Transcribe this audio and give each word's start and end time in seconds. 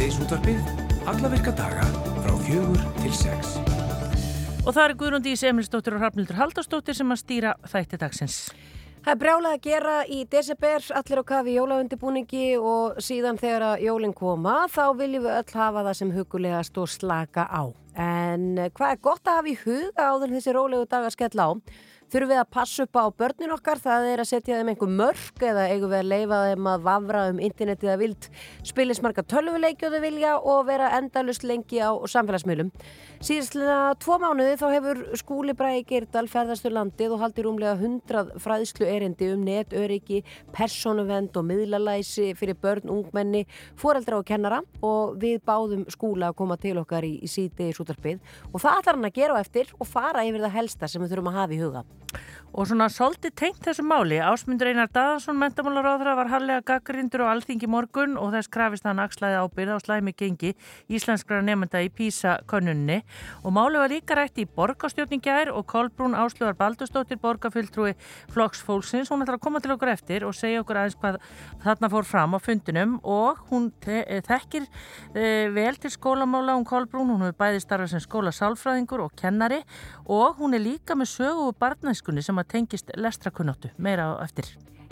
Síðdeisútvarpið, 0.00 0.60
alla 1.12 1.28
virka 1.28 1.52
daga 1.52 1.82
frá 2.24 2.30
fjögur 2.40 2.84
til 3.02 3.10
sex. 3.12 3.50
Og 4.64 4.70
það 4.72 4.80
er 4.86 4.94
Guðrundi 5.02 5.34
Ís 5.36 5.42
Emilsdóttir 5.44 5.92
og 5.92 6.00
Hrafnildur 6.00 6.38
Haldarsdóttir 6.38 6.96
sem 6.96 7.12
að 7.12 7.18
stýra 7.20 7.50
þætti 7.68 7.98
dagsins. 8.00 8.38
Það 9.04 9.10
er 9.12 9.18
brjálað 9.20 9.58
að 9.58 9.66
gera 9.66 9.98
í 10.08 10.22
desember, 10.32 10.86
allir 11.02 11.20
á 11.20 11.24
kafi 11.34 11.58
jólaundibúningi 11.58 12.46
og 12.56 12.96
síðan 13.04 13.42
þegar 13.42 13.66
að 13.74 13.84
jólinn 13.90 14.16
koma 14.16 14.56
þá 14.72 14.82
viljum 15.02 15.26
við 15.26 15.36
öll 15.36 15.60
hafa 15.60 15.84
það 15.90 16.00
sem 16.00 16.16
hugulegast 16.16 16.80
og 16.80 16.88
slaka 16.96 17.44
á. 17.44 17.62
En 18.00 18.48
hvað 18.72 18.96
er 18.96 19.04
gott 19.04 19.28
að 19.28 19.40
hafa 19.42 19.52
í 19.52 19.58
huga 19.66 20.08
áður 20.14 20.36
þessi 20.38 20.56
rólegu 20.56 20.88
dag 20.88 21.10
að 21.10 21.16
skella 21.18 21.44
á? 21.44 21.50
Þurfum 22.10 22.30
við 22.32 22.38
að 22.40 22.48
passa 22.50 22.82
upp 22.82 22.98
á 22.98 23.06
börnin 23.22 23.52
okkar, 23.54 23.78
það 23.78 24.04
er 24.10 24.20
að 24.24 24.26
setja 24.32 24.56
þeim 24.58 24.72
einhver 24.72 24.88
mörg 24.98 25.44
eða 25.46 25.66
eigum 25.70 25.92
við 25.92 26.00
að 26.00 26.08
leifa 26.10 26.38
þeim 26.48 26.64
að 26.66 26.86
vafra 26.88 27.20
um 27.30 27.36
internetið 27.46 27.90
að 27.92 28.00
vild 28.00 28.26
spilismarka 28.66 29.22
tölvuleikjóðu 29.30 30.00
vilja 30.02 30.32
og 30.40 30.64
vera 30.66 30.88
endalust 30.96 31.46
lengi 31.46 31.78
á 31.78 31.94
samfélagsmiðlum. 32.10 32.72
Síðastlega 33.22 33.76
tvo 34.02 34.16
mánuði 34.24 34.56
þá 34.58 34.64
hefur 34.72 35.02
skúli 35.20 35.54
Bræði 35.54 35.84
Geirdal 35.86 36.24
ferðastu 36.32 36.72
landið 36.74 37.14
og 37.14 37.22
haldi 37.22 37.46
rúmlega 37.46 37.76
hundrað 37.78 38.34
fræðslu 38.42 38.90
erindi 38.90 39.30
um 39.30 39.46
netöryggi, 39.46 40.24
personuvend 40.56 41.38
og 41.38 41.46
miðlalæsi 41.46 42.32
fyrir 42.34 42.58
börn, 42.58 42.90
ungmenni, 42.90 43.44
foreldra 43.78 44.18
og 44.18 44.26
kennara 44.26 44.64
og 44.82 45.14
við 45.22 45.38
báðum 45.46 45.86
skúla 45.94 46.32
að 46.32 46.40
koma 46.42 46.58
til 46.58 46.74
okkar 46.82 47.06
í, 47.06 47.20
í 47.22 47.30
síti 47.30 47.70
í 47.70 47.76
sútarpið 47.78 48.18
og 48.50 48.58
það 48.58 48.82
ætlar 48.82 48.98
hann 48.98 49.10
að 49.12 49.18
gera 49.22 49.38
á 49.38 49.42
eftir 49.44 49.70
og 49.78 49.86
fara 49.86 50.26
yfir 50.26 50.48
það 50.48 50.56
helsta 50.58 50.90
sem 50.90 51.06
við 51.06 51.14
þurfum 51.14 51.30
að 51.30 51.42
hafa 51.44 51.54
í 51.54 51.62
huga. 51.62 51.86
Og 52.50 52.66
svona 52.66 52.88
svolítið 52.90 53.30
tengt 53.38 53.60
þessu 53.62 53.84
máli, 53.86 54.16
Ásmundur 54.18 54.66
Einar 54.66 54.88
Daðarsson, 54.90 55.36
mentamálaráðra, 55.38 56.16
var 56.18 56.30
hallega 56.32 56.64
gaggrindur 56.66 57.22
og 57.22 57.28
alþingi 57.30 57.68
morgun 57.70 58.16
og 58.18 58.32
þess 58.34 58.50
krafist 58.50 58.88
hann 58.88 58.98
axlaði 58.98 59.38
ábyrða 59.38 59.76
og 59.76 59.84
slæmi 59.84 60.10
gengi 60.18 60.50
íslenskra 60.90 61.38
nefnda 61.46 61.78
í 61.86 61.92
PISA-könnunni 61.94 62.96
og 63.44 63.54
máli 63.54 63.78
var 63.78 63.94
líka 63.94 64.16
rætt 64.18 64.40
í 64.42 64.48
borgastjórningjær 64.50 65.52
og 65.54 65.68
Kolbrún 65.70 66.16
Áslöðar 66.18 66.58
Baldurstóttir, 66.58 67.20
borgarfylltrúi 67.22 67.94
Flokks 68.34 68.64
Fólksins, 68.66 69.14
hún 69.14 69.22
ætlar 69.22 69.38
að 69.38 69.46
koma 69.46 69.62
til 69.62 69.76
okkur 69.76 69.94
eftir 69.94 70.26
og 70.26 70.34
segja 70.34 70.64
okkur 70.64 70.82
aðeins 70.82 70.98
hvað 70.98 71.20
þarna 71.62 71.92
fór 71.94 72.10
fram 72.10 72.34
á 72.34 72.38
fundinum. 72.42 72.98
Og 73.06 73.38
hún 73.52 73.70
þekkir 73.86 74.66
e, 75.14 75.46
vel 75.54 75.78
til 75.78 75.94
skólamála 75.94 76.58
hún 76.58 76.66
Kolbrún, 76.66 77.14
hún 77.14 77.28
hefur 77.28 77.38
bæði 77.44 77.62
starfað 77.62 77.94
sem 77.94 78.04
skólasálfræðingur 78.08 79.06
og 79.06 79.14
kennari. 79.14 79.62
Og 80.10 80.42
hún 80.42 80.58
er 80.58 80.66
líka 80.66 80.98
með 80.98 81.12
sögu 81.14 81.46
og 81.52 81.58
barnæskunni 82.00 82.22
sem 82.24 82.38
að 82.40 82.48
tengist 82.48 82.90
lestrakunnáttu 82.96 83.70
meira 83.78 84.16
á 84.16 84.24
eftir. 84.24 84.46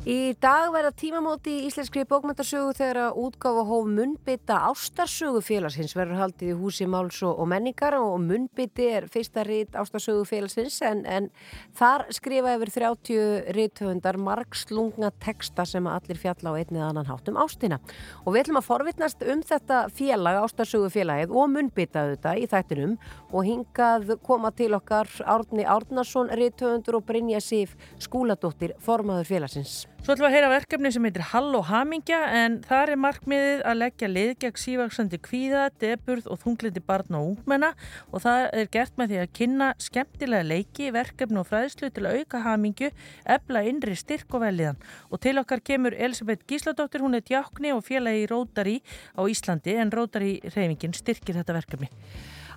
Í 0.06 0.30
dag 0.38 0.68
verða 0.70 0.92
tímamóti 0.94 1.50
í 1.58 1.62
Íslenskri 1.66 2.04
bókmyndarsögu 2.06 2.70
þegar 2.78 2.98
að 3.08 3.16
útgáfa 3.18 3.64
hóf 3.66 3.88
munnbytta 3.91 4.58
ástarsögu 4.68 5.41
félagsins 5.42 5.96
verður 5.98 6.20
haldið 6.22 6.52
í 6.52 6.58
húsi 6.60 6.86
Máls 6.86 7.18
og 7.27 7.42
menningar 7.50 7.96
og 7.98 8.20
munnbytti 8.22 8.86
er 8.94 9.08
fyrsta 9.10 9.42
rít 9.42 9.74
ástarsögu 9.74 10.22
félagsins 10.28 10.76
en, 10.86 11.02
en 11.02 11.26
þar 11.74 12.06
skrifa 12.14 12.54
yfir 12.54 12.72
30 12.76 13.50
ríthöfundar 13.56 14.20
margslungna 14.22 15.10
texta 15.19 15.66
sem 15.66 15.91
allir 15.91 16.22
fjalla 16.22 16.54
á 16.54 16.58
einnið 16.62 16.86
annan 16.86 17.10
hátt 17.10 17.32
um 17.32 17.42
ástina 17.42 17.80
og 18.22 18.36
við 18.36 18.44
ætlum 18.44 18.62
að 18.62 18.69
forvittnast 18.70 19.26
um 19.26 19.42
þetta 19.50 19.82
félag 19.98 20.41
ástarsögu 20.44 20.92
félagið 20.94 21.34
og 21.34 21.52
munnbytta 21.56 22.06
auðvitað 22.06 22.44
í 22.44 22.46
þættinum 22.54 22.94
og 23.32 23.50
hingað 23.50 24.14
koma 24.22 24.54
til 24.54 24.70
okkar 24.78 25.10
Árni 25.26 25.66
Árnason 25.66 26.30
ríthöfundur 26.30 27.02
og 27.02 27.06
Brynja 27.10 27.42
Sif 27.42 27.74
Skúladóttir 27.98 28.78
formaður 28.78 29.32
félagsins. 29.34 29.88
Svo 29.98 30.14
ætlum 30.14 30.24
við 30.24 30.28
að 30.28 30.34
heyra 30.36 30.48
verkefni 30.52 30.91
sem 30.94 31.06
heitir 31.08 31.24
Hall 31.32 31.48
og 31.59 31.64
Hamingja 31.69 32.19
en 32.38 32.60
þar 32.64 32.92
er 32.92 33.00
markmiðið 33.03 33.64
að 33.66 33.78
leggja 33.81 34.09
lið 34.09 34.31
gegn 34.44 34.60
sívaksandi 34.62 35.19
kvíða, 35.26 35.64
deburð 35.82 36.31
og 36.31 36.38
þunglindi 36.44 36.82
barna 36.86 37.19
og 37.19 37.32
ungmenna 37.32 37.72
og 38.12 38.22
það 38.25 38.47
er 38.60 38.70
gert 38.78 38.94
með 38.97 39.12
því 39.12 39.20
að 39.25 39.34
kynna 39.41 39.69
skemmtilega 39.82 40.48
leiki, 40.48 40.88
verkefni 40.94 41.42
og 41.42 41.50
fræðslu 41.50 41.91
til 41.91 42.06
að 42.06 42.22
auka 42.22 42.44
hamingju, 42.47 42.92
ebla 43.36 43.66
innri 43.69 43.98
styrk 43.98 44.38
og 44.38 44.47
velíðan. 44.47 44.81
Og 45.10 45.20
til 45.26 45.36
okkar 45.42 45.66
kemur 45.66 45.98
Elisabeth 45.98 46.47
Gísladóttir, 46.48 47.03
hún 47.03 47.19
er 47.19 47.26
djákni 47.26 47.75
og 47.75 47.82
félagi 47.91 48.30
Rótari 48.30 48.78
á 49.19 49.22
Íslandi 49.26 49.76
en 49.82 49.92
Rótari 49.92 50.38
reyfingin 50.54 50.94
styrkir 50.94 51.42
þetta 51.42 51.59
verkefni. 51.59 51.91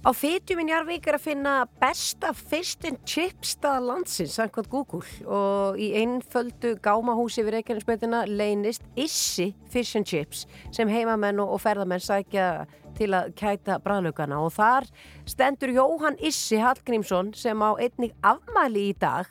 Á 0.01 0.09
fytjum 0.17 0.63
í 0.63 0.63
Njarvík 0.65 1.05
er 1.11 1.13
að 1.19 1.25
finna 1.27 1.51
besta 1.77 2.31
fish 2.33 2.87
and 2.89 2.97
chips 3.05 3.51
stað 3.53 3.83
landsins, 3.85 4.33
samkvæmt 4.33 4.71
Google 4.71 5.03
og 5.29 5.77
í 5.77 5.91
einföldu 5.99 6.71
gámahúsi 6.81 7.43
við 7.45 7.59
Reykjanesbeitina 7.59 8.23
leynist 8.25 8.81
Issi 8.97 9.51
Fish 9.69 9.99
and 9.99 10.09
Chips 10.09 10.47
sem 10.73 10.89
heimamenn 10.89 11.43
og 11.43 11.61
ferðamenn 11.61 12.01
sækja 12.01 12.65
til 12.97 13.11
að 13.13 13.29
kæta 13.37 13.77
bræðlaugana 13.85 14.41
og 14.41 14.55
þar 14.57 14.89
stendur 15.29 15.75
Jóhann 15.77 16.17
Issi 16.17 16.57
Hallgrímsson 16.57 17.35
sem 17.37 17.61
á 17.61 17.69
einnig 17.77 18.17
afmæli 18.25 18.87
í 18.89 18.97
dag 18.97 19.29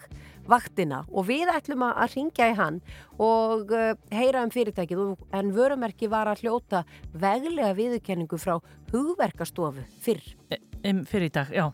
vaktina 0.51 1.05
og 1.11 1.29
við 1.31 1.53
ætlum 1.55 1.87
að 1.89 2.17
ringja 2.17 2.51
í 2.51 2.57
hann 2.59 2.81
og 3.21 3.71
uh, 3.75 3.93
heyra 4.15 4.45
um 4.47 4.53
fyrirtækið 4.55 5.05
en 5.37 5.55
vörumerki 5.57 6.11
var 6.11 6.31
að 6.31 6.45
hljóta 6.45 6.85
veglega 7.13 7.77
viðurkenningu 7.79 8.41
frá 8.41 8.59
hugverkastofu 8.91 9.87
fyrr. 10.03 10.35
Um, 10.81 11.03
fyrir 11.05 11.29
í 11.29 11.33
dag, 11.35 11.51
já. 11.53 11.67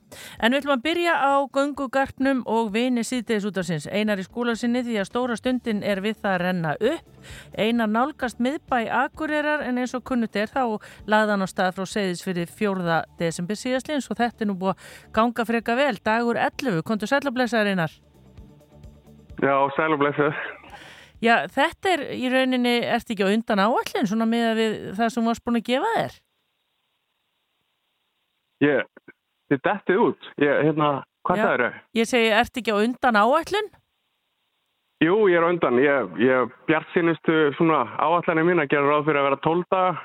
En 0.43 0.51
við 0.51 0.65
ætlum 0.65 0.75
að 0.75 0.83
byrja 0.83 1.13
á 1.15 1.33
göngugarpnum 1.55 2.41
og 2.51 2.73
vini 2.75 3.05
síðdeis 3.07 3.45
út 3.47 3.61
af 3.61 3.69
sinns. 3.69 3.87
Einar 3.87 4.19
í 4.19 4.25
skólasinni 4.27 4.83
því 4.83 4.97
að 4.99 5.07
stóra 5.07 5.37
stundin 5.39 5.85
er 5.87 6.03
við 6.03 6.19
það 6.25 6.33
að 6.33 6.43
renna 6.43 6.73
upp. 6.75 7.13
Einar 7.55 7.93
nálgast 7.93 8.43
miðbæ 8.43 8.89
Akureyrar 9.05 9.63
en 9.69 9.79
eins 9.79 9.95
og 9.95 10.03
kunnut 10.11 10.35
er 10.35 10.51
þá 10.51 10.83
laðan 11.07 11.47
á 11.47 11.49
stað 11.51 11.79
frá 11.79 11.87
segðis 11.93 12.25
fyrir 12.27 12.51
fjórða 12.51 13.05
desember 13.21 13.59
síðastlins 13.59 14.11
og 14.11 14.19
þetta 14.19 14.43
er 14.43 14.51
nú 14.51 14.59
búið 14.59 14.75
að 14.75 15.15
ganga 15.21 15.47
freka 15.47 15.79
vel. 15.79 15.95
Dagur 16.03 16.43
11, 16.43 16.83
kontur 16.83 17.15
sælablesaður 17.15 17.77
Einar? 17.77 17.95
Já, 19.43 19.57
sælablesaður. 19.77 20.39
Já, 21.25 21.35
þetta 21.49 21.93
er 21.95 22.03
í 22.13 22.29
rauninni, 22.29 22.77
ert 22.93 23.11
ekki 23.13 23.25
á 23.25 23.33
undan 23.33 23.63
áallin 23.65 24.09
svona 24.09 24.27
með 24.29 24.61
það 24.99 25.13
sem 25.15 25.29
varst 25.29 25.45
búin 25.45 25.61
að 25.61 25.69
gefa 25.71 25.93
þér? 25.97 26.19
Ég, 28.67 29.13
þið 29.51 29.63
dettið 29.69 30.03
út. 30.05 30.29
Ég, 30.45 30.61
hérna, 30.69 30.91
hvað 31.27 31.43
það 31.43 31.55
eru? 31.55 31.71
Ég 31.97 32.11
segi, 32.11 32.31
ert 32.37 32.61
ekki 32.61 32.77
á 32.77 32.79
undan 32.81 33.21
áallun? 33.21 33.73
Jú, 35.05 35.17
ég 35.29 35.37
er 35.37 35.45
á 35.45 35.53
undan. 35.53 35.81
Ég, 35.81 36.21
ég 36.25 36.53
bjart 36.69 36.93
sínustu 36.95 37.35
svona 37.59 37.83
áallanir 38.01 38.47
mín 38.49 38.63
að 38.63 38.71
gera 38.73 38.89
ráð 38.89 39.09
fyrir 39.09 39.21
að 39.21 39.29
vera 39.31 39.41
12 39.45 39.67
daga. 39.73 39.97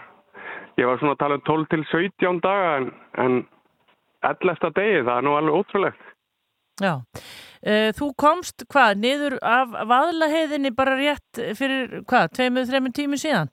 Ég 0.80 0.88
var 0.88 1.00
svona 1.00 1.16
að 1.16 1.22
tala 1.22 1.38
um 1.40 1.46
12 1.48 1.69
til 1.72 1.86
17 1.92 2.42
daga 2.44 2.74
en, 2.80 2.90
en 3.24 3.38
11. 4.28 4.74
degi, 4.80 5.03
það 5.03 5.16
er 5.16 5.28
nú 5.28 5.36
alveg 5.38 5.59
ótrúlegt. 5.59 6.12
Já. 6.81 6.94
Þú 7.62 8.08
komst, 8.18 8.64
hvað, 8.74 8.96
niður 9.04 9.36
af 9.46 9.76
vaðlaheiðinni 9.90 10.72
bara 10.74 10.96
rétt 10.98 11.42
fyrir, 11.60 12.02
hvað, 12.10 12.32
tveimur, 12.34 12.66
þreimur 12.66 12.94
tími 12.98 13.20
síðan? 13.22 13.52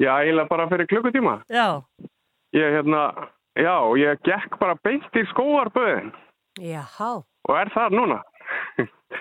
Já, 0.00 0.14
eiginlega 0.22 0.48
bara 0.48 0.68
fyrir 0.70 0.88
klukkutíma. 0.88 1.40
Já. 1.52 1.82
Ég, 2.56 2.72
hérna, 2.76 3.02
já, 3.58 3.74
ég 4.00 4.22
gekk 4.24 4.54
bara 4.62 4.76
beint 4.84 5.18
í 5.18 5.24
skóarböðin. 5.34 6.12
Jáhá. 6.62 7.10
Og 7.48 7.56
er 7.58 7.70
það 7.74 7.96
núna. 7.98 8.20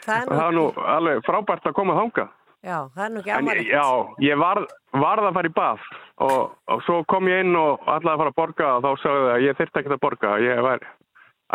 Það 0.06 0.13
er 0.16 0.24
nú, 0.24 0.36
það 0.38 0.44
er 0.46 0.56
nú 0.56 0.68
alveg 0.94 1.25
frábært 1.28 1.68
að 1.68 1.75
koma 1.81 1.97
þánga. 1.97 2.28
Já, 2.59 2.78
það 2.96 3.03
er 3.06 3.12
nú 3.12 3.19
ekki 3.22 3.31
amalegt. 3.31 3.69
já, 3.72 3.84
ég 4.28 4.40
var, 4.40 4.59
varð 5.00 5.28
að 5.30 5.36
fara 5.38 5.50
í 5.50 5.53
bað 5.56 5.84
og, 6.25 6.40
og 6.68 6.81
svo 6.84 6.97
kom 7.07 7.30
ég 7.31 7.46
inn 7.46 7.56
og 7.56 7.86
ætlaði 7.88 8.12
að 8.12 8.24
fara 8.24 8.34
að 8.34 8.40
borga 8.40 8.72
og 8.74 8.81
þá 8.84 8.90
sagði 9.03 9.22
það 9.22 9.36
að 9.36 9.46
ég 9.46 9.59
þyrfti 9.59 9.80
ekkert 9.80 9.96
að 9.96 10.01
borga. 10.03 10.34
Ég 10.44 10.59
var, 10.66 10.84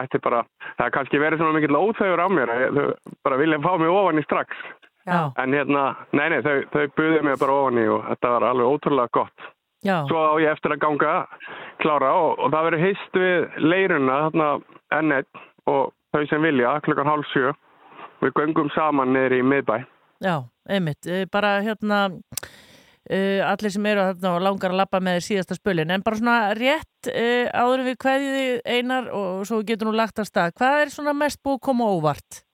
ætti 0.02 0.20
bara, 0.24 0.42
það 0.78 0.86
er 0.88 0.94
kannski 0.96 1.20
verið 1.22 1.40
svona 1.42 1.58
mikill 1.58 1.78
óþauður 1.78 2.22
á 2.24 2.28
mér. 2.32 2.52
Þau 2.76 2.86
bara 3.26 3.40
vilja 3.40 3.60
fá 3.64 3.72
mig 3.80 3.92
ofan 3.92 4.20
í 4.20 4.24
strax. 4.26 4.62
Já. 5.04 5.20
En 5.38 5.52
hérna, 5.52 5.82
nei, 6.16 6.28
nei, 6.32 6.40
þau, 6.44 6.54
þau 6.72 6.84
buðið 6.96 7.26
mér 7.28 7.40
bara 7.42 7.58
ofan 7.60 7.82
í 7.82 7.84
og 7.92 8.06
þetta 8.08 8.32
var 8.34 8.46
alveg 8.50 8.70
ótrúlega 8.72 9.12
gott. 9.18 9.50
Já. 9.84 9.98
Svo 10.08 10.22
á 10.24 10.32
ég 10.40 10.48
eftir 10.54 10.72
að 10.72 10.80
ganga 10.80 11.14
klára 11.84 12.14
og, 12.16 12.38
og 12.40 12.54
það 12.54 12.68
verður 12.70 12.84
heist 12.86 13.18
við 13.20 13.58
leiruna 13.60 14.20
þarna 14.24 14.48
N1 15.02 15.42
og 15.68 15.92
þau 16.14 16.22
sem 16.30 16.46
vilja 16.48 16.78
klukkan 16.86 17.10
hálf 17.10 17.28
sjö. 17.34 17.52
Við 18.24 18.32
göngum 18.38 18.70
saman 18.72 19.12
niður 19.12 19.34
í 19.36 19.42
miðbæ. 19.44 19.76
Já, 20.24 20.36
einmitt. 20.70 21.04
Eh, 21.04 21.26
Bara 21.28 21.58
hérna, 21.60 22.06
uh, 23.10 23.40
allir 23.48 23.74
sem 23.74 23.86
eru 23.90 24.06
og 24.10 24.40
langar 24.44 24.72
að 24.72 24.80
lappa 24.80 25.00
með 25.04 25.20
síðasta 25.28 25.58
spölin, 25.58 25.92
en 25.92 26.04
bara 26.04 26.20
svona 26.20 26.38
rétt 26.58 27.10
uh, 27.10 27.46
áður 27.52 27.84
við 27.88 28.00
kveðið 28.04 28.36
þig 28.38 28.74
einar 28.78 29.12
og 29.12 29.44
svo 29.48 29.60
getur 29.66 29.90
nú 29.90 29.96
lagt 29.98 30.20
að 30.22 30.30
stað. 30.30 30.56
Hvað 30.58 30.80
er 30.82 30.94
svona 30.94 31.16
mest 31.16 31.42
búið 31.44 31.60
að 31.60 31.64
koma 31.68 31.90
óvart? 31.94 32.44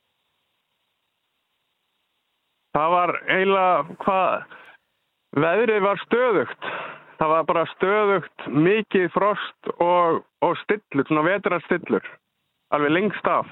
Það 2.77 2.93
var 2.95 3.13
eiginlega 3.27 3.97
hvað, 4.05 4.57
veðrið 5.43 5.85
var 5.89 6.03
stöðugt. 6.05 6.73
Það 7.21 7.33
var 7.35 7.49
bara 7.49 7.65
stöðugt, 7.75 8.45
mikið 8.49 9.11
frost 9.13 9.73
og, 9.77 10.23
og 10.41 10.55
stillur, 10.63 11.05
svona 11.05 11.25
vetrarstillur, 11.27 12.07
alveg 12.73 12.95
lengst 12.95 13.27
af. 13.29 13.51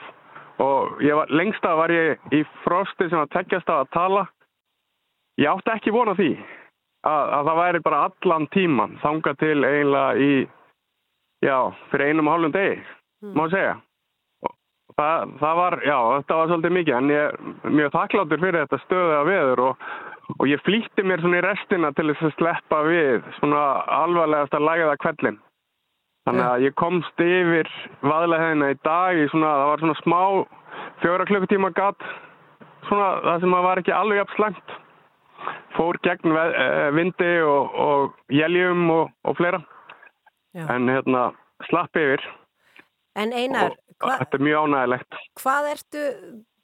Og 0.63 1.03
var, 1.03 1.29
lengst 1.35 1.67
af 1.69 1.77
var 1.79 1.93
ég 1.93 2.33
í 2.35 2.41
frosti 2.65 3.11
sem 3.11 3.21
að 3.21 3.35
tekjast 3.35 3.69
af 3.69 3.85
að 3.85 3.91
tala. 3.99 4.23
Ég 5.39 5.51
átti 5.53 5.75
ekki 5.75 5.93
vona 5.95 6.17
því, 6.19 6.31
að, 7.09 7.33
að 7.39 7.51
það 7.51 7.61
væri 7.63 7.83
bara 7.87 8.05
allan 8.09 8.47
tíman 8.55 8.97
þanga 9.03 9.35
til 9.41 9.59
eiginlega 9.65 10.25
í, 10.25 10.33
já, 11.45 11.57
fyrir 11.93 12.11
einum 12.13 12.31
og 12.31 12.37
hálfum 12.37 12.57
degi, 12.57 12.79
má 13.37 13.45
segja. 13.53 13.77
Það, 14.99 15.33
það 15.39 15.59
var, 15.61 15.75
já, 15.87 15.97
þetta 16.17 16.37
var 16.37 16.49
svolítið 16.51 16.73
mikið, 16.75 16.95
en 16.99 17.11
ég 17.13 17.25
er 17.25 17.75
mjög 17.79 17.91
þakkláttur 17.95 18.41
fyrir 18.43 18.65
þetta 18.65 18.79
stöðuða 18.83 19.19
veður 19.29 19.61
og, 19.69 19.85
og 20.35 20.49
ég 20.51 20.65
flýtti 20.67 21.05
mér 21.07 21.23
svona 21.23 21.39
í 21.39 21.45
restina 21.45 21.93
til 21.95 22.09
þess 22.11 22.27
að 22.27 22.35
sleppa 22.39 22.81
við 22.89 23.29
svona 23.37 23.67
alvarlegast 24.01 24.57
að 24.59 24.67
læga 24.67 24.89
það 24.89 25.03
kvellin. 25.05 25.39
Þannig 26.29 26.45
að 26.45 26.65
ég 26.67 26.75
komst 26.77 27.23
yfir 27.25 27.71
vaðlega 28.05 28.73
í 28.73 28.81
dag 28.85 29.21
í 29.23 29.29
svona, 29.31 29.53
það 29.61 29.71
var 29.71 29.85
svona 29.85 30.01
smá 30.03 30.21
fjóra 31.05 31.29
klukkutíma 31.31 31.71
gatt, 31.79 32.05
svona 32.89 33.09
það 33.25 33.45
sem 33.45 33.57
að 33.57 33.67
var 33.69 33.81
ekki 33.83 33.95
alveg 33.95 34.21
jafn 34.23 34.37
slengt. 34.37 34.77
Fór 35.77 35.99
gegn 36.03 36.35
eh, 36.35 36.89
vindi 36.97 37.33
og, 37.47 37.75
og 37.87 38.35
jæljum 38.35 38.91
og, 38.91 39.11
og 39.25 39.37
fleira, 39.39 39.61
Já. 40.57 40.65
en 40.75 40.89
hérna 40.91 41.29
slapp 41.69 41.97
yfir 41.97 42.25
En 43.19 43.33
Einar, 43.35 43.75
hva, 43.99 44.19
þetta 44.21 44.39
er 44.39 44.45
mjög 44.47 44.65
ánægilegt. 44.69 45.19
hvað 45.41 45.69
ertu 45.73 46.03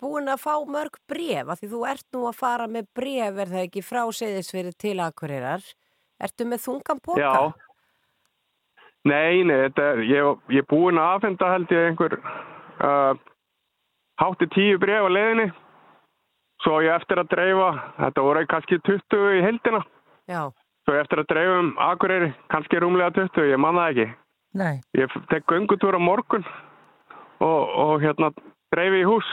búin 0.00 0.30
að 0.30 0.42
fá 0.42 0.54
mörg 0.70 0.98
bref? 1.10 1.48
Af 1.50 1.60
því 1.60 1.70
þú 1.72 1.80
ert 1.90 2.06
nú 2.14 2.26
að 2.28 2.38
fara 2.38 2.66
með 2.70 2.86
bref, 2.94 3.38
er 3.42 3.50
það 3.50 3.64
ekki 3.66 3.82
frá 3.82 4.02
segðisfyrir 4.14 4.76
til 4.78 5.00
Akureyrar? 5.02 5.64
Ertu 6.22 6.46
með 6.46 6.62
þungan 6.66 7.00
póka? 7.02 7.20
Já. 7.20 7.52
Nei, 9.04 9.42
nei, 9.44 9.66
er, 9.66 10.00
ég, 10.08 10.38
ég 10.54 10.62
er 10.62 10.68
búinn 10.70 11.00
að 11.00 11.18
afhenda 11.18 11.50
held 11.52 11.72
ég 11.74 11.90
einhver 11.90 12.14
uh, 12.22 13.12
hátti 14.22 14.48
tíu 14.54 14.78
bref 14.80 15.04
á 15.04 15.10
leiðinni. 15.12 15.48
Svo 16.64 16.80
ég 16.80 16.94
eftir 16.96 17.20
að 17.20 17.30
dreifa, 17.34 17.70
þetta 18.00 18.24
voru 18.24 18.44
kannski 18.48 18.80
20 18.88 19.24
í 19.38 19.40
heldina. 19.44 19.80
Já. 20.30 20.42
Svo 20.84 20.96
ég 20.96 21.04
eftir 21.04 21.20
að 21.20 21.30
dreifa 21.32 21.56
um 21.60 21.72
Akureyri, 21.90 22.30
kannski 22.52 22.80
rúmlega 22.80 23.12
20, 23.20 23.50
ég 23.52 23.60
man 23.60 23.76
það 23.76 23.90
ekki. 23.92 24.06
Nei. 24.54 24.74
Ég 24.96 25.18
tek 25.28 25.44
göngutúr 25.50 25.98
á 25.98 26.00
morgun 26.00 26.46
og, 27.42 27.60
og 27.84 27.98
hérna 28.00 28.30
dreifi 28.72 29.02
í 29.02 29.08
hús 29.08 29.28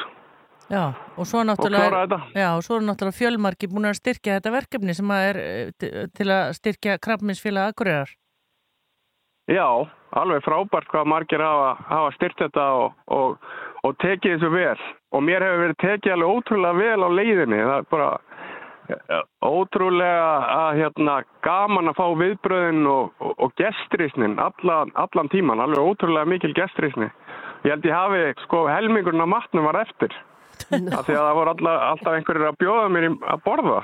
Já, 0.71 0.93
og 1.19 1.27
svo 1.27 1.41
náttúrulega... 1.43 2.19
Já, 2.31 2.55
og 2.55 2.63
svo 2.63 2.77
náttúrulega 2.79 3.17
fjölmarki 3.17 3.67
búin 3.67 3.89
að 3.89 3.97
styrkja 3.99 4.37
þetta 4.37 4.53
verkefni 4.53 4.93
sem 4.95 5.09
að 5.11 5.25
er 5.27 5.39
eh, 5.41 6.05
til 6.15 6.27
að 6.31 6.53
styrkja 6.55 6.95
krabbminsfélag 7.03 7.73
Akureyrar. 7.73 8.13
Já, 9.51 9.67
alveg 10.15 10.45
frábært 10.45 10.87
hvað 10.93 11.09
margir 11.11 11.43
hafa, 11.43 11.73
hafa 11.89 12.13
styrt 12.15 12.39
þetta 12.39 12.67
og, 12.79 12.95
og, 13.11 13.51
og 13.87 13.95
tekið 14.01 14.35
þessu 14.35 14.51
vel. 14.53 14.81
Og 15.11 15.23
mér 15.25 15.45
hefur 15.45 15.63
verið 15.65 15.79
tekið 15.83 16.15
alveg 16.15 16.35
ótrúlega 16.35 16.79
vel 16.79 17.05
á 17.05 17.09
leiðinni. 17.17 17.61
Það 17.61 17.77
er 17.77 17.87
bara 17.91 18.09
ótrúlega 19.45 20.31
að, 20.51 20.79
hérna, 20.81 21.15
gaman 21.45 21.91
að 21.91 21.99
fá 21.99 22.05
viðbröðin 22.21 22.89
og, 22.91 23.13
og, 23.23 23.35
og 23.45 23.53
gestrisnin 23.59 24.39
allan, 24.41 24.91
allan 24.99 25.31
tíman. 25.31 25.63
Alveg 25.63 25.91
ótrúlega 25.93 26.29
mikil 26.29 26.53
gestrisni. 26.57 27.09
Ég 27.65 27.75
held 27.75 27.87
ég 27.87 27.95
hafi, 27.95 28.25
sko, 28.45 28.65
helmingurinn 28.69 29.23
af 29.23 29.31
matnum 29.35 29.69
var 29.69 29.81
eftir. 29.83 30.15
Af 30.97 31.07
því 31.07 31.15
að 31.15 31.23
það 31.25 31.37
voru 31.37 31.53
alla, 31.55 31.77
alltaf 31.91 32.15
einhverjir 32.17 32.49
að 32.51 32.59
bjóða 32.61 32.89
mér 32.93 33.07
að 33.09 33.45
borða. 33.45 33.79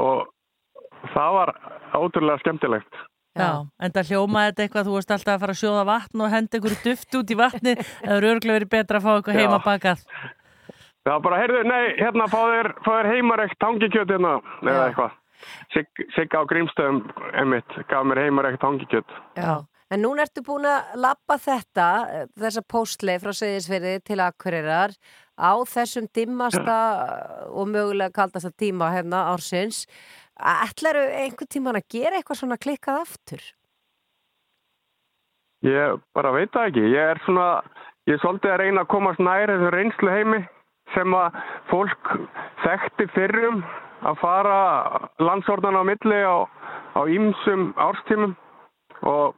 Og 0.00 1.10
það 1.12 1.36
var 1.38 1.52
ótrúlega 1.98 2.42
skemmtilegt. 2.44 3.04
Já, 3.34 3.66
en 3.82 3.94
það 3.94 4.10
hljómaði 4.12 4.50
þetta 4.50 4.64
eitthvað, 4.64 4.86
þú 4.86 4.94
varst 4.94 5.12
alltaf 5.14 5.34
að 5.34 5.42
fara 5.42 5.54
að 5.56 5.60
sjóða 5.60 5.84
vatn 5.88 6.22
og 6.22 6.30
henda 6.30 6.58
einhverju 6.58 6.80
duft 6.84 7.16
út 7.18 7.32
í 7.34 7.38
vatni, 7.40 7.74
eða 7.74 8.14
eru 8.20 8.30
örglega 8.30 8.58
verið 8.60 8.72
betra 8.76 9.00
að 9.00 9.06
fá 9.06 9.10
eitthvað 9.14 9.34
Já. 9.34 9.40
heima 9.42 9.60
bakað. 9.64 10.04
Það 11.04 11.12
var 11.16 11.24
bara, 11.26 11.40
heyrðu, 11.42 11.62
nei, 11.68 11.84
hérna 11.98 12.28
fá 12.30 12.38
þér, 12.52 12.70
fá 12.86 12.92
heimarekt 13.10 13.58
tangikjöt 13.60 14.14
hérna, 14.14 14.38
eða 14.62 14.78
Já. 14.78 14.86
eitthvað. 14.86 15.20
Sig, 15.74 16.04
Sigga 16.14 16.40
á 16.40 16.48
grímstöðum, 16.48 17.02
emitt, 17.42 17.78
gaf 17.90 18.06
mér 18.08 18.22
heimarekt 18.22 18.62
tangikjöt. 18.62 19.16
Já. 19.36 19.54
En 19.92 20.00
núna 20.00 20.24
ertu 20.24 20.40
búin 20.46 20.64
að 20.66 20.94
lappa 21.02 21.36
þetta, 21.38 21.88
þessa 22.40 22.62
póstleið 22.72 23.26
frá 23.26 23.34
segðisfyrir 23.36 24.00
til 24.06 24.16
Akureyrar 24.24 24.94
á 25.38 25.52
þessum 25.66 26.06
dimmasta 26.14 26.78
og 27.50 27.68
mögulega 27.70 28.14
kaldasta 28.14 28.50
tíma 28.50 28.92
hérna 28.94 29.26
ársins. 29.32 29.84
Ætlaru 30.34 31.04
einhvern 31.14 31.50
tíman 31.50 31.78
að 31.78 31.88
gera 31.94 32.18
eitthvað 32.18 32.40
svona 32.40 32.58
klikkað 32.58 33.02
aftur? 33.04 33.44
Ég 35.64 36.00
bara 36.14 36.32
veit 36.34 36.52
það 36.52 36.70
ekki. 36.70 36.84
Ég 36.92 37.12
er 37.14 37.22
svona, 37.24 37.48
ég 38.08 38.18
er 38.18 38.22
svolítið 38.22 38.52
að 38.52 38.60
reyna 38.60 38.84
að 38.84 38.92
komast 38.92 39.22
nær 39.22 39.52
þessu 39.52 39.70
reynslu 39.72 40.12
heimi 40.12 40.42
sem 40.92 41.16
að 41.16 41.38
fólk 41.70 42.10
þekkti 42.64 43.06
fyrrum 43.14 43.62
að 44.04 44.18
fara 44.20 44.58
landsórdan 45.22 45.78
á 45.80 45.82
milli 45.86 46.20
á, 46.20 46.44
ýmsum 47.08 47.70
árstímum 47.80 48.34
og, 49.08 49.34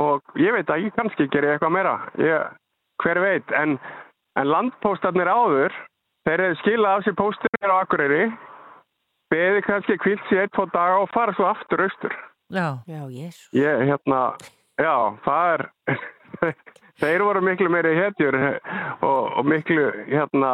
og 0.00 0.40
ég 0.40 0.56
veit 0.56 0.70
ekki, 0.72 0.94
kannski 0.96 1.28
ger 1.28 1.44
ég 1.46 1.56
eitthvað 1.56 1.74
meira. 1.76 1.94
Ég, 2.22 2.56
hver 3.02 3.20
veit, 3.20 3.52
en, 3.58 3.76
en 4.40 4.48
landpóstarnir 4.50 5.28
áður, 5.28 5.74
þeir 6.26 6.42
hefði 6.46 6.58
skilað 6.62 6.96
af 6.98 7.04
sér 7.06 7.16
póstinir 7.18 7.72
á 7.72 7.76
Akureyri, 7.82 8.24
beði 9.32 9.62
kannski 9.66 9.98
kvilt 10.00 10.24
sér 10.28 10.44
eitt, 10.46 10.54
tvo 10.56 10.66
daga 10.72 11.02
og 11.02 11.10
fara 11.14 11.34
svo 11.36 11.48
aftur 11.50 11.84
austur. 11.86 12.16
Já, 12.52 12.82
Já, 12.86 13.02
jésu. 13.08 13.46
Ég, 13.56 13.84
hérna, 13.88 14.22
já, 14.80 14.94
það 15.24 15.52
er, 15.54 15.66
þeir 17.00 17.24
voru 17.24 17.44
miklu 17.44 17.70
meiri 17.72 17.94
hetjur 17.96 18.36
og, 18.36 19.22
og 19.38 19.46
miklu, 19.48 19.86
hérna, 20.10 20.50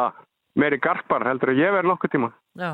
meiri 0.59 0.79
garpar 0.79 1.27
heldur 1.27 1.51
að 1.53 1.59
ég 1.63 1.75
verði 1.75 1.91
nokkuð 1.93 2.15
tíma. 2.15 2.31
já. 2.55 2.71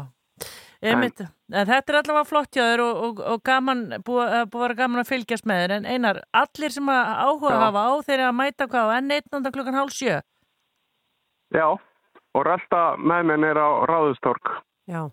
Einmitt, 0.86 1.22
en 1.50 1.66
þetta 1.66 1.94
er 1.94 1.98
allavega 1.98 2.28
flott 2.30 2.54
hjá 2.54 2.62
þér 2.68 2.82
og, 2.84 2.98
og, 3.08 3.20
og 3.32 3.40
gaman, 3.48 3.80
búið 4.06 4.34
að 4.38 4.44
búið 4.54 4.60
að 4.60 4.66
vera 4.66 4.78
gaman 4.82 5.02
að 5.02 5.08
fylgjast 5.10 5.48
með 5.50 5.62
þér, 5.64 5.74
en 5.80 5.86
einar, 5.90 6.20
allir 6.36 6.74
sem 6.76 6.92
að 6.92 7.12
áhuga 7.26 7.54
Já. 7.56 7.62
hafa 7.64 7.84
á 7.90 7.94
þeir 8.06 8.16
eru 8.18 8.28
að 8.28 8.36
mæta 8.38 8.68
hvað 8.70 8.92
á 8.92 8.96
enn 9.00 9.14
1. 9.16 9.48
klukkan 9.56 9.78
hálf 9.80 9.96
sjö. 9.96 10.20
Já, 11.54 11.68
og 12.36 12.46
rölda 12.46 12.84
með 12.98 13.28
minn 13.30 13.44
er 13.48 13.60
á 13.62 13.70
Ráðustorg. 13.90 14.56
Já. 14.90 15.04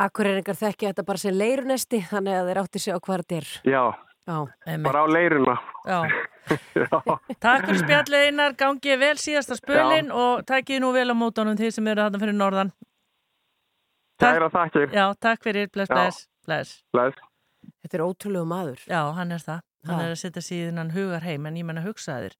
Akureyringar 0.00 0.56
þekki 0.56 0.86
þetta 0.88 1.04
bara 1.04 1.18
sem 1.20 1.34
leirunesti, 1.34 2.00
þannig 2.08 2.38
að 2.38 2.48
þeir 2.50 2.60
átti 2.62 2.78
sig 2.80 2.94
á 2.94 2.98
hvað 3.02 3.22
þetta 3.24 3.36
er. 3.40 3.50
Já, 3.68 3.82
Já. 4.30 4.36
Bara 4.84 5.02
á 5.02 5.06
leiruna. 5.10 5.56
já. 5.88 6.00
Já, 6.74 6.86
Takk 7.38 7.66
fyrir 7.68 7.78
spjallið 7.84 8.24
einar, 8.26 8.54
gangið 8.58 8.96
vel 8.98 9.16
síðasta 9.22 9.54
spölin 9.58 10.08
og 10.10 10.40
takkið 10.48 10.80
nú 10.82 10.88
vel 10.94 11.06
á 11.10 11.14
mótunum 11.14 11.54
því 11.58 11.68
sem 11.76 11.86
eru 11.92 12.02
þarna 12.02 12.20
fyrir 12.22 12.34
norðan. 12.34 12.72
Takk. 14.18 14.34
kæra 14.34 14.48
þakkir. 14.54 14.88
Já, 14.94 15.04
takk 15.22 15.44
fyrir, 15.46 15.68
bless, 15.72 15.88
bless, 15.92 16.24
bless. 16.46 16.72
Bless. 16.92 17.20
Þetta 17.84 17.98
er 18.00 18.04
ótrúlegu 18.06 18.48
maður. 18.50 18.82
Já, 18.90 19.00
hann 19.16 19.32
er 19.36 19.44
það. 19.44 19.60
Hann 19.86 19.96
Ha. 20.00 20.06
er 20.08 20.14
að 20.16 20.20
setja 20.24 20.42
síðan 20.44 20.78
hann 20.82 20.90
hugar 20.96 21.22
heim, 21.24 21.46
en 21.46 21.56
ég 21.56 21.64
menna 21.64 21.84
hugsaðir. 21.86 22.34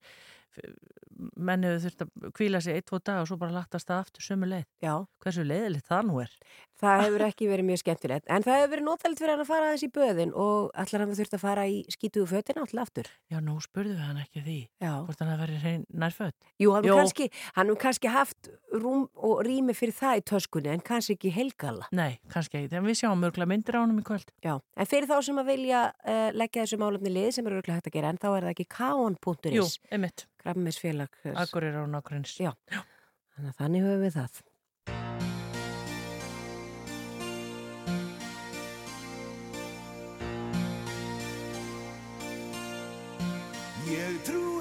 Menn 1.35 1.65
hefur 1.67 1.85
þurft 1.85 2.03
að 2.05 2.31
kvíla 2.37 2.61
sig 2.63 2.79
eitt, 2.79 2.87
tvo 2.89 2.99
dag 3.01 3.21
og 3.21 3.29
svo 3.29 3.37
bara 3.41 3.55
lattast 3.55 3.89
það 3.89 4.03
aftur 4.05 4.25
sömu 4.25 4.49
leið. 4.49 4.67
Já. 4.83 4.93
Hversu 5.21 5.45
leiðilegt 5.45 5.89
það 5.89 6.07
nú 6.09 6.19
er? 6.23 6.35
Það 6.81 7.03
hefur 7.05 7.23
ekki 7.27 7.47
verið 7.51 7.67
mjög 7.67 7.79
skemmtilegt. 7.83 8.25
En 8.25 8.45
það 8.45 8.57
hefur 8.57 8.71
verið 8.73 8.85
nótælt 8.87 9.19
fyrir 9.21 9.33
hann 9.35 9.43
að 9.43 9.49
fara 9.51 9.67
aðeins 9.69 9.85
í 9.85 9.89
böðin 9.93 10.31
og 10.33 10.71
allar 10.81 11.03
hann 11.03 11.13
þurft 11.19 11.35
að 11.37 11.43
fara 11.43 11.65
í 11.69 11.77
skítugu 11.93 12.25
fötina 12.31 12.63
alltaf 12.63 12.81
aftur. 12.87 13.11
Já, 13.29 13.37
nú 13.43 13.57
spurðu 13.61 13.93
við 13.93 14.07
hann 14.07 14.21
ekki 14.23 14.41
því. 14.47 14.57
Já. 14.81 14.93
Hvort 15.05 15.21
hann 15.21 15.31
hefur 15.35 15.45
verið 15.45 15.85
nærfödd. 16.01 16.37
Jú, 16.57 16.73
hann 16.73 16.89
hefur 16.89 17.01
kannski, 17.03 17.29
hann 17.59 17.71
haft 18.15 18.51
rúm 18.73 19.05
og 19.13 19.43
rými 19.45 19.77
fyrir 19.77 19.93
það 19.93 20.23
í 20.23 20.25
töskunni 20.31 20.73
en 20.73 20.81
kannski 20.89 21.19
ekki 21.19 21.35
heilgala. 21.37 21.85
Nei, 21.93 22.17
kannski 22.33 22.63
ekki. 22.63 22.73
En 22.79 22.87
við 22.87 22.97
sjáum 23.03 23.21
mörgla 23.21 23.45
myndir 23.49 23.77
á 23.77 23.83
honum 23.83 24.01
í 24.01 24.05
kvöld. 24.07 24.33
Já, 24.41 24.55
en 24.57 24.89
fyrir 24.89 25.09
þá 25.11 25.17
sem 25.27 25.37
að 25.37 25.53
vilja 25.53 25.85
uh, 25.93 26.29
leggja 26.33 26.65
þessu 26.65 26.81
málefni 26.81 27.13
lið 27.13 27.31
sem 27.37 27.45
eru 27.45 27.59
örugglega 27.59 27.77
hægt 27.77 27.91
að 27.91 27.97
gera 27.99 28.09
en 28.09 28.21
þá 28.21 28.29
er 28.31 28.47
það 28.47 28.53
ekki 28.55 28.69
Jú, 29.61 31.10
er 31.67 31.75
á 31.77 31.85
nákvæmins. 31.89 32.37
Já. 32.41 32.53
Þannig 33.35 33.51
að 33.51 33.59
þannig 33.59 33.83
höfum 33.87 34.03
við 34.05 34.13
það. 34.19 34.33
Ég 43.91 44.23
trúi 44.27 44.60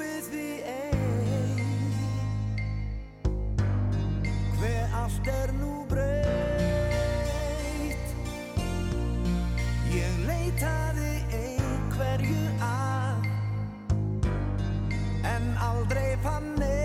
fann 16.23 16.55
neitt. 16.61 16.83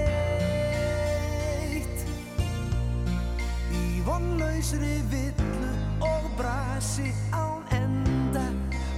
Í 3.71 4.01
vonlausri 4.05 4.95
villu 5.13 5.71
og 6.09 6.23
brasi 6.39 7.09
án 7.31 7.61
enda 7.79 8.45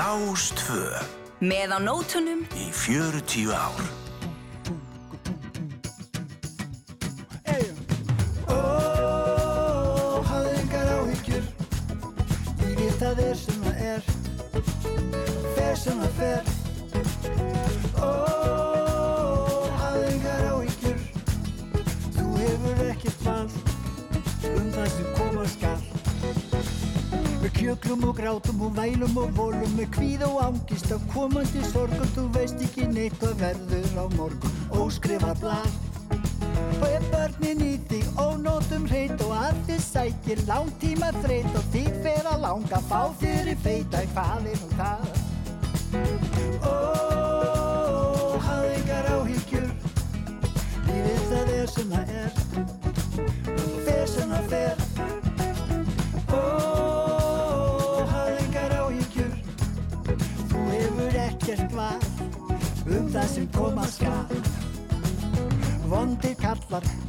Rástvö 0.06 0.94
Með 1.42 1.72
á 1.74 1.80
nótunum. 1.82 2.46
Í 2.54 2.70
40 2.70 3.50
ár. 3.58 3.82
Ó, 8.46 8.60
hafðu 10.30 10.52
engar 10.62 10.92
áhyggjur. 10.94 11.48
Lífið 12.62 12.94
það 13.02 13.24
er 13.26 13.42
sem 13.42 13.66
það 13.66 13.82
er. 13.90 14.02
Fer 15.58 15.74
sem 15.82 15.98
það 16.06 16.14
fer. 16.22 16.44
Ó, 17.98 18.14
hafðu 19.82 20.06
engar 20.12 20.48
áhyggjur. 20.54 21.00
Þú 22.20 22.28
hefur 22.44 22.86
ekkert 22.92 23.26
val. 23.26 23.50
Um 24.54 24.70
það 24.78 24.88
sem 25.00 25.08
koma 25.18 25.50
skal. 25.58 25.80
Við 27.46 27.52
kjöklum 27.60 28.02
og 28.10 28.16
grátum 28.18 28.64
og 28.66 28.72
vælum 28.74 29.18
og 29.22 29.30
volum 29.38 29.55
Með 29.74 29.90
kvíð 29.96 30.24
og 30.28 30.38
ángist 30.46 30.92
af 30.94 31.04
komandi 31.14 31.64
sorg 31.72 31.98
Og 31.98 32.14
þú 32.14 32.28
veist 32.38 32.62
ekki 32.62 32.86
neitt 32.92 33.18
hvað 33.22 33.42
verður 33.42 33.98
á 33.98 34.06
morgun 34.14 34.54
Óskrifa 34.78 35.34
blað 35.42 35.74
Og 36.76 36.88
ef 36.92 37.06
börnin 37.12 37.64
í 37.66 37.74
þig 37.90 38.06
ónótum 38.22 38.86
hreit 38.90 39.22
og 39.26 39.34
að 39.34 39.62
þið 39.70 39.82
sækir 39.88 40.44
langtíma 40.50 41.10
þreit 41.24 41.50
og 41.56 41.70
þig 41.74 41.90
fer 42.04 42.30
að 42.30 42.44
langa 42.46 42.82
fá 42.90 43.02
þér 43.22 43.52
í 43.54 43.56
feita 43.64 44.04
hvað 44.14 44.50
er 44.52 44.60
nú 44.62 44.70
það? 44.76 44.85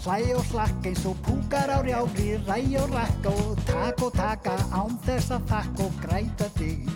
Kallar, 0.07 0.19
hlæ 0.19 0.35
og 0.35 0.45
slakka 0.45 0.89
eins 0.89 1.07
og 1.07 1.17
púkar 1.23 1.71
á 1.71 1.83
rjári, 1.83 2.39
ræ 2.47 2.83
og 2.83 2.91
rakka 2.95 3.29
og 3.29 3.59
tak 3.67 4.03
og 4.03 4.13
taka 4.13 4.57
án 4.73 4.99
þess 5.05 5.31
að 5.31 5.43
þakka 5.51 5.85
og 5.85 5.93
græta 6.03 6.49
þig. 6.57 6.89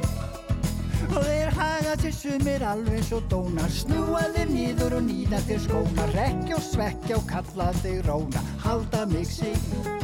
Og 1.17 1.25
þeir 1.25 1.51
haga 1.51 1.97
til 1.97 2.13
sumir 2.13 2.63
alveg 2.63 3.05
svo 3.05 3.21
dónar, 3.31 3.71
snúa 3.71 4.23
þér 4.35 4.49
nýður 4.51 4.99
og 4.99 5.03
nýða 5.03 5.41
þér 5.49 5.65
skóna, 5.67 6.07
rekja 6.15 6.57
og 6.57 6.63
svekja 6.63 7.17
og 7.17 7.27
kalla 7.27 7.73
þig 7.83 8.05
róna, 8.07 8.45
halda 8.63 9.07
mig 9.07 9.27
sig. 9.27 10.00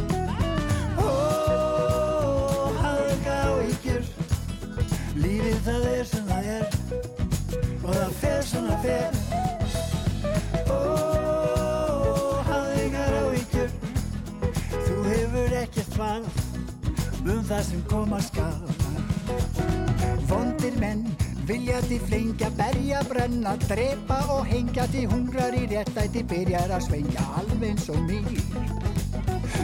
Berja, 23.47 23.69
brenna, 23.69 23.69
drepa 23.69 24.33
og 24.33 24.47
hengja 24.47 24.87
því 24.91 25.07
hungrar 25.13 25.55
í 25.55 25.67
réttæti 25.71 26.25
byrjar 26.27 26.71
að 26.71 26.87
svengja 26.89 27.27
alveg 27.39 27.71
eins 27.71 27.89
og 27.91 28.01
mig 28.03 28.25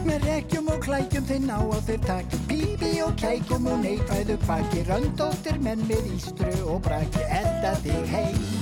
Með 0.07 0.25
rekkjum 0.27 0.69
og 0.69 0.83
klækjum 0.83 1.25
þinn 1.27 1.51
á 1.51 1.59
að 1.59 1.83
þeir 1.87 2.01
taki 2.07 2.39
bíbi 2.49 2.93
og 3.03 3.15
kækum 3.17 3.67
og 3.67 3.83
neikvæðu 3.85 4.39
kvaki. 4.43 4.85
Röndóttir 4.89 5.61
menn 5.63 5.85
með 5.87 6.11
ístru 6.17 6.55
og 6.67 6.83
braki 6.83 7.23
eld 7.29 7.53
senda 7.63 7.79
þig 7.85 8.07
heim 8.11 8.62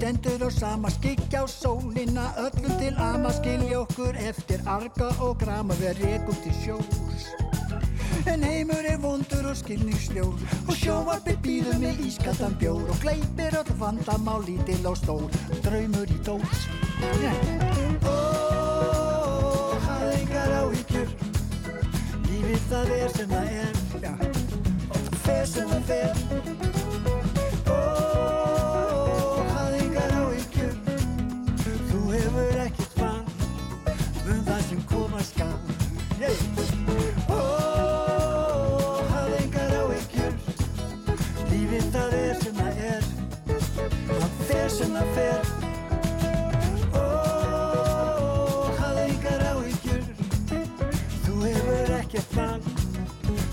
stendur 0.00 0.40
á 0.48 0.50
sama 0.50 0.88
skikja 0.90 1.44
á 1.44 1.46
sólina 1.46 2.32
Öllum 2.40 2.72
til 2.80 2.94
ama 2.96 3.30
skilja 3.32 3.80
okkur 3.84 4.16
Eftir 4.16 4.60
arga 4.66 5.08
og 5.20 5.36
grama 5.38 5.74
Við 5.76 6.00
rekum 6.00 6.36
til 6.40 6.54
sjós. 6.62 7.28
En 8.26 8.42
heimur 8.44 8.84
er 8.88 8.96
vondur 9.00 9.50
og 9.50 9.56
skilningsljór 9.60 10.36
Og 10.68 10.74
sjóvarpi 10.76 11.36
býður 11.44 11.76
með 11.84 12.00
ískaldan 12.08 12.56
bjór 12.60 12.88
Og 12.88 12.96
gleipir 13.04 13.58
öll 13.60 13.74
vandamál 13.80 14.40
lítil 14.48 14.88
og 14.88 14.96
stór 14.96 15.28
Draumur 15.66 16.08
í 16.08 16.18
dós. 16.24 16.64
Ó, 18.08 18.16
hafðu 19.84 20.16
engar 20.16 20.56
áhyggjur 20.62 21.12
Lífið 22.30 22.66
það 22.72 22.96
er 22.96 23.14
sem 23.18 23.36
það 23.36 23.46
er. 23.60 23.76
Fer 25.20 25.44
sem 25.44 25.68
það 25.68 25.84
fer 25.92 26.59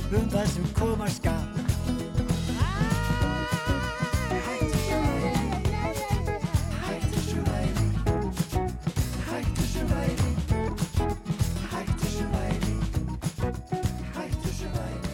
Um 0.07 0.23
það 0.31 0.45
sem 0.47 0.63
koma 0.71 1.07
skal. 1.11 1.35
Hættu 6.87 7.17
þessu 7.17 7.41
væli 7.43 7.87
Hættu 9.27 9.65
þessu 9.65 9.83
væli 9.89 10.29
Hættu 11.73 12.05
þessu 12.05 12.25
væli 12.31 12.75
Hættu 14.15 14.45
þessu 14.45 14.67
væli 14.77 15.11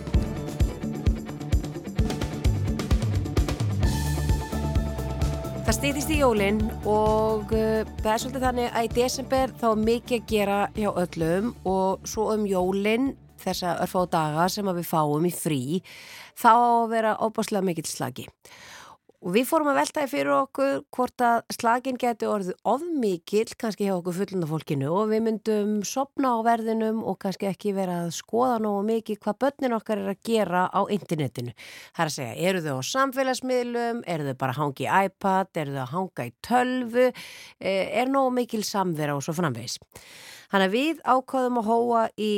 Það 5.64 5.76
stýttist 5.80 6.14
í 6.14 6.22
jólinn 6.22 6.62
og 6.86 7.50
uh, 7.50 7.82
það 8.04 8.14
er 8.14 8.22
svolítið 8.22 8.46
þannig 8.46 8.70
að 8.70 8.86
í 8.86 8.94
desember 9.02 9.58
þá 9.58 9.68
er 9.74 9.84
mikið 9.90 10.22
að 10.22 10.30
gera 10.36 10.62
hjá 10.78 10.90
öllum 11.08 11.46
og 11.66 12.06
svo 12.14 12.30
um 12.38 12.46
jólinn 12.46 13.16
þessa 13.44 13.78
örfáðu 13.84 14.12
daga 14.16 14.48
sem 14.52 14.72
við 14.74 14.88
fáum 14.90 15.28
í 15.28 15.34
frí 15.34 15.64
þá 16.40 16.52
á 16.54 16.70
að 16.84 16.94
vera 16.96 17.18
óbáslega 17.22 17.68
mikill 17.68 17.90
slagi. 17.90 18.30
Og 19.24 19.32
við 19.32 19.46
fórum 19.48 19.70
að 19.72 19.78
veltaði 19.80 20.10
fyrir 20.12 20.34
okkur 20.36 20.72
hvort 20.92 21.24
að 21.24 21.38
slagin 21.56 22.00
geti 22.00 22.28
orðið 22.28 22.58
ofmikill 22.68 23.56
kannski 23.56 23.86
hjá 23.88 23.94
okkur 23.94 24.18
fullunda 24.18 24.50
fólkinu 24.50 24.90
og 24.92 25.14
við 25.14 25.24
myndum 25.24 25.78
sopna 25.88 26.34
á 26.36 26.44
verðinum 26.44 27.00
og 27.08 27.16
kannski 27.22 27.48
ekki 27.48 27.72
vera 27.78 28.02
að 28.04 28.12
skoða 28.18 28.58
nógu 28.66 28.82
mikið 28.90 29.22
hvað 29.24 29.40
börnin 29.46 29.78
okkar 29.78 30.04
er 30.04 30.12
að 30.12 30.28
gera 30.28 30.66
á 30.68 30.82
internetinu. 30.92 31.56
Það 31.96 32.04
er 32.04 32.12
að 32.12 32.18
segja, 32.18 32.36
eru 32.50 32.66
þau 32.68 32.76
á 32.76 32.84
samfélagsmiðlum, 32.92 34.04
eru 34.12 34.28
þau 34.28 34.38
bara 34.44 34.58
að 34.58 34.60
hanga 34.60 34.84
í 34.84 34.92
iPad, 35.08 35.54
eru 35.64 35.78
þau 35.78 35.84
að 35.86 35.96
hanga 35.96 36.28
í 36.28 36.36
tölvu, 36.50 37.10
eh, 37.64 38.02
er 38.04 38.12
nógu 38.12 38.36
mikil 38.42 38.64
samvera 38.68 39.16
og 39.16 39.24
svo 39.24 39.40
framvegis. 39.40 39.80
Þannig 40.54 40.68
að 40.70 40.74
við 40.78 41.00
ákvaðum 41.02 41.56
að 41.58 41.66
hóa 41.66 42.02
í 42.22 42.34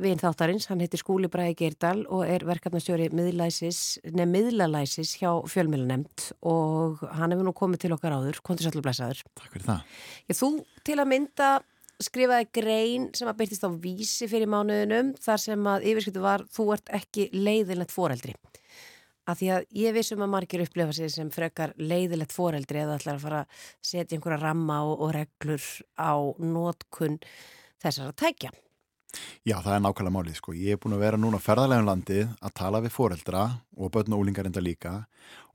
vinn 0.00 0.20
þáttarins, 0.22 0.66
hann 0.70 0.80
heitir 0.80 1.02
Skúli 1.02 1.28
Bræði 1.28 1.52
Geirdal 1.58 1.98
og 2.08 2.22
er 2.24 2.46
verkefnastjóri 2.48 3.10
miðlalæsis 3.12 5.10
hjá 5.20 5.28
fjölmiðlanemnd 5.52 6.30
og 6.48 7.02
hann 7.18 7.34
hefur 7.34 7.44
nú 7.44 7.52
komið 7.52 7.82
til 7.82 7.90
okkar 7.92 8.16
áður, 8.16 8.38
kontur 8.40 8.64
sælur 8.64 8.86
blæsaður. 8.86 9.20
Takk 9.36 9.50
fyrir 9.52 9.66
það. 9.66 9.98
Ég, 10.32 10.38
þú 10.38 10.48
til 10.88 10.96
að 10.96 11.10
mynda 11.10 11.48
skrifaði 12.08 12.46
grein 12.56 13.04
sem 13.18 13.28
að 13.28 13.36
byrtist 13.42 13.68
á 13.68 13.70
vísi 13.84 14.30
fyrir 14.32 14.48
mánuðinum 14.48 15.12
þar 15.20 15.44
sem 15.44 15.68
að 15.74 15.84
yfirskiptu 15.92 16.24
var 16.24 16.46
þú 16.48 16.70
ert 16.78 16.94
ekki 17.02 17.28
leiðilegt 17.36 17.92
foreldri. 17.92 18.32
Af 19.28 19.42
því 19.42 19.50
að 19.58 19.68
ég 19.76 19.92
vissum 19.92 20.24
að 20.24 20.32
margir 20.38 20.64
upplefa 20.64 20.96
sig 20.96 21.12
sem 21.12 21.28
frekar 21.28 21.76
leiðilegt 21.76 22.32
foreldri 22.32 22.80
eða 22.80 22.96
ætlar 22.96 23.18
að 23.18 23.24
fara 23.26 23.44
að 23.44 23.62
setja 23.90 24.16
einhverja 24.16 24.40
ramma 24.40 24.80
og, 24.88 25.04
og 25.04 25.14
reglur 25.18 25.68
á 26.00 26.16
nótkunn 26.40 27.20
þessar 27.82 28.10
að 28.12 28.18
tækja. 28.24 28.54
Já, 29.46 29.56
það 29.64 29.74
er 29.74 29.82
nákvæmlega 29.84 30.14
málið, 30.18 30.36
sko. 30.36 30.52
Ég 30.52 30.76
er 30.76 30.80
búin 30.82 30.94
að 30.98 31.04
vera 31.06 31.20
núna 31.20 31.40
ferðarlegum 31.40 31.88
landið 31.88 32.24
að 32.44 32.54
tala 32.60 32.82
við 32.84 32.92
foreldra 32.92 33.44
og 33.78 33.92
börn 33.94 34.14
og 34.14 34.24
úlingar 34.24 34.48
enda 34.50 34.60
líka 34.60 34.94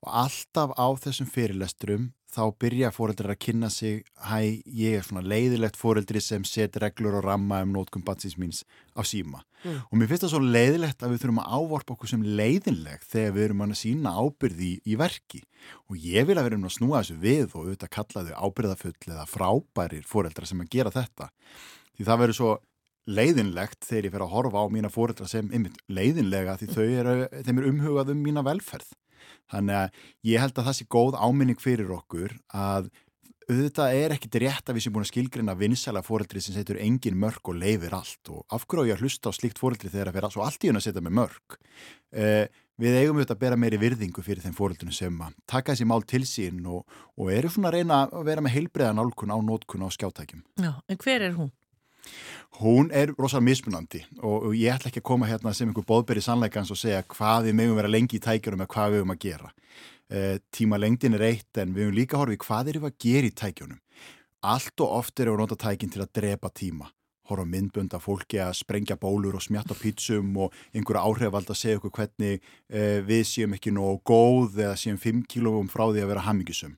og 0.03 0.09
alltaf 0.23 0.73
á 0.73 0.87
þessum 0.99 1.29
fyrirlesturum 1.29 2.09
þá 2.33 2.43
byrja 2.59 2.89
foreldrar 2.93 3.35
að 3.35 3.41
kynna 3.45 3.69
sig 3.69 4.01
hæ, 4.25 4.57
ég 4.65 4.97
er 4.97 5.05
svona 5.05 5.21
leiðilegt 5.21 5.77
foreldri 5.77 6.21
sem 6.23 6.41
set 6.47 6.79
reglur 6.81 7.19
og 7.19 7.27
ramma 7.27 7.61
um 7.63 7.75
nótkum 7.75 8.03
batsins 8.05 8.39
míns 8.41 8.63
á 8.97 9.05
síma. 9.05 9.43
Mm. 9.61 9.83
Og 9.85 9.99
mér 9.99 10.09
finnst 10.09 10.25
það 10.25 10.33
svo 10.33 10.41
leiðilegt 10.41 11.05
að 11.05 11.13
við 11.13 11.21
þurfum 11.21 11.43
að 11.43 11.53
ávarpa 11.59 11.93
okkur 11.93 12.11
sem 12.11 12.25
leiðinleg 12.39 13.05
þegar 13.05 13.35
við 13.37 13.45
erum 13.45 13.63
að 13.67 13.75
sína 13.79 14.15
ábyrði 14.17 14.71
í, 14.71 14.79
í 14.89 14.97
verki. 14.99 15.43
Og 15.93 16.09
ég 16.09 16.27
vil 16.27 16.39
að 16.39 16.49
vera 16.49 16.59
um 16.59 16.67
að 16.67 16.75
snúa 16.79 17.03
þessu 17.03 17.19
við 17.21 17.45
og 17.53 17.61
auðvitað 17.61 17.93
kalla 17.99 18.25
þau 18.25 18.49
ábyrðafull 18.49 18.97
eða 19.13 19.29
frábærir 19.29 20.09
foreldrar 20.09 20.49
sem 20.49 20.65
að 20.65 20.73
gera 20.73 20.95
þetta. 20.97 21.29
Því 21.93 22.07
það 22.09 22.21
verður 22.23 22.39
svo 22.39 22.51
leiðinlegt 23.03 23.83
þegar 23.83 24.07
ég 24.07 24.13
fer 24.13 24.25
að 24.25 24.33
horfa 24.33 24.63
á 24.63 24.65
mína 24.71 24.91
fóreldra 24.91 25.27
sem 25.27 25.49
einmitt 25.51 25.79
leiðinlega 25.91 26.57
því 26.59 26.67
þau 26.71 26.83
eru, 26.85 27.15
þeim 27.43 27.59
er 27.59 27.69
umhugað 27.71 28.13
um 28.13 28.21
mína 28.23 28.43
velferð. 28.45 28.93
Þannig 29.51 29.79
að 29.79 30.03
ég 30.29 30.43
held 30.43 30.57
að 30.59 30.69
það 30.69 30.77
sé 30.77 30.85
góð 30.91 31.17
áminning 31.19 31.59
fyrir 31.59 31.91
okkur 31.93 32.37
að 32.55 32.87
auðvitað 33.43 33.97
er 33.99 34.13
ekkit 34.15 34.37
rétt 34.43 34.69
að 34.69 34.77
við 34.77 34.85
sem 34.85 34.93
búin 34.95 35.03
að 35.03 35.11
skilgrina 35.11 35.55
vinsæla 35.59 36.03
fóreldri 36.05 36.41
sem 36.43 36.55
setur 36.55 36.79
engin 36.79 37.17
mörg 37.19 37.51
og 37.51 37.57
leifir 37.59 37.95
allt 37.95 38.31
og 38.31 38.43
af 38.55 38.63
hverju 38.67 38.85
á 38.85 38.89
ég 38.89 38.97
að 38.97 39.03
hlusta 39.03 39.31
á 39.31 39.35
slikt 39.35 39.59
fóreldri 39.59 39.91
þegar 39.91 40.11
það 40.11 40.17
fyrir 40.17 40.35
svo 40.35 40.45
allt 40.45 40.63
í 40.63 40.71
hún 40.71 40.79
að 40.79 40.85
setja 40.87 41.03
með 41.03 41.17
mörg. 41.19 41.57
Eh, 42.15 42.45
við 42.79 42.99
eigum 43.01 43.19
auðvitað 43.19 43.35
að 43.35 43.41
bera 43.43 43.59
meiri 43.59 43.79
virðingu 43.81 44.23
fyrir 44.25 44.45
þeim 44.45 44.55
fóreldrinu 44.57 44.95
sem 44.95 45.19
að 45.25 45.35
taka 45.49 45.73
þessi 45.73 45.89
mál 45.91 46.05
til 46.07 46.23
sín 46.29 46.63
og, 46.65 46.87
og 47.19 47.33
eru 47.35 47.51
svona 47.51 47.69
að 47.69 47.81
reyna 47.81 47.99
að 48.07 48.29
vera 48.31 48.45
með 48.45 48.55
heilbreiðan 48.55 49.03
álkun 49.03 49.35
á 49.35 49.37
nótkun 49.43 49.85
á 49.85 49.89
skjátækjum. 49.93 50.45
Já, 50.63 50.71
en 50.87 51.03
hver 51.03 51.27
er 51.27 51.35
hún? 51.37 51.51
Hún 52.61 52.91
er 52.93 53.13
rosalega 53.17 53.47
mismunandi 53.47 54.03
og, 54.21 54.51
ég 54.53 54.75
ætla 54.75 54.91
ekki 54.91 55.01
að 55.01 55.09
koma 55.09 55.29
hérna 55.29 55.53
sem 55.57 55.69
einhver 55.69 55.85
bóðberi 55.89 56.21
sannleikans 56.21 56.71
og 56.73 56.79
segja 56.79 57.01
hvað 57.09 57.47
við 57.47 57.57
mögum 57.59 57.79
vera 57.79 57.91
lengi 57.91 58.19
í 58.19 58.23
tækjunum 58.23 58.61
eða 58.61 58.73
hvað 58.75 58.91
við 58.91 58.99
mögum 59.01 59.15
að 59.15 59.23
gera. 59.23 59.53
E, 60.09 60.19
tíma 60.53 60.77
lengdin 60.77 61.17
er 61.17 61.25
eitt 61.31 61.61
en 61.61 61.73
við 61.73 61.87
mögum 61.87 61.97
líka 61.97 62.25
í 62.29 62.41
hvað 62.43 62.73
erum 62.73 62.85
við 62.85 62.91
að 62.91 62.99
gera 63.07 63.29
í 63.29 63.37
tækjunum. 63.41 63.79
Allt 64.53 64.83
og 64.83 64.97
oft 64.99 65.19
erum 65.19 65.33
við 65.33 65.39
að 65.39 65.43
nota 65.45 65.59
tækin 65.63 65.93
til 65.93 66.03
að 66.03 66.13
drepa 66.19 66.51
tíma. 66.53 66.91
Horfa 67.31 67.45
myndbund 67.47 67.93
af 67.95 68.03
fólki 68.03 68.37
að 68.43 68.57
sprengja 68.59 68.97
bólur 68.99 69.37
og 69.39 69.41
smjatta 69.41 69.77
pítsum 69.79 70.35
og 70.43 70.53
einhverja 70.75 71.05
áhrifald 71.07 71.49
að 71.49 71.57
segja 71.57 71.79
okkur 71.79 71.93
hvernig 71.95 72.41
e, 72.67 72.99
við 73.07 73.23
séum 73.29 73.55
ekki 73.55 73.71
nógu 73.71 74.01
góð 74.03 74.59
eða 74.59 74.75
séum 74.77 74.99
5 74.99 75.23
kílófum 75.31 75.71
frá 75.71 75.87
því 75.87 76.03
að 76.03 76.11
vera 76.11 76.25
hammingisum. 76.27 76.75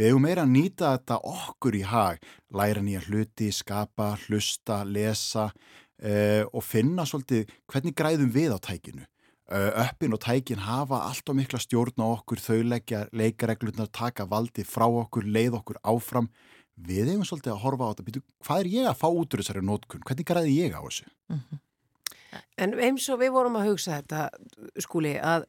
Við 0.00 0.14
hefum 0.14 0.22
meira 0.24 0.46
að 0.46 0.52
nýta 0.54 0.94
þetta 0.94 1.16
okkur 1.28 1.74
í 1.76 1.80
hag, 1.84 2.22
læra 2.56 2.80
nýja 2.80 3.02
hluti, 3.04 3.50
skapa, 3.52 4.14
hlusta, 4.22 4.78
lesa 4.88 5.50
uh, 5.50 6.44
og 6.56 6.64
finna 6.64 7.04
svolítið 7.04 7.50
hvernig 7.68 7.96
græðum 7.98 8.30
við 8.32 8.54
á 8.56 8.58
tækinu. 8.64 9.04
Uh, 9.50 9.68
öppin 9.82 10.16
og 10.16 10.22
tækin 10.24 10.62
hafa 10.64 11.02
allt 11.04 11.28
og 11.28 11.36
mikla 11.36 11.60
stjórn 11.60 12.00
á 12.00 12.08
okkur, 12.14 12.40
þau 12.40 12.64
leggja 12.70 13.02
leikareglunar, 13.12 13.92
taka 13.92 14.24
valdi 14.30 14.64
frá 14.64 14.86
okkur, 14.88 15.28
leið 15.28 15.58
okkur 15.60 15.82
áfram. 15.84 16.30
Við 16.80 17.12
hefum 17.12 17.28
svolítið 17.28 17.58
að 17.58 17.62
horfa 17.66 17.84
á 17.84 17.90
þetta, 17.92 18.08
Býtu, 18.08 18.26
hvað 18.46 18.64
er 18.64 18.72
ég 18.78 18.88
að 18.88 19.00
fá 19.02 19.08
út 19.10 19.36
úr 19.36 19.44
þessari 19.44 19.66
nótkunn, 19.68 20.06
hvernig 20.08 20.30
græði 20.32 20.56
ég 20.62 20.72
á 20.72 20.80
þessu? 20.80 21.10
En 22.56 22.72
eins 22.80 23.12
og 23.12 23.20
við 23.20 23.36
vorum 23.36 23.60
að 23.60 23.74
hugsa 23.74 24.00
þetta, 24.00 24.30
skúli, 24.80 25.18
að 25.20 25.44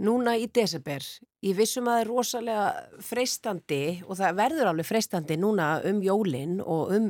núna 0.00 0.38
í 0.40 0.46
desember, 0.48 1.04
ég 1.44 1.56
vissum 1.58 1.88
að 1.90 1.98
það 1.98 2.02
er 2.02 2.10
rosalega 2.10 2.66
freistandi 3.04 3.84
og 4.06 4.16
það 4.20 4.36
verður 4.38 4.70
alveg 4.70 4.88
freistandi 4.88 5.36
núna 5.40 5.72
um 5.88 6.00
jólinn 6.04 6.60
og 6.64 6.94
um 6.96 7.08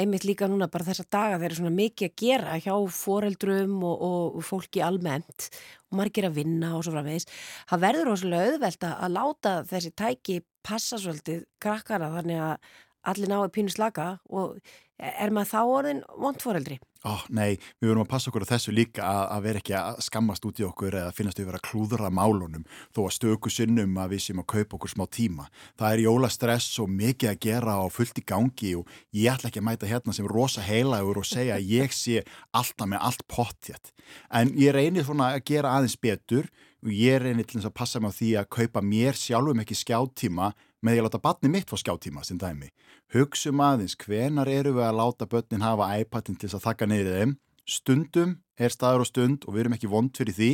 einmitt 0.00 0.24
líka 0.24 0.48
núna 0.48 0.68
bara 0.70 0.86
þessa 0.86 1.04
daga 1.12 1.38
þeir 1.40 1.48
eru 1.50 1.58
svona 1.58 1.76
mikið 1.76 2.08
að 2.08 2.20
gera 2.22 2.58
hjá 2.62 2.74
foreldrum 2.94 3.74
og, 3.84 4.04
og 4.38 4.44
fólki 4.46 4.82
almennt 4.84 5.48
og 5.90 5.98
margir 6.00 6.28
að 6.28 6.38
vinna 6.38 6.74
og 6.76 6.86
svo 6.86 6.94
framvegis. 6.94 7.26
Það 7.68 7.82
verður 7.84 8.10
rosalega 8.12 8.52
auðvelt 8.52 8.86
að 8.90 9.16
láta 9.16 9.56
þessi 9.68 9.92
tæki 9.98 10.38
passa 10.66 11.00
svolítið 11.00 11.42
krakkara 11.60 12.12
þannig 12.14 12.44
að 12.46 12.70
allir 13.10 13.32
náðu 13.32 13.52
pínu 13.56 13.74
slaka 13.74 14.12
og 14.28 14.56
er 15.00 15.32
maður 15.34 15.52
þá 15.52 15.60
orðin 15.64 16.02
vondforeldri? 16.20 16.80
Ó, 17.00 17.14
nei, 17.32 17.54
við 17.80 17.88
verum 17.88 18.02
að 18.04 18.10
passa 18.12 18.28
okkur 18.28 18.44
á 18.44 18.50
þessu 18.50 18.74
líka 18.76 19.04
að, 19.08 19.22
að 19.32 19.44
vera 19.46 19.60
ekki 19.62 19.74
að 19.78 20.00
skammast 20.04 20.44
út 20.44 20.58
í 20.60 20.66
okkur 20.66 20.96
eða 21.00 21.14
finnast 21.16 21.38
við 21.40 21.46
vera 21.48 21.60
að 21.62 21.68
klúðra 21.70 22.10
málunum 22.12 22.66
þó 22.92 23.00
að 23.06 23.14
stöku 23.16 23.52
sinnum 23.54 23.96
að 24.02 24.12
við 24.12 24.24
sem 24.26 24.42
að 24.42 24.48
kaupa 24.52 24.76
okkur 24.76 24.92
smá 24.92 25.06
tíma. 25.08 25.46
Það 25.80 25.94
er 25.94 26.04
jólastress 26.04 26.76
og 26.84 26.92
mikið 26.92 27.32
að 27.32 27.40
gera 27.46 27.78
og 27.80 27.94
fullt 27.96 28.20
í 28.20 28.26
gangi 28.28 28.74
og 28.76 28.92
ég 29.16 29.32
ætla 29.32 29.48
ekki 29.48 29.62
að 29.62 29.68
mæta 29.70 29.88
hérna 29.88 30.16
sem 30.18 30.28
rosa 30.28 30.64
heilagur 30.66 31.22
og 31.22 31.30
segja 31.30 31.56
að 31.56 31.72
ég 31.72 31.96
sé 31.96 32.20
alltaf 32.52 32.92
með 32.92 33.06
allt 33.08 33.24
pottjætt. 33.32 33.94
En 34.28 34.52
ég 34.60 34.76
reynir 34.76 35.08
svona 35.08 35.32
að 35.38 35.46
gera 35.54 35.72
aðeins 35.78 35.96
betur 35.96 36.52
og 36.52 36.69
ég 36.88 37.20
reynir 37.20 37.44
til 37.44 37.58
þess 37.58 37.68
að 37.68 37.76
passa 37.76 38.00
mig 38.00 38.14
á 38.14 38.18
því 38.18 38.30
að 38.40 38.50
kaupa 38.56 38.82
mér 38.84 39.18
sjálfum 39.18 39.60
ekki 39.62 39.76
skjáttíma 39.76 40.52
með 40.80 40.94
því 40.94 41.00
að 41.00 41.06
láta 41.06 41.22
batni 41.26 41.50
mitt 41.52 41.68
fá 41.68 41.76
skjáttíma 41.80 42.24
sem 42.24 42.40
dæmi. 42.40 42.70
Hugsum 43.12 43.60
aðeins, 43.60 43.96
hvenar 44.00 44.48
eru 44.48 44.72
við 44.78 44.86
að 44.86 44.98
láta 45.00 45.28
börnin 45.28 45.66
hafa 45.66 45.90
iPadin 46.00 46.38
til 46.38 46.48
þess 46.48 46.60
að 46.60 46.66
þakka 46.68 46.90
neyðið 46.90 47.18
þeim? 47.20 47.36
Stundum 47.70 48.36
er 48.58 48.72
staður 48.72 49.04
og 49.04 49.10
stund 49.10 49.44
og 49.46 49.54
við 49.54 49.64
erum 49.64 49.76
ekki 49.76 49.90
vond 49.90 50.16
fyrir 50.16 50.36
því 50.36 50.50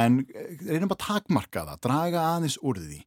en 0.00 0.22
eh, 0.34 0.54
reynum 0.66 0.92
að 0.92 1.02
takmarka 1.06 1.64
það, 1.70 1.82
draga 1.86 2.24
aðeins 2.34 2.58
úr 2.62 2.80
því. 2.82 3.00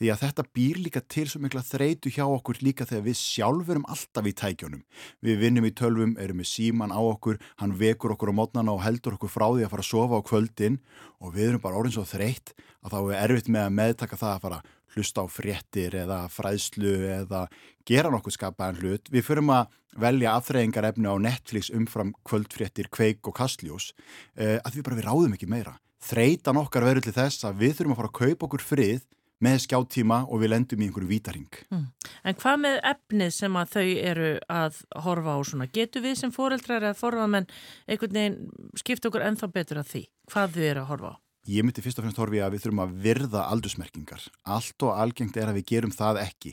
Því 0.00 0.08
að 0.10 0.22
þetta 0.24 0.44
býr 0.56 0.78
líka 0.82 1.02
til 1.04 1.26
svo 1.30 1.38
mikla 1.42 1.62
þreitu 1.62 2.10
hjá 2.10 2.24
okkur 2.24 2.58
líka 2.64 2.86
þegar 2.88 3.04
við 3.06 3.18
sjálfur 3.20 3.76
erum 3.76 3.88
alltaf 3.92 4.26
í 4.26 4.34
tækjónum. 4.40 4.82
Við 5.22 5.40
vinnum 5.44 5.68
í 5.68 5.72
tölvum, 5.78 6.16
erum 6.18 6.40
með 6.40 6.48
síman 6.50 6.94
á 6.94 6.98
okkur, 6.98 7.38
hann 7.60 7.76
vekur 7.78 8.16
okkur 8.16 8.32
á 8.32 8.38
mótnana 8.40 8.74
og 8.74 8.82
heldur 8.82 9.18
okkur 9.18 9.30
frá 9.30 9.46
því 9.52 9.66
að 9.66 9.74
fara 9.74 9.84
að 9.84 9.90
sofa 9.92 10.18
á 10.18 10.26
kvöldin 10.26 10.78
og 11.22 11.36
við 11.36 11.52
erum 11.52 11.62
bara 11.62 11.78
orðin 11.78 11.96
svo 11.98 12.06
þreytt 12.08 12.54
að 12.82 12.96
þá 12.96 12.98
er 13.02 13.20
erfitt 13.22 13.52
með 13.52 13.68
að 13.68 13.76
meðtaka 13.78 14.18
það 14.18 14.34
að 14.34 14.42
fara 14.46 14.58
að 14.62 14.72
hlusta 14.92 15.24
á 15.24 15.26
fréttir 15.30 15.94
eða 15.96 16.18
fræðslu 16.32 16.92
eða 17.20 17.46
gera 17.88 18.10
nokkuð 18.12 18.36
skapaðan 18.36 18.80
hlut. 18.82 19.08
Við 19.12 19.26
förum 19.28 19.52
að 19.54 19.70
velja 20.02 20.34
aðþreyingar 20.36 20.88
efni 20.90 21.08
á 21.08 21.16
Netflix 21.20 21.70
umfram 21.72 22.12
kvöldfréttir, 22.28 22.90
kveik 22.92 23.24
og 23.28 23.36
kastljós 23.36 23.92
eh, 24.36 24.58
að 24.60 24.78
við 24.78 24.86
bara 24.88 25.00
við 25.00 25.08
ráðum 25.08 25.36
ekki 25.36 25.50
meira. 25.50 25.76
Þreytan 26.02 26.58
okkar 26.58 26.86
verður 26.88 27.06
til 27.06 27.16
þess 27.16 27.46
að 27.46 27.60
við 27.62 27.76
þurfum 27.78 27.94
að 27.94 28.00
fara 28.00 28.12
að 28.12 28.18
kaupa 28.20 28.48
okkur 28.48 28.64
frið 28.66 29.02
með 29.42 29.58
skjáttíma 29.66 30.22
og 30.28 30.42
við 30.42 30.52
lendum 30.54 30.82
í 30.82 30.88
einhverju 30.88 31.10
vítaring. 31.10 31.58
Mm. 31.72 31.86
En 32.22 32.38
hvað 32.38 32.62
með 32.64 32.78
efnið 32.92 33.34
sem 33.36 33.58
að 33.58 33.74
þau 33.74 33.88
eru 34.12 34.30
að 34.52 34.80
horfa 35.06 35.34
á 35.34 35.38
svona? 35.48 35.68
Getur 35.74 36.06
við 36.06 36.16
sem 36.20 36.34
fóreldrar 36.34 36.86
eða 36.86 36.98
forðamenn 36.98 37.50
einhvern 37.90 38.18
veginn 38.18 38.38
skipta 38.78 39.10
okkur 39.10 39.26
ennþá 39.26 39.50
betur 39.52 39.82
að 39.82 39.92
því? 39.92 40.04
Hvað 40.32 40.56
þau 40.56 40.64
eru 40.70 40.84
að 40.84 40.90
horfa 40.92 41.12
á? 41.12 41.16
Ég 41.50 41.64
myndi 41.66 41.82
fyrst 41.82 41.98
og 41.98 42.04
fremst 42.04 42.18
horfi 42.22 42.38
að 42.38 42.52
við 42.54 42.60
þurfum 42.62 42.80
að 42.84 42.90
virða 43.02 43.40
aldursmerkingar. 43.50 44.26
Allt 44.46 44.84
og 44.86 44.92
algengt 44.94 45.34
er 45.34 45.48
að 45.50 45.56
við 45.58 45.64
gerum 45.72 45.94
það 45.94 46.20
ekki. 46.22 46.52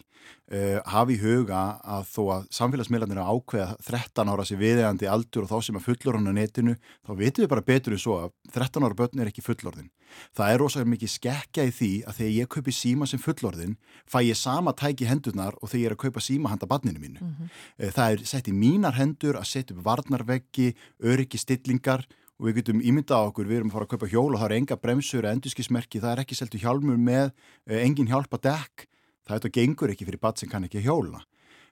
Uh, 0.49 0.79
hafi 0.89 1.13
í 1.13 1.19
huga 1.21 1.59
að 1.85 2.07
þó 2.09 2.23
að 2.33 2.47
samfélagsmiðlarnir 2.57 3.21
er 3.21 3.29
ákveða 3.29 3.75
13 3.85 4.31
ára 4.33 4.45
sér 4.49 4.59
viðegandi 4.59 5.07
aldur 5.09 5.45
og 5.45 5.51
þá 5.51 5.67
sem 5.67 5.77
að 5.77 5.85
fullorðan 5.85 6.33
á 6.33 6.39
netinu, 6.39 6.73
þá 7.05 7.11
veitum 7.21 7.45
við 7.45 7.51
bara 7.53 7.65
betur 7.69 7.93
en 7.93 8.01
svo 8.01 8.17
að 8.17 8.33
13 8.57 8.87
ára 8.89 8.97
börn 8.97 9.21
er 9.21 9.29
ekki 9.29 9.45
fullorðin. 9.45 9.91
Það 10.33 10.53
er 10.55 10.61
rosalega 10.63 10.93
mikið 10.95 11.13
skekkja 11.13 11.67
í 11.69 11.73
því 11.77 11.91
að 12.09 12.17
þegar 12.17 12.33
ég 12.33 12.51
kaupi 12.57 12.73
síma 12.73 13.09
sem 13.09 13.21
fullorðin, 13.21 13.75
fæ 14.09 14.19
ég 14.25 14.39
sama 14.41 14.73
tæki 14.73 15.05
hendurnar 15.05 15.53
og 15.61 15.69
þegar 15.69 15.83
ég 15.83 15.91
er 15.91 15.97
að 15.99 16.03
kaupa 16.07 16.25
síma 16.25 16.49
handa 16.49 16.69
barninu 16.69 16.97
mínu. 16.97 17.21
Mm 17.21 17.35
-hmm. 17.35 17.51
uh, 17.85 17.91
það 17.93 18.15
er 18.17 18.25
sett 18.25 18.49
í 18.49 18.57
mínar 18.57 18.97
hendur 18.97 19.37
að 19.37 19.51
setja 19.53 19.77
upp 19.77 19.85
varnarveggi, 19.85 20.73
öryggi 20.97 21.37
stillingar 21.37 22.09
og 22.39 22.47
við 22.47 22.61
getum 22.61 22.79
ímyndað 22.79 23.29
okkur, 23.29 23.49
við 23.49 23.59
erum 23.59 23.71
að 23.71 23.75
fara 23.75 23.87
að 23.87 23.91
kaupa 23.93 24.09
hjól 24.09 24.29
og 24.31 24.39
það 24.39 24.47
er 24.47 24.55
enga 24.57 24.77
bremsur 24.79 25.27
endurskismerki, 25.27 25.99
það 25.99 26.13
er 26.13 26.21
ekki 26.23 26.37
seltu 26.39 26.61
hjálmur 26.61 26.95
með, 26.99 27.33
engin 27.67 28.07
hjálpa 28.07 28.39
dekk, 28.39 28.85
það 29.27 29.35
er 29.35 29.41
þetta 29.41 29.51
gengur 29.59 29.93
ekki 29.93 30.07
fyrir 30.07 30.23
bat 30.23 30.39
sem 30.39 30.51
kann 30.51 30.63
ekki 30.67 30.83
hjóla. 30.85 31.19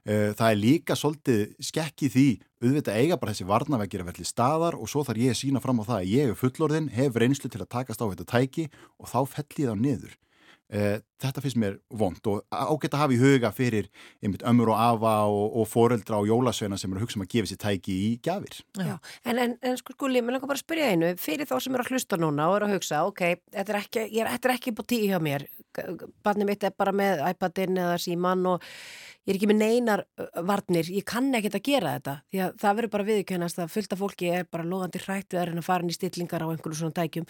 Það 0.07 0.45
er 0.47 0.59
líka 0.59 0.95
svolítið 0.95 1.41
skekki 1.67 2.07
því, 2.11 2.27
auðvitað 2.63 2.99
eiga 2.99 3.17
bara 3.19 3.33
þessi 3.33 3.47
varnaveggir 3.47 4.03
að 4.03 4.11
velli 4.11 4.27
staðar 4.27 4.77
og 4.79 4.87
svo 4.91 5.03
þarf 5.07 5.23
ég 5.23 5.33
að 5.33 5.39
sína 5.41 5.63
fram 5.63 5.81
á 5.83 5.87
það 5.87 5.97
að 5.97 6.11
ég 6.13 6.31
er 6.31 6.39
fullorðin, 6.39 6.87
hef 6.95 7.19
reynslu 7.19 7.51
til 7.51 7.63
að 7.63 7.71
takast 7.75 8.03
á 8.03 8.07
þetta 8.07 8.27
tæki 8.31 8.69
og 8.99 9.11
þá 9.11 9.19
fell 9.33 9.49
ég 9.59 9.67
það 9.67 9.83
niður. 9.83 10.13
Þetta 11.17 11.41
finnst 11.41 11.57
mér 11.57 11.77
vond 11.97 12.29
og 12.29 12.43
ágætt 12.53 12.93
að 12.93 13.01
hafa 13.01 13.15
í 13.15 13.19
huga 13.21 13.51
fyrir 13.55 13.89
einmitt 14.21 14.45
ömur 14.45 14.73
og 14.73 14.81
afa 14.81 15.13
og, 15.31 15.57
og 15.61 15.69
foreldra 15.71 16.21
og 16.21 16.29
jólasveina 16.29 16.77
sem 16.77 16.93
eru 16.93 17.01
að 17.01 17.07
hugsa 17.07 17.17
um 17.17 17.25
að 17.25 17.31
gefa 17.33 17.51
sér 17.51 17.61
tæki 17.63 17.97
í 17.97 18.11
gafir. 18.23 18.59
Já, 18.77 18.95
en, 19.25 19.41
en, 19.41 19.57
en 19.65 19.79
sko 19.81 19.95
skuli, 19.97 20.21
mér 20.21 20.37
langar 20.37 20.51
bara 20.51 20.61
að 20.61 20.65
spyrja 20.65 20.91
einu, 20.93 21.13
fyrir 21.21 21.49
þá 21.49 21.55
sem 21.63 21.77
eru 21.77 21.87
að 21.87 21.93
hlusta 21.95 22.21
núna 22.21 22.51
og 22.51 22.59
eru 22.59 22.69
að 22.69 22.77
hugsa, 22.77 23.01
ok, 23.09 23.23
þetta 23.55 23.73
er 23.73 23.79
ekki, 23.81 24.05
ég 24.05 24.21
er, 24.23 24.31
þetta 24.35 24.51
er 24.51 24.55
ekki 24.59 24.75
búið 24.77 24.91
tíu 24.93 25.09
hjá 25.09 25.21
mér, 25.23 25.47
barnið 26.25 26.49
mitt 26.49 26.65
er 26.65 26.73
bara 26.77 26.93
með 26.95 27.21
iPadin 27.27 27.77
eða 27.81 27.97
síman 28.01 28.45
og 28.53 28.63
ég 29.27 29.33
er 29.33 29.37
ekki 29.37 29.49
með 29.49 29.59
neinar 29.59 30.03
varnir, 30.47 30.87
ég 30.93 31.05
kann 31.07 31.27
ekki 31.35 31.51
að 31.51 31.65
gera 31.65 31.93
þetta. 31.97 32.13
Því 32.31 32.41
að 32.45 32.53
það 32.61 32.77
verður 32.79 32.93
bara 32.93 33.07
viðkennast 33.09 33.59
að 33.59 33.73
fullta 33.73 33.97
fólki 33.99 34.29
er 34.31 34.47
bara 34.49 34.65
logandi 34.67 35.01
hrætt 35.03 35.35
við 35.35 35.41
að 35.51 35.65
fara 35.67 35.83
inn 35.83 35.91
í 35.91 35.97
stillingar 35.97 36.45
á 36.47 36.47
einhverju 36.47 36.79
svona 36.79 36.95
tækjum. 36.95 37.27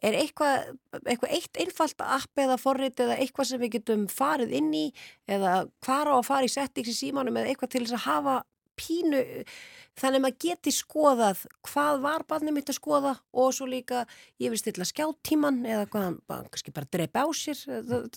Er 0.00 0.16
eitthvað, 0.22 0.70
eitthvað 1.04 1.36
eitt 1.36 1.60
einfalt 1.60 2.06
app 2.06 2.44
eða 2.46 2.56
forrið 2.62 3.04
eða 3.04 3.18
eitthvað 3.24 3.50
sem 3.50 3.62
við 3.62 3.76
getum 3.78 4.08
farið 4.12 4.54
inn 4.60 4.72
í 4.76 4.84
eða 5.30 5.64
hvar 5.84 6.12
á 6.12 6.14
að 6.16 6.26
fara 6.28 6.48
í 6.48 6.52
settings 6.52 6.92
í 6.92 6.98
símanum 6.98 7.40
eða 7.40 7.52
eitthvað 7.52 7.74
til 7.74 7.84
þess 7.86 7.98
að 7.98 8.06
hafa 8.08 8.36
pínu 8.78 9.22
þannig 10.00 10.18
að 10.18 10.24
maður 10.24 10.38
geti 10.44 10.72
skoðað 10.74 11.44
hvað 11.68 12.00
var 12.04 12.24
barnið 12.28 12.56
mitt 12.56 12.72
að 12.72 12.78
skoða 12.78 13.12
og 13.32 13.52
svo 13.54 13.68
líka 13.70 14.04
ég 14.42 14.52
vil 14.52 14.58
stilla 14.60 14.86
skjáttíman 14.88 15.60
eða 15.66 15.86
hvað, 15.92 16.18
kannski 16.50 16.74
bara 16.74 16.90
drepa 16.90 17.24
á 17.24 17.28
sér 17.34 17.60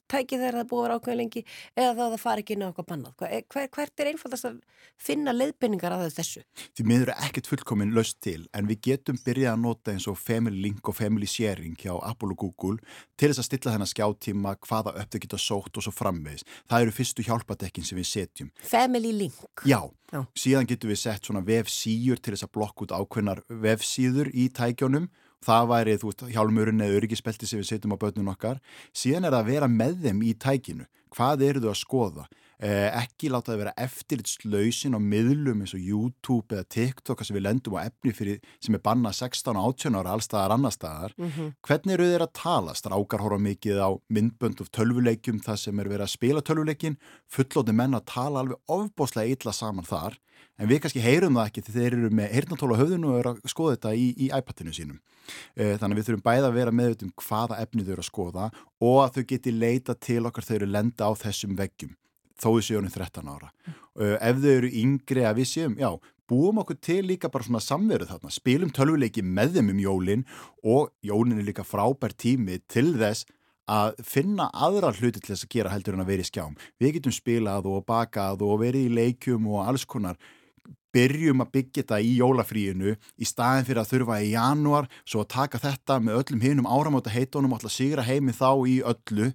tæki 0.10 0.40
þegar 0.40 0.62
það 0.62 0.70
búið 0.72 0.82
að 0.82 0.88
vera 0.88 0.98
ákveð 0.98 1.20
lengi 1.22 1.44
eða 1.76 1.92
að 1.92 2.16
það 2.16 2.24
fari 2.24 2.46
ekki 2.46 2.58
inn 2.58 2.66
á 2.66 2.70
eitthvað 2.70 2.90
bannað 2.94 3.13
Hver, 3.18 3.70
hvert 3.74 4.02
er 4.02 4.12
einfaldast 4.12 4.48
að 4.48 4.58
finna 4.98 5.34
leiðbynningar 5.36 5.94
að 5.94 6.08
þessu? 6.18 6.44
Því 6.78 6.86
miður 6.88 7.12
er 7.13 7.26
ekkert 7.28 7.50
fullkominn 7.52 7.94
löst 7.96 8.20
til 8.26 8.48
en 8.58 8.70
við 8.70 8.82
getum 8.90 9.20
byrjað 9.24 9.54
að 9.54 9.63
nota 9.63 9.94
eins 9.94 10.08
og 10.10 10.18
family 10.20 10.62
link 10.63 10.90
og 10.90 10.98
family 10.98 11.30
sharing 11.30 11.78
hjá 11.78 11.94
Apple 11.98 12.34
og 12.34 12.42
Google 12.42 12.82
til 13.18 13.30
þess 13.32 13.44
að 13.44 13.50
stilla 13.50 13.76
þennan 13.76 13.92
skjáttíma 13.92 14.56
hvaða 14.66 14.96
þau 15.06 15.20
geta 15.24 15.42
sótt 15.42 15.78
og 15.78 15.86
svo 15.86 15.94
framvegis 15.94 16.46
það 16.70 16.86
eru 16.86 16.96
fyrstu 16.98 17.26
hjálpadekkin 17.28 17.88
sem 17.88 18.00
við 18.00 18.10
setjum 18.12 18.52
Family 18.68 19.13
link? 19.16 19.38
Já, 19.68 19.80
Já. 20.13 20.22
síðan 20.38 20.70
getum 20.70 20.92
við 20.94 21.02
sett 21.04 21.28
svona 21.28 21.44
vefsíur 21.67 22.19
til 22.21 22.34
þess 22.34 22.47
að 22.47 22.53
blokka 22.56 22.86
út 22.86 22.95
ákveðnar 22.95 23.43
vefsíður 23.49 24.32
í 24.32 24.47
tækjónum 24.56 25.10
það 25.43 25.69
væri, 25.69 25.95
þú 25.99 26.10
veist, 26.10 26.25
hjálmurinn 26.34 26.84
eða 26.84 26.97
öryggispelti 26.97 27.47
sem 27.47 27.62
við 27.62 27.69
setjum 27.69 27.93
á 27.93 28.01
börnun 28.01 28.32
okkar. 28.32 28.62
Síðan 28.95 29.27
er 29.27 29.38
að 29.38 29.51
vera 29.51 29.67
með 29.69 30.01
þeim 30.08 30.23
í 30.25 30.34
tækinu. 30.34 30.88
Hvað 31.13 31.43
eru 31.47 31.63
þau 31.63 31.71
að 31.71 31.82
skoða 31.84 32.25
ekki 32.58 33.30
láta 33.30 33.52
það 33.52 33.60
vera 33.62 33.74
eftirlitslausin 33.78 34.98
á 34.98 35.00
miðlum 35.02 35.60
eins 35.62 35.76
og 35.78 35.84
YouTube 35.84 36.56
eða 36.56 36.65
TikTok 36.74 37.22
sem 37.22 37.38
við 37.38 37.46
lendum 37.46 37.78
á 37.78 37.86
efni 37.86 38.13
fyrir 38.17 38.39
sem 38.58 38.74
er 38.74 38.82
bannað 38.82 39.20
16 39.20 39.54
og 39.54 39.67
18 39.78 39.98
ára 40.00 40.15
allstaðar 40.17 40.56
annar 40.56 40.74
staðar 40.74 41.13
mm 41.17 41.30
-hmm. 41.30 41.52
hvernig 41.62 41.93
eru 41.93 42.10
þeir 42.10 42.26
að 42.26 42.34
tala? 42.34 42.74
Strákar 42.74 43.22
horfa 43.22 43.38
mikið 43.38 43.78
á 43.78 43.89
myndbönd 44.10 44.62
of 44.62 44.72
tölvuleikjum 44.72 45.39
það 45.39 45.58
sem 45.58 45.80
er 45.80 45.88
verið 45.88 46.08
að 46.08 46.15
spila 46.17 46.41
tölvuleikin 46.41 46.98
fullóti 47.30 47.74
menn 47.74 47.93
að 47.93 48.06
tala 48.06 48.39
alveg 48.39 48.58
ofbóslega 48.67 49.30
illa 49.30 49.54
saman 49.54 49.86
þar 49.86 50.17
en 50.58 50.67
við 50.67 50.82
kannski 50.82 51.00
heyrum 51.02 51.38
það 51.38 51.46
ekki 51.46 51.62
því 51.62 51.74
þeir 51.74 51.93
eru 51.93 52.10
með 52.10 52.34
heyrnatóla 52.34 52.80
höfðun 52.80 53.06
og 53.06 53.20
eru 53.20 53.30
að 53.30 53.38
skoða 53.46 53.76
þetta 53.76 53.93
í, 53.93 54.08
í 54.17 54.28
iPadinu 54.34 54.74
sínum. 54.74 55.00
Þannig 55.54 55.93
að 55.93 55.98
við 55.98 56.06
þurfum 56.08 56.26
bæða 56.26 56.48
að 56.48 56.58
vera 56.58 56.72
með 56.72 57.04
um 57.04 57.13
hvaða 57.22 57.62
efni 57.62 57.84
þau 57.84 57.93
eru 57.93 58.02
að 58.02 58.12
skoða 58.12 58.50
og 58.80 58.98
að 59.04 59.13
þau 59.13 59.24
geti 59.28 59.52
leita 59.52 59.93
til 59.93 60.26
okkar 60.26 60.43
þau 60.43 60.56
eru 60.56 60.65
lenda 60.65 61.06
á 61.06 61.12
þessum 61.13 61.58
veggjum 61.58 61.93
þó 62.41 62.50
við 62.58 62.67
séum 62.69 62.91
13 62.93 63.34
ára. 63.34 63.52
Mm. 63.65 63.80
Ef 64.17 64.43
þau 64.43 64.54
eru 64.54 64.71
yngri 64.84 65.26
að 65.26 65.41
við 65.41 65.50
séum, 65.52 65.78
já, 65.80 65.89
búum 66.28 66.62
okkur 66.62 66.78
til 66.84 67.02
líka 67.08 67.32
bara 67.32 67.47
svona 67.47 67.63
samveruð 67.63 68.12
þarna, 68.12 68.34
spilum 68.34 68.73
tölvuleiki 68.76 69.23
með 69.23 69.58
þeim 69.58 69.73
um 69.73 69.82
jólinn 69.82 70.28
og 70.63 70.91
jólinn 71.06 71.39
er 71.39 71.47
líka 71.47 71.65
frábær 71.65 72.13
tími 72.13 72.60
til 72.67 72.91
þess 73.00 73.28
að 73.67 73.97
finna 74.08 74.47
aðra 74.56 74.93
hluti 74.95 75.19
til 75.19 75.34
þess 75.34 75.47
að 75.47 75.54
gera 75.56 75.71
heldur 75.73 75.97
en 75.97 76.04
að 76.04 76.12
vera 76.13 76.23
í 76.23 76.30
skjám. 76.30 76.56
Við 76.80 76.97
getum 76.97 77.15
spilað 77.15 77.67
og 77.67 77.84
bakað 77.88 78.43
og 78.47 78.62
verið 78.63 78.88
í 78.88 78.93
leikjum 78.95 79.47
og 79.52 79.65
alls 79.67 79.84
konar 79.88 80.19
byrjum 80.95 81.43
að 81.43 81.52
byggja 81.58 81.84
þetta 81.84 82.00
í 82.04 82.12
jólafríinu 82.19 82.95
í 82.95 83.28
staðin 83.28 83.67
fyrir 83.67 83.84
að 83.84 83.91
þurfa 83.93 84.19
í 84.23 84.34
januar 84.34 84.89
svo 85.04 85.23
að 85.23 85.32
taka 85.36 85.62
þetta 85.62 86.00
með 86.04 86.19
öllum 86.21 86.43
hinum 86.45 86.69
áramóta 86.69 87.13
heitónum 87.13 87.54
og 87.54 87.60
alltaf 87.60 87.76
sigra 87.76 88.06
heimi 88.08 88.36
þá 88.36 88.50
í 88.67 88.78
öllu. 88.82 89.32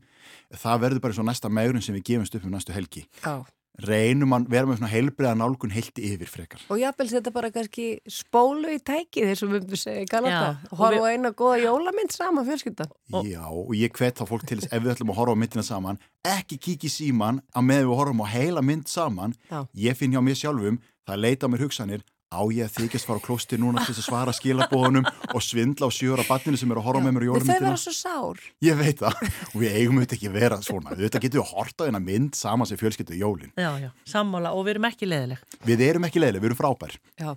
Það 0.53 0.85
verður 0.87 1.03
bara 1.07 1.19
svo 1.19 1.27
næsta 1.27 1.51
megrun 1.53 1.85
sem 1.85 1.97
við 1.97 2.07
gefumst 2.13 2.39
upp 2.39 2.47
um 2.47 2.55
næstu 2.57 2.77
helgi. 2.77 3.07
Já. 3.25 3.43
reynum 3.89 4.35
að 4.37 4.51
vera 4.53 4.69
með 4.69 4.77
svona 4.79 4.91
heilbriða 4.93 5.31
nálgun 5.41 5.73
heilti 5.73 6.03
yfir 6.13 6.29
frekar. 6.29 6.61
Og 6.69 6.77
jáfnvel 6.77 7.07
þetta 7.09 7.31
bara 7.33 7.49
kannski 7.55 7.87
spólu 8.05 8.69
í 8.69 8.77
tæki 8.85 9.25
þess 9.25 9.47
að 9.47 9.49
við 9.55 9.63
myndum 9.63 9.81
segja 9.81 10.21
og 10.69 10.77
horfa 10.77 11.09
á 11.09 11.13
eina 11.17 11.31
goða 11.33 11.63
jólamynd 11.63 12.13
saman 12.13 12.47
fjölskyldan. 12.47 12.93
Já 13.25 13.47
og 13.49 13.73
ég 13.73 13.97
hvet 13.97 14.21
þá 14.21 14.29
fólk 14.29 14.45
til 14.45 14.61
þess 14.61 14.69
ef 14.77 14.85
við 14.85 14.93
ætlum 14.93 15.15
að 15.15 15.21
horfa 15.23 15.35
á 15.35 15.41
myndina 15.41 15.65
saman 15.65 16.03
ekki 16.29 16.61
kiki 16.69 16.93
síman 16.93 17.41
að 17.57 17.69
með 17.71 17.87
við 17.89 17.97
horfum 18.03 18.23
á 18.23 18.27
heila 18.37 18.63
mynd 18.63 18.93
saman. 18.93 19.33
Já. 19.49 19.65
ég 19.73 19.97
finn 19.97 20.13
hjá 20.13 20.21
mér 20.21 20.39
sjálfum 20.39 20.79
það 21.09 21.23
leita 21.27 21.49
mér 21.53 21.65
hugsanir 21.67 22.03
á 22.33 22.41
ég 22.49 22.65
að 22.65 22.77
þykjast 22.79 23.05
fara 23.05 23.21
á 23.21 23.27
klósti 23.27 23.59
núna 23.61 23.83
til 23.85 23.93
þess 23.93 24.01
að 24.01 24.07
svara 24.09 24.33
skilabóðunum 24.33 25.05
og 25.37 25.43
svindla 25.45 25.85
á 25.85 25.93
sjöra 25.93 26.25
barninu 26.25 26.57
sem 26.57 26.71
eru 26.73 26.81
að 26.81 26.87
horfa 26.87 27.03
með 27.05 27.13
mér 27.13 27.27
í 27.27 27.29
Þau 27.29 27.35
jólumyndina. 27.35 27.67
vera 27.67 27.81
svo 27.83 27.93
sár. 27.93 28.41
Ég 28.65 28.79
veit 28.81 29.03
það 29.03 29.19
og 29.53 29.59
við 29.61 29.77
eigum 29.77 29.99
auðvitað 30.01 30.17
ekki 30.17 30.31
að 30.31 30.39
vera 30.39 30.59
svona. 30.65 30.95
Við 30.97 31.05
auðvitað 31.05 31.25
getum 31.27 31.37
við 31.37 31.45
að 31.45 31.53
horta 31.53 31.89
þennan 31.91 32.07
mynd 32.09 32.41
saman 32.41 32.71
sem 32.73 32.81
fjölskyldu 32.81 33.13
í 33.13 33.21
jólin. 33.21 33.53
Já, 33.61 33.71
já, 33.85 33.91
sammála 34.15 34.55
og 34.57 34.65
við 34.65 34.75
erum 34.79 34.89
ekki 34.89 35.11
leðileg. 35.13 35.45
Við 35.69 35.85
erum 35.91 36.09
ekki 36.09 36.25
leiðileg, 36.25 36.41
við 36.47 36.51
erum 36.55 36.61
frábær. 36.63 36.97
Já, 37.21 37.31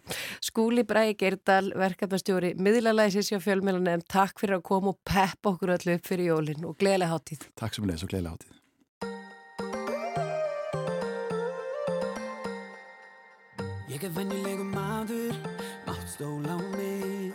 Skúli 0.47 0.87
Bræði 0.87 1.17
Geirdal, 1.19 1.73
verkefnastjóri, 1.75 2.55
miðlalæsis 2.55 3.33
hjá 3.35 3.41
fjölmjölanum, 3.43 4.07
takk 4.07 4.39
fyrir 4.39 4.61
að 4.61 4.67
koma 4.71 4.95
og 4.95 5.01
peppa 5.03 5.51
okkur 5.57 5.75
öllu 5.75 5.99
upp 5.99 6.07
fyrir 6.07 6.31
jólin 6.31 6.63
og 6.71 6.79
gleðilega 6.79 7.11
hátíð. 7.19 8.54
Ég 13.95 14.03
er 14.03 14.11
venjulegu 14.11 14.63
maður, 14.67 15.37
mátt 15.85 16.09
stóla 16.11 16.51
á 16.51 16.59
mig. 16.75 17.31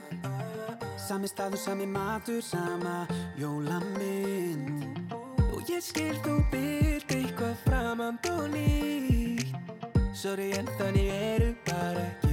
Sami 1.00 1.28
staður, 1.30 1.56
sami 1.56 1.86
matur, 1.88 2.42
sama 2.44 3.06
jólamynd. 3.40 4.84
Og 5.54 5.64
ég 5.72 5.80
skil 5.80 6.20
þú 6.20 6.36
byrk 6.52 7.14
eitthvað 7.16 7.56
framand 7.64 8.28
og 8.34 8.50
nýtt. 8.52 9.56
Sorry 10.12 10.50
en 10.58 10.68
þannig 10.76 11.08
eru 11.16 11.54
bara 11.64 12.04
ekki 12.04 12.29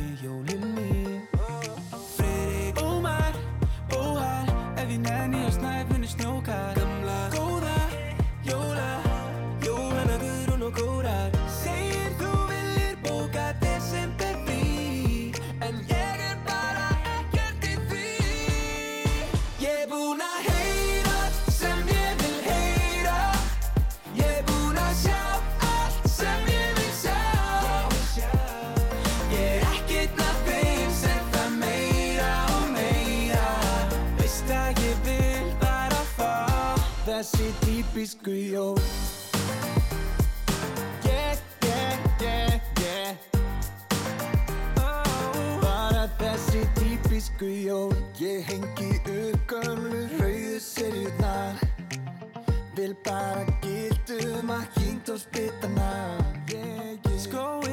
Jól 37.98 38.78
Yeah, 41.04 41.36
yeah, 41.64 41.98
yeah, 42.22 42.60
yeah. 42.80 43.16
Oh, 44.78 45.60
Bara 45.62 46.06
þessi 46.20 46.62
típisku 46.78 47.46
jól 47.46 47.96
Ég 48.20 48.46
hengi 48.46 49.02
upp 49.02 49.50
gömlu 49.50 50.06
rauðu 50.20 50.60
serjurnar 50.62 51.58
Vil 52.78 52.94
bara 53.02 53.42
gildum 53.66 54.54
að 54.54 54.70
kynnt 54.78 55.10
og 55.10 55.18
spytana 55.26 55.90
yeah, 56.54 56.94
yeah. 57.02 57.18
Skóin 57.18 57.67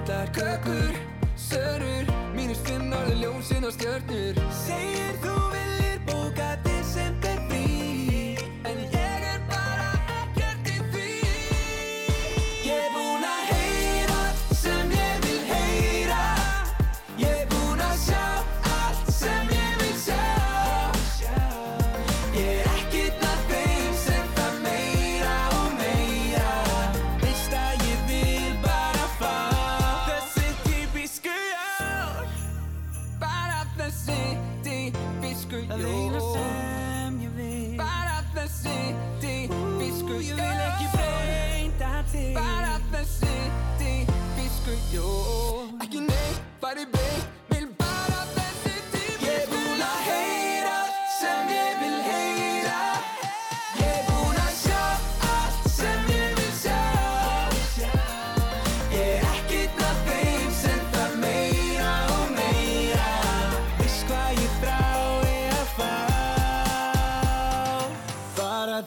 Litlar 0.00 0.26
kökur, 0.32 0.94
sörur, 1.36 2.06
mínus 2.32 2.62
fimm 2.64 2.86
norður 2.88 3.18
ljósin 3.20 3.66
og 3.68 3.74
stjörnur 3.76 4.39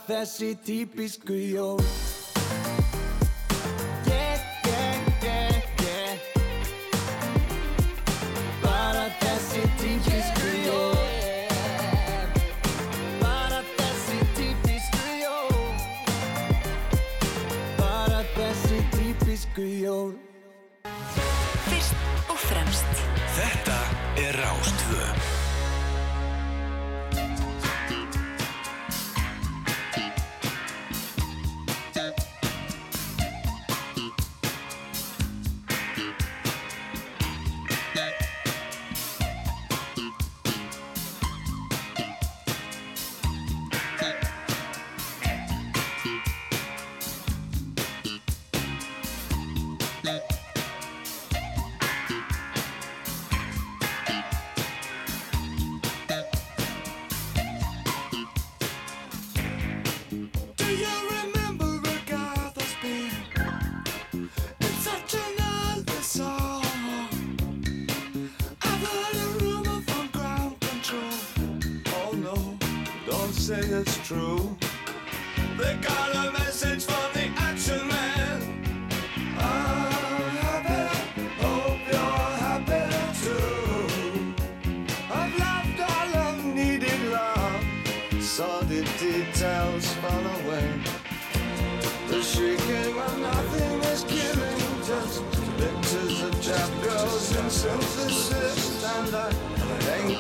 þessi 0.08 0.56
típisku 0.66 1.34
jól 1.34 1.80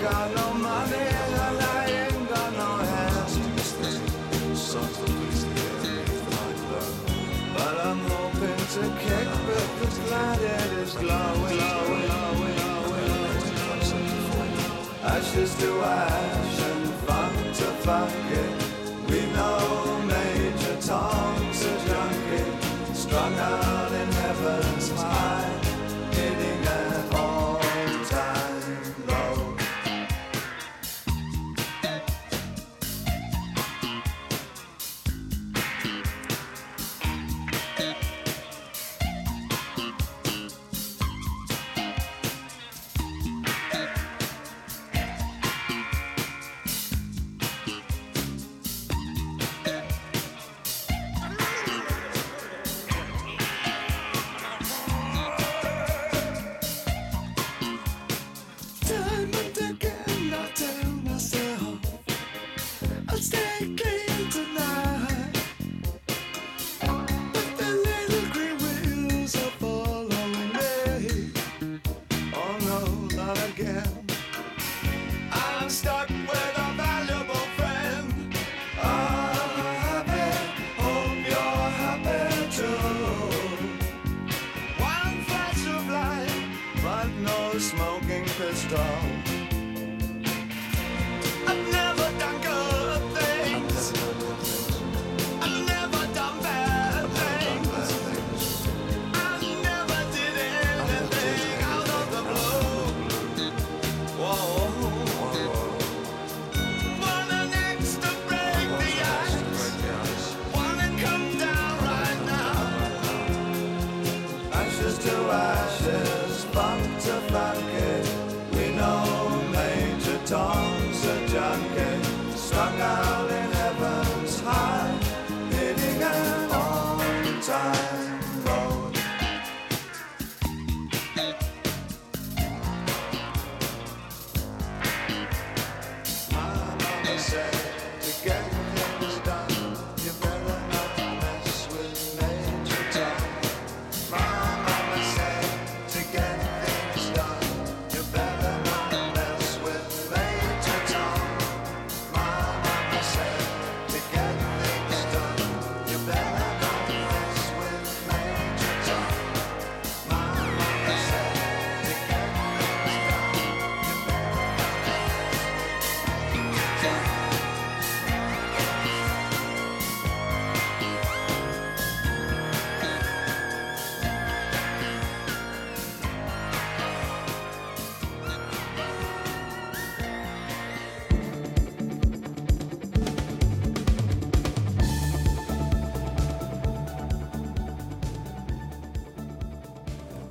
got 0.03 0.35
no 0.35 0.53
money 0.55 0.95
and 0.95 1.35
I 1.61 1.85
ain't 2.01 2.29
got 2.29 2.51
no 2.61 2.69
hands. 2.91 3.33
But 7.55 7.75
I'm 7.87 7.99
hoping 8.11 8.61
to 8.75 8.83
kick 9.03 9.27
back 9.47 9.69
the 9.79 9.87
planet 10.07 10.71
is 10.83 10.93
glowing, 10.95 11.57
glowing, 11.57 12.05
glowing, 12.09 12.55
glowing. 12.59 13.13
As 15.03 15.25
Ashes 15.27 15.55
to 15.61 15.69
ash 15.81 16.59
and 16.59 16.89
funk 17.05 17.35
to 17.57 17.67
funky. 17.85 18.43
We 18.57 18.62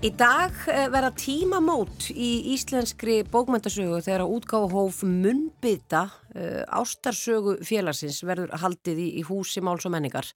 Í 0.03 0.09
dag 0.19 0.57
eh, 0.67 0.89
verða 0.91 1.13
tímamót 1.15 2.09
í 2.11 2.57
íslenskri 2.57 3.21
bókmyndasögu 3.31 4.01
þegar 4.03 4.25
að 4.25 4.33
útgáfahóf 4.35 4.97
Munnbytta 5.07 6.01
uh, 6.09 6.65
ástarsögu 6.75 7.53
félagsins 7.63 8.17
verður 8.27 8.51
haldið 8.65 8.99
í, 8.99 9.05
í 9.21 9.23
húsi 9.29 9.61
máls 9.63 9.87
og 9.87 9.93
menningar. 9.95 10.27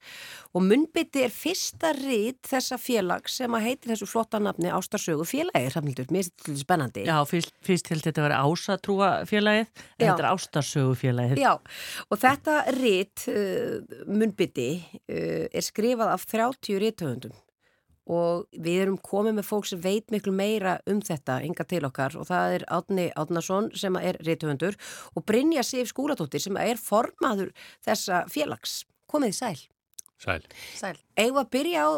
Og 0.55 0.63
Munnbytti 0.63 1.25
er 1.25 1.33
fyrsta 1.35 1.91
rít 1.97 2.47
þessa 2.47 2.77
félags 2.79 3.35
sem 3.41 3.57
að 3.57 3.65
heitir 3.65 3.91
þessu 3.91 4.07
flotta 4.07 4.39
nafni 4.39 4.71
ástarsögu 4.71 5.25
félagið, 5.27 5.67
Hrafnildur, 5.73 6.07
mér 6.15 6.23
finnst 6.23 6.45
þetta 6.45 6.63
spennandi. 6.63 7.03
Já, 7.09 7.17
fyrst, 7.27 7.51
fyrst 7.67 7.91
held 7.91 8.05
þetta 8.07 8.23
að 8.23 8.27
vera 8.29 8.37
ásatrúa 8.47 9.09
félagið, 9.27 9.73
þetta 9.97 10.15
er 10.15 10.29
ástarsögu 10.29 10.95
félagið. 11.01 11.43
Já, 11.43 11.51
og 12.07 12.23
þetta 12.23 12.55
rít, 12.77 13.27
uh, 13.33 13.99
Munnbytti, 14.07 14.69
uh, 14.95 15.43
er 15.51 15.67
skrifað 15.67 16.13
af 16.15 16.25
30 16.31 16.79
rítöfundum 16.85 17.35
og 18.07 18.47
við 18.55 18.83
erum 18.85 18.97
komið 19.03 19.37
með 19.37 19.47
fólk 19.49 19.67
sem 19.69 19.81
veit 19.83 20.11
miklu 20.13 20.33
meira 20.35 20.77
um 20.89 21.01
þetta 21.03 21.39
ynga 21.45 21.65
til 21.67 21.83
okkar 21.87 22.15
og 22.19 22.29
það 22.29 22.57
er 22.57 22.67
Átni 22.77 23.07
Átnason 23.19 23.71
sem 23.75 23.97
er 23.99 24.19
rítöfundur 24.23 24.77
og 25.13 25.25
Brynja 25.27 25.63
Sif 25.67 25.91
Skúladóttir 25.91 26.43
sem 26.43 26.57
er 26.61 26.79
formaður 26.79 27.51
þessa 27.85 28.23
félags. 28.31 28.81
Komið 29.11 29.35
sæl. 29.37 29.57
Sæl. 30.19 30.41
Sæl. 30.75 30.95
Eigum 31.19 31.43
að 31.43 31.51
byrja 31.55 31.83
á 31.83 31.91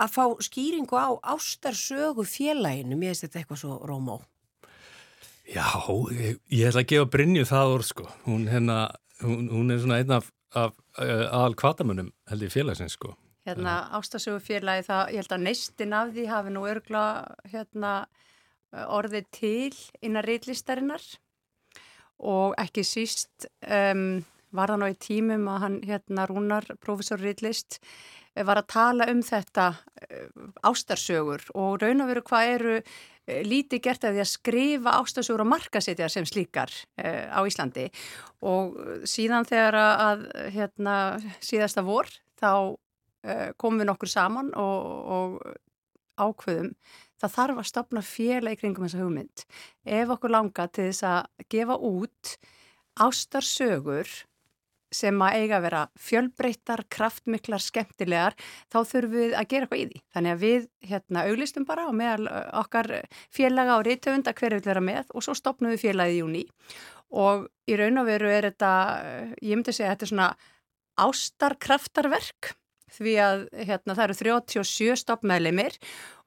að 0.00 0.12
fá 0.14 0.24
skýringu 0.42 0.96
á 0.96 1.10
ástarsögu 1.34 2.24
félaginu, 2.24 2.96
mér 2.96 3.12
finnst 3.12 3.26
þetta 3.26 3.42
eitthvað 3.42 3.62
svo 3.62 3.78
rómó. 3.86 4.20
Já, 5.50 5.66
ég, 6.14 6.38
ég 6.54 6.68
ætla 6.70 6.84
að 6.84 6.92
gefa 6.92 7.08
Brynju 7.10 7.46
það 7.48 7.72
orð 7.74 7.88
sko. 7.88 8.06
Hún, 8.26 8.46
hérna, 8.50 8.84
hún, 9.24 9.48
hún 9.50 9.74
er 9.74 9.82
svona 9.82 9.98
einn 10.00 10.14
af, 10.14 10.30
af 10.54 10.76
uh, 11.02 11.26
aðal 11.26 11.58
kvatamunum 11.58 12.12
held 12.30 12.46
ég 12.46 12.54
félagsins 12.54 12.94
sko. 12.96 13.16
Hérna 13.50 13.76
ástasögufélagi 13.98 14.86
það, 14.86 15.08
ég 15.10 15.24
held 15.24 15.32
að 15.34 15.46
neistin 15.48 15.94
af 15.96 16.12
því 16.14 16.26
hafi 16.30 16.54
nú 16.54 16.62
örgla 16.70 17.04
hérna 17.50 17.94
orðið 18.70 19.26
til 19.34 19.74
innan 20.06 20.22
reitlistarinnar 20.22 21.02
og 22.20 22.54
ekki 22.60 22.84
síst 22.86 23.48
um, 23.66 24.20
var 24.54 24.72
það 24.72 24.82
nú 24.82 24.88
í 24.92 24.98
tímum 25.00 25.46
að 25.50 25.62
hann 25.64 25.78
hérna 25.86 26.26
Rúnar, 26.28 26.66
professor 26.82 27.20
reitlist, 27.22 27.80
var 28.34 28.60
að 28.60 28.68
tala 28.70 29.08
um 29.10 29.22
þetta 29.26 29.70
uh, 29.74 30.50
ástarsögur. 30.70 31.48
Og 31.58 31.80
raun 31.82 32.04
og 32.04 32.12
veru 32.12 32.24
hvað 32.26 32.52
eru 32.56 32.76
lítið 33.46 33.82
gert 33.84 34.04
af 34.06 34.14
því 34.14 34.22
að 34.22 34.30
skrifa 34.30 34.94
ástarsögur 34.98 35.44
og 35.44 35.50
markasetja 35.52 36.10
sem 36.12 36.26
slíkar 36.28 36.70
uh, 37.02 37.26
á 37.34 37.40
Íslandi. 37.46 37.88
Og 38.46 38.78
síðan 39.08 39.48
þegar 39.48 39.80
að 39.80 40.24
hérna 40.54 40.94
síðasta 41.42 41.86
vor 41.86 42.10
þá 42.40 42.76
komum 43.60 43.82
við 43.82 43.90
nokkur 43.90 44.10
saman 44.10 44.52
og, 44.56 44.86
og 45.16 46.20
ákveðum 46.20 46.72
það 47.20 47.36
þarf 47.36 47.60
að 47.60 47.68
stopna 47.68 48.02
félag 48.04 48.56
í 48.56 48.60
kringum 48.60 48.86
þessa 48.86 49.04
hugmynd. 49.04 49.44
Ef 49.84 50.16
okkur 50.16 50.34
langa 50.34 50.66
til 50.72 50.88
þess 50.88 51.06
að 51.10 51.46
gefa 51.52 51.76
út 51.90 52.34
ástarsögur 53.00 54.10
sem 54.90 55.20
að 55.22 55.36
eiga 55.38 55.58
að 55.60 55.64
vera 55.68 55.80
fjölbreyttar, 56.02 56.80
kraftmiklar, 56.90 57.62
skemmtilegar, 57.62 58.34
þá 58.72 58.78
þurfum 58.80 59.12
við 59.14 59.36
að 59.38 59.50
gera 59.52 59.66
eitthvað 59.68 59.82
í 59.82 59.84
því. 59.90 60.00
Þannig 60.16 60.34
að 60.34 60.40
við 60.44 60.64
hérna 60.90 61.26
auglistum 61.30 61.66
bara 61.68 61.84
og 61.86 61.94
meðal 62.00 62.30
okkar 62.58 62.90
félaga 63.30 63.76
og 63.78 63.84
reytöfunda 63.86 64.34
hver 64.34 64.56
vil 64.56 64.64
vera 64.66 64.82
með 64.82 65.12
og 65.14 65.26
svo 65.26 65.36
stopnum 65.38 65.70
við 65.76 65.84
félagið 65.84 66.16
í 66.16 66.22
júni 66.24 66.44
og 67.10 67.46
í 67.70 67.76
raun 67.78 68.02
og 68.02 68.06
veru 68.06 68.30
er 68.30 68.50
þetta, 68.50 68.72
ég 69.42 69.54
myndi 69.54 69.74
segja 69.74 69.94
þetta 69.94 70.06
er 70.06 70.12
svona 70.12 70.30
ástarkraftarverk 71.00 72.52
því 72.96 73.14
að 73.24 73.42
hérna, 73.68 73.94
það 73.96 74.04
eru 74.08 74.18
37 74.20 74.96
stopnmeðlimir 75.04 75.78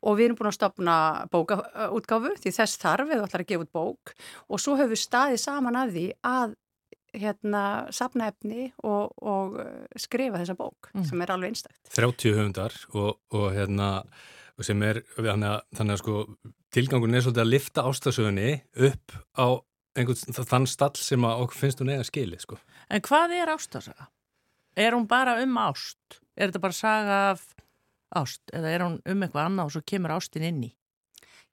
og 0.03 0.17
við 0.19 0.25
erum 0.29 0.37
búin 0.39 0.51
að 0.51 0.57
stopna 0.57 0.95
bókaútgáfu 1.33 2.33
því 2.43 2.53
þess 2.57 2.79
þarf 2.81 3.09
við 3.11 3.23
ætlar 3.25 3.43
að 3.45 3.49
gefa 3.53 3.65
út 3.67 3.73
bók 3.75 4.13
og 4.49 4.59
svo 4.63 4.75
höfum 4.79 4.93
við 4.95 5.01
staðið 5.05 5.41
saman 5.43 5.79
að 5.79 5.95
því 5.97 6.05
að 6.27 6.55
hérna 7.13 7.63
sapna 7.93 8.27
efni 8.31 8.71
og, 8.81 9.11
og 9.21 9.59
uh, 9.61 9.67
skrifa 10.01 10.39
þessa 10.41 10.55
bók 10.57 10.89
Mm. 10.93 11.03
sem 11.09 11.21
er 11.21 11.31
alveg 11.33 11.51
einstakt. 11.53 11.79
30 11.93 12.33
höfundar 12.37 12.73
og, 12.93 13.19
og 13.33 13.47
hérna 13.53 13.87
sem 14.61 14.81
er, 14.85 14.99
þannig 15.17 15.49
að, 15.49 15.61
þannig 15.77 15.93
að 15.95 16.01
sko 16.03 16.15
tilgangun 16.73 17.13
er 17.17 17.23
svolítið 17.25 17.41
að 17.43 17.49
lifta 17.53 17.85
ástasögunni 17.89 18.49
upp 18.89 19.15
á 19.37 19.47
einhvern 19.97 20.49
þann 20.49 20.67
stall 20.69 20.97
sem 21.01 21.25
að 21.25 21.41
okkur 21.45 21.59
finnst 21.63 21.81
hún 21.81 21.89
eiga 21.93 22.05
skili 22.05 22.37
sko. 22.41 22.57
En 22.89 23.01
hvað 23.05 23.33
er 23.37 23.51
ástasaga? 23.53 24.07
Er 24.77 24.93
hún 24.97 25.05
bara 25.09 25.35
um 25.41 25.57
ást? 25.61 26.21
Er 26.33 26.49
þetta 26.49 26.63
bara 26.63 26.77
saga 26.77 27.17
af 27.33 27.43
ást? 28.17 28.41
Eða 28.53 28.71
er 28.71 28.85
hún 28.85 29.01
um 29.05 29.25
eitthvað 29.25 29.49
annað 29.49 29.69
og 29.69 29.75
svo 29.75 29.83
kemur 29.93 30.15
ástin 30.15 30.47
inn 30.47 30.63
í? 30.69 30.71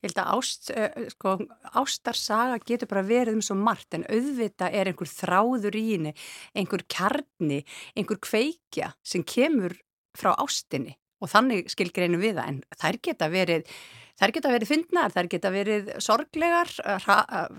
Ég 0.00 0.08
held 0.08 0.20
að 0.22 0.30
ást, 0.32 0.70
uh, 0.72 1.08
sko, 1.12 1.34
ástarsaga 1.76 2.56
getur 2.64 2.88
bara 2.88 3.04
verið 3.04 3.36
um 3.36 3.42
svo 3.44 3.56
margt 3.58 3.92
en 3.96 4.06
auðvita 4.08 4.70
er 4.72 4.88
einhver 4.88 5.10
þráður 5.12 5.76
í 5.76 5.82
henni, 5.90 6.12
einhver 6.56 6.86
kjarni, 6.88 7.60
einhver 7.92 8.20
kveikja 8.24 8.94
sem 9.04 9.24
kemur 9.28 9.76
frá 10.16 10.32
ástinni 10.40 10.96
og 11.20 11.28
þannig 11.28 11.68
skilgreinum 11.68 12.22
við 12.22 12.38
það 12.38 12.48
en 12.48 12.60
þær 12.80 12.98
geta 13.04 13.28
verið, 13.28 13.74
þær 14.20 14.32
geta 14.36 14.52
verið 14.54 14.70
fyndnar, 14.72 15.12
þær 15.12 15.28
geta 15.34 15.52
verið 15.52 15.90
sorglegar, 16.00 16.72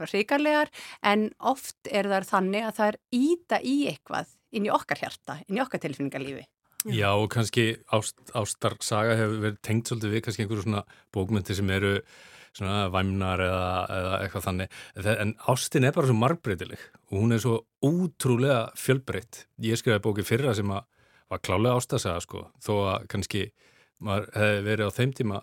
hrikarlegar 0.07 0.73
en 1.13 1.27
oft 1.37 1.91
er 1.93 2.09
þær 2.09 2.25
þannig 2.31 2.65
að 2.71 2.79
þær 2.79 2.99
íta 3.21 3.61
í 3.61 3.75
eitthvað 3.91 4.33
inn 4.57 4.65
í 4.65 4.73
okkar 4.73 5.05
hjarta, 5.05 5.37
inn 5.45 5.61
í 5.61 5.63
okkar 5.63 5.85
tilfinningarlífi. 5.85 6.47
Já. 6.89 7.11
Og 7.13 7.29
kannski 7.29 7.75
ást, 7.93 8.17
ástarsaga 8.33 9.17
hefur 9.19 9.41
verið 9.45 9.57
tengt 9.65 9.89
svolítið 9.89 10.15
við 10.15 10.23
kannski 10.25 10.45
einhverju 10.45 10.65
svona 10.65 10.85
bókmyndir 11.13 11.57
sem 11.59 11.69
eru 11.69 11.93
svona 12.57 12.87
væmnar 12.91 13.43
eða, 13.45 13.67
eða 13.97 14.15
eitthvað 14.23 14.47
þannig. 14.47 14.79
En 15.13 15.35
ástin 15.53 15.87
er 15.87 15.93
bara 15.95 16.09
svo 16.09 16.17
margbreytileg 16.19 16.87
og 17.11 17.19
hún 17.19 17.35
er 17.35 17.43
svo 17.43 17.59
útrúlega 17.85 18.63
fjölbreytt. 18.79 19.45
Ég 19.63 19.79
skrifaði 19.79 20.03
bóki 20.07 20.25
fyrra 20.27 20.55
sem 20.57 20.73
að 20.73 20.87
var 21.31 21.39
klálega 21.45 21.79
ástasaga 21.79 22.19
sko 22.23 22.43
þó 22.59 22.73
að 22.91 23.07
kannski 23.13 23.45
maður 24.03 24.27
hefði 24.35 24.63
verið 24.67 24.91
á 24.91 24.97
þeim 24.97 25.13
tíma 25.15 25.41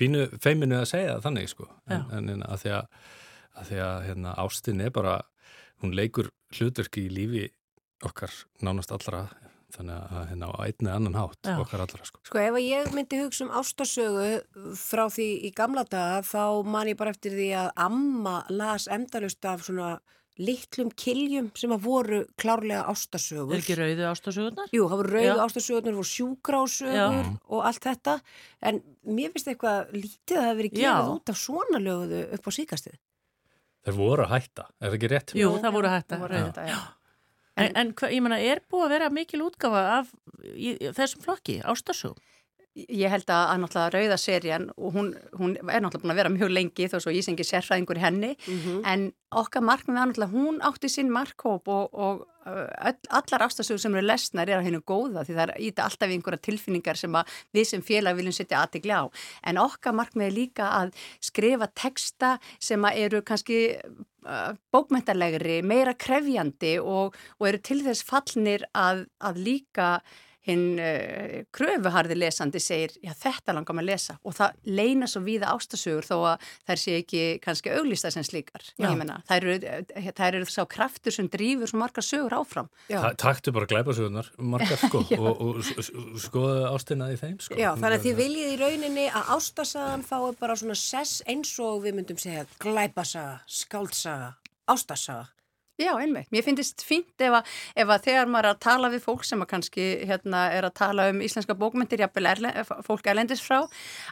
pínu 0.00 0.26
feiminu 0.42 0.80
að 0.80 0.90
segja 0.92 1.20
þannig 1.24 1.52
sko. 1.52 1.68
En, 1.88 2.28
en 2.28 2.44
að 2.44 2.64
því 2.64 2.74
að, 2.76 2.90
að, 3.54 3.70
því 3.70 3.80
að 3.86 4.02
hérna, 4.08 4.34
ástin 4.44 4.84
er 4.84 4.92
bara, 4.96 5.16
hún 5.80 5.96
leikur 5.96 6.32
hlutverki 6.56 7.06
í 7.06 7.14
lífi 7.14 7.46
okkar 8.04 8.34
nánast 8.64 8.92
allra 8.96 9.28
þannig 9.74 10.14
að 10.18 10.28
hérna 10.30 10.50
á 10.50 10.56
einni 10.66 10.92
annan 10.92 11.18
hátt 11.18 11.48
Já. 11.48 11.56
okkar 11.62 11.84
allra 11.84 12.06
sko. 12.08 12.20
Sko 12.26 12.42
ef 12.42 12.56
að 12.58 12.66
ég 12.66 12.94
myndi 12.96 13.20
hugsa 13.22 13.46
um 13.46 13.52
ástasögu 13.60 14.30
frá 14.78 15.04
því 15.10 15.28
í 15.48 15.50
gamla 15.56 15.84
daga 15.88 16.22
þá 16.26 16.42
man 16.66 16.90
ég 16.92 16.98
bara 17.00 17.14
eftir 17.14 17.36
því 17.36 17.50
að 17.64 17.70
amma 17.88 18.38
las 18.52 18.88
endalust 18.90 19.44
af 19.48 19.66
svona 19.66 19.98
litlum 20.40 20.88
kiljum 20.96 21.50
sem 21.58 21.72
að 21.74 21.82
voru 21.84 22.20
klárlega 22.40 22.86
ástasögur. 22.88 23.52
Er 23.54 23.60
ekki 23.60 23.76
rauðu 23.76 24.06
ástasögurnar? 24.08 24.70
Jú, 24.72 24.86
það 24.88 25.02
voru 25.02 25.12
rauðu 25.16 25.26
Já. 25.28 25.42
ástasögurnar, 25.44 25.98
voru 25.98 26.10
sjúkrásögur 26.10 26.96
Já. 26.96 27.36
og 27.50 27.66
allt 27.68 27.84
þetta 27.84 28.14
en 28.70 28.80
mér 29.04 29.34
finnst 29.34 29.50
eitthvað 29.52 29.92
lítið 29.96 30.36
að 30.36 30.40
það 30.40 30.48
hafi 30.48 30.60
verið 30.62 30.78
gefið 30.78 31.12
út 31.16 31.32
af 31.34 31.40
svona 31.42 31.82
löguðu 31.84 32.22
upp 32.38 32.48
á 32.48 32.50
síkastið. 32.56 32.96
Þeir 33.80 33.96
voru 33.96 34.24
að 34.26 34.32
hætta, 34.34 34.66
er 34.80 34.88
það 34.90 34.96
ekki 34.98 35.12
rétt? 35.12 35.36
Jú, 35.40 35.52
það 35.60 35.76
voru 35.76 35.92
hætta. 35.92 36.14
Það 36.14 36.24
voru 36.24 36.40
þetta, 36.40 36.64
já. 36.68 36.80
En, 37.58 37.70
en 37.76 37.94
hva, 37.98 38.10
ég 38.12 38.22
menna, 38.24 38.40
er 38.40 38.62
búið 38.70 38.86
að 38.86 38.92
vera 38.96 39.14
mikil 39.14 39.44
útgafa 39.46 39.86
af 40.00 40.12
í, 40.54 40.76
þessum 40.96 41.24
flokki, 41.24 41.60
ástasögum? 41.66 42.20
Ég 42.78 43.10
held 43.10 43.26
að, 43.34 43.44
að 43.50 43.58
náttúrulega 43.64 43.90
rauða 43.96 44.16
serían 44.22 44.68
og 44.78 44.92
hún, 44.94 45.08
hún 45.34 45.56
er 45.58 45.82
náttúrulega 45.82 46.04
búin 46.04 46.12
að 46.14 46.20
vera 46.20 46.30
mjög 46.30 46.52
lengi 46.54 46.86
þó 46.86 47.00
svo 47.02 47.12
ég 47.12 47.26
ekki 47.32 47.46
sérfræðingur 47.48 47.98
henni. 47.98 48.36
En 48.86 49.08
okkar 49.34 49.64
markmið 49.66 49.98
var 49.98 50.06
náttúrulega 50.12 50.36
hún 50.36 50.60
átti 50.62 50.88
sinn 50.88 51.10
markhóp 51.10 51.66
og, 51.68 51.90
og 51.90 52.22
uh, 52.46 52.68
öll, 52.86 53.00
allar 53.10 53.44
ástasögur 53.48 53.82
sem 53.82 53.96
eru 53.98 54.06
lesnar 54.06 54.48
er 54.48 54.62
á 54.62 54.66
hennu 54.66 54.80
góða 54.86 55.26
því 55.26 55.34
það 55.34 55.44
er 55.48 55.54
íta 55.66 55.88
alltaf 55.88 56.14
einhverja 56.14 56.44
tilfinningar 56.46 56.96
sem 57.02 57.18
að 57.18 57.34
við 57.58 57.68
sem 57.72 57.82
félag 57.82 58.20
viljum 58.20 58.38
setja 58.38 58.62
aðtegli 58.62 58.94
á. 58.94 59.04
En 59.50 59.58
okkar 59.58 59.96
markmið 59.98 60.28
er 60.30 60.38
líka 60.38 60.70
að 60.78 60.94
skrifa 61.20 61.66
texta 61.74 62.36
sem 62.62 62.86
að 62.86 63.02
eru 63.02 63.22
kannski 63.26 63.60
bókmentalegri, 64.72 65.60
meira 65.66 65.94
krefjandi 65.94 66.76
og, 66.82 67.16
og 67.38 67.48
eru 67.48 67.62
til 67.64 67.80
þess 67.86 68.04
fallnir 68.06 68.66
að, 68.76 69.06
að 69.18 69.40
líka 69.46 69.90
hinn 70.48 70.78
uh, 70.80 71.42
kröfuharði 71.52 72.16
lesandi 72.16 72.60
segir, 72.64 72.94
já 73.04 73.10
þetta 73.12 73.52
langar 73.52 73.76
maður 73.76 73.84
að 73.84 73.90
lesa 73.90 74.14
og 74.24 74.34
það 74.38 74.54
leina 74.78 75.08
svo 75.10 75.20
víða 75.26 75.50
ástasögur 75.52 76.06
þó 76.08 76.14
að 76.30 76.46
þær 76.70 76.80
sé 76.80 76.94
ekki 77.02 77.20
kannski 77.44 77.72
auglista 77.76 78.08
sem 78.14 78.24
slíkar. 78.24 78.64
Já. 78.80 78.86
Ég 78.88 78.96
menna, 78.96 79.18
þær 79.28 79.46
eru, 79.52 79.82
þær 80.16 80.38
eru 80.40 80.48
sá 80.48 80.62
kraftur 80.72 81.12
sem 81.12 81.28
drífur 81.28 81.68
svo 81.68 81.80
margar 81.82 82.06
sögur 82.06 82.38
áfram. 82.38 82.70
Ta 82.88 83.12
taktu 83.20 83.52
bara 83.52 83.68
glæpasögunar, 83.68 84.30
margar 84.40 84.80
sko 84.80 85.02
og, 85.20 85.42
og 85.44 85.60
s- 85.60 85.92
skoða 86.24 86.70
ástina 86.72 87.10
í 87.12 87.18
þeim 87.20 87.36
sko. 87.44 87.58
Já, 87.60 87.74
þannig 87.76 87.98
að 88.00 88.06
þið 88.08 88.18
viljið 88.24 88.54
í 88.54 88.60
rauninni 88.64 89.06
að 89.12 89.34
ástasagan 89.36 90.06
fái 90.08 90.30
bara 90.40 90.56
svona 90.56 90.78
sess 90.80 91.20
eins 91.28 91.52
og 91.60 91.82
við 91.84 91.98
myndum 92.00 92.16
segja 92.20 92.46
glæpasaga, 92.64 93.42
skáldsaga, 93.60 94.32
ástasaga. 94.72 95.28
Já, 95.80 95.94
einmitt. 95.96 96.28
Mér 96.32 96.44
finnst 96.44 96.82
fínt 96.84 97.22
ef 97.24 97.38
að, 97.38 97.52
ef 97.80 97.90
að 97.94 98.06
þegar 98.06 98.28
maður 98.28 98.48
er 98.50 98.54
að 98.54 98.60
tala 98.66 98.90
við 98.92 99.04
fólk 99.06 99.24
sem 99.24 99.40
að 99.40 99.48
kannski 99.54 99.86
hérna, 100.08 100.42
er 100.52 100.66
að 100.68 100.74
tala 100.80 101.06
um 101.12 101.22
íslenska 101.24 101.56
bókmyndir, 101.56 102.02
jafnvel 102.04 102.28
erle, 102.28 102.52
fólk 102.86 103.08
erlendis 103.10 103.42
frá, 103.44 103.62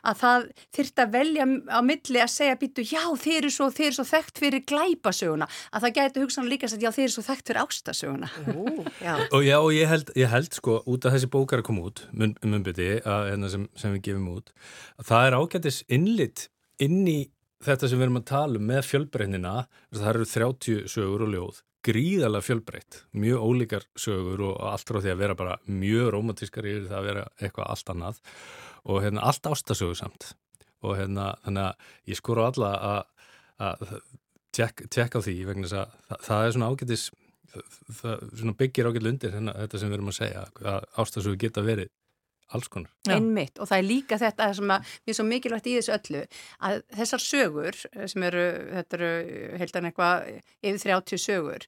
að 0.02 0.20
það 0.22 0.48
þyrft 0.78 1.02
að 1.04 1.14
velja 1.18 1.48
á 1.68 1.80
milli 1.84 2.22
að 2.24 2.32
segja 2.32 2.58
býtu, 2.62 2.86
já, 2.88 3.02
þeir 3.20 3.38
eru 3.42 3.52
svo, 3.52 3.70
þeir 3.74 3.88
eru 3.90 3.98
svo 3.98 4.06
þekkt 4.08 4.42
fyrir 4.44 4.64
glæpasöguna, 4.72 5.48
að 5.72 5.86
það 5.86 5.96
gæti 6.00 6.24
hugsan 6.24 6.50
líka 6.50 6.70
að 6.70 6.86
já, 6.86 6.90
þeir 6.96 7.06
eru 7.06 7.16
svo 7.18 7.26
þekkt 7.28 7.52
fyrir 7.52 7.62
ástasöguna. 7.64 8.32
Ú, 8.54 8.66
já. 9.04 9.14
Og 9.36 9.44
já, 9.44 9.58
og 9.60 9.72
ég 9.76 9.90
held, 9.90 10.12
ég 10.16 10.30
held 10.32 10.54
sko, 10.56 10.80
út 10.88 11.04
af 11.04 11.16
þessi 11.16 11.28
bókar 11.32 11.60
að 11.60 11.68
koma 11.68 11.88
út, 11.90 12.06
mun, 12.16 12.36
munbytti, 12.40 12.94
að, 13.04 13.32
hérna, 13.34 13.50
sem, 13.52 13.66
sem 13.78 13.96
við 13.96 14.06
gefum 14.08 14.30
út, 14.38 14.54
að 14.96 15.10
það 15.10 15.26
er 15.28 15.36
ágættis 15.42 15.82
innlit 15.92 16.48
inn 16.82 17.02
í 17.10 17.20
þetta 17.64 17.88
sem 17.88 17.98
við 17.98 18.06
erum 18.08 18.20
að 18.20 18.28
tala 18.30 18.60
um 18.60 18.68
með 18.68 18.84
fjölbreytnina, 18.88 19.54
það 19.94 20.10
eru 20.12 20.28
30 20.32 20.92
sögur 20.92 21.24
og 21.26 21.32
ljóð, 21.34 21.60
gríðalega 21.88 22.44
fjölbreytt, 22.44 23.02
mjög 23.16 23.44
ólíkar 23.48 23.86
sögur 23.98 24.44
og 24.50 24.56
allt 24.68 24.90
frá 24.90 25.00
því 25.00 25.12
að 25.12 25.22
vera 25.22 25.38
bara 25.38 25.56
mjög 25.70 26.10
romantískar 26.14 26.68
yfir 26.68 26.88
það 26.90 26.98
að 27.00 27.08
vera 27.08 27.24
eitthvað 27.38 27.70
allt 27.74 27.92
annað. 27.94 28.20
Og 28.88 29.02
hérna 29.04 29.24
allt 29.28 29.48
ástasögur 29.50 29.98
samt. 29.98 30.32
Og 30.86 30.98
hérna 30.98 31.32
þannig 31.44 31.68
að 31.68 32.10
ég 32.12 32.18
skor 32.18 32.42
á 32.42 32.44
alla 32.48 32.72
að, 32.88 33.00
að 33.68 33.96
tjekk, 34.54 34.84
tjekk 34.94 35.18
á 35.18 35.20
því 35.24 35.36
vegna 35.48 35.66
þess 35.68 35.80
að 35.80 35.96
það, 36.08 36.20
það 36.28 36.44
er 36.44 36.54
svona 36.56 36.70
ágætis 36.72 37.06
það, 37.52 37.64
það 38.00 38.26
svona 38.42 38.58
byggir 38.62 38.90
ágætlu 38.90 39.12
undir 39.12 39.34
hérna, 39.34 39.56
þetta 39.62 39.80
sem 39.80 39.90
við 39.90 39.98
erum 39.98 40.12
að 40.12 40.18
segja 40.18 40.44
að 40.74 40.88
ástasögur 41.02 41.40
geta 41.42 41.64
verið 41.66 41.92
alls 42.54 42.68
konar. 42.72 42.92
Einmitt 43.12 43.60
og 43.60 43.68
það 43.70 43.78
er 43.82 43.86
líka 43.86 44.18
þetta 44.20 44.50
sem 44.56 44.74
að 44.74 44.92
mér 45.04 45.12
er 45.12 45.18
svo 45.18 45.28
mikilvægt 45.28 45.70
í 45.70 45.76
þessu 45.78 45.94
öllu 45.98 46.24
að 46.68 46.82
þessar 46.98 47.24
sögur 47.24 47.80
sem 48.14 48.28
eru, 48.28 48.44
þetta 48.74 48.98
eru 49.00 49.14
heildan 49.62 49.88
eitthvað 49.90 50.28
yfir 50.62 50.84
30 50.86 51.24
sögur, 51.24 51.66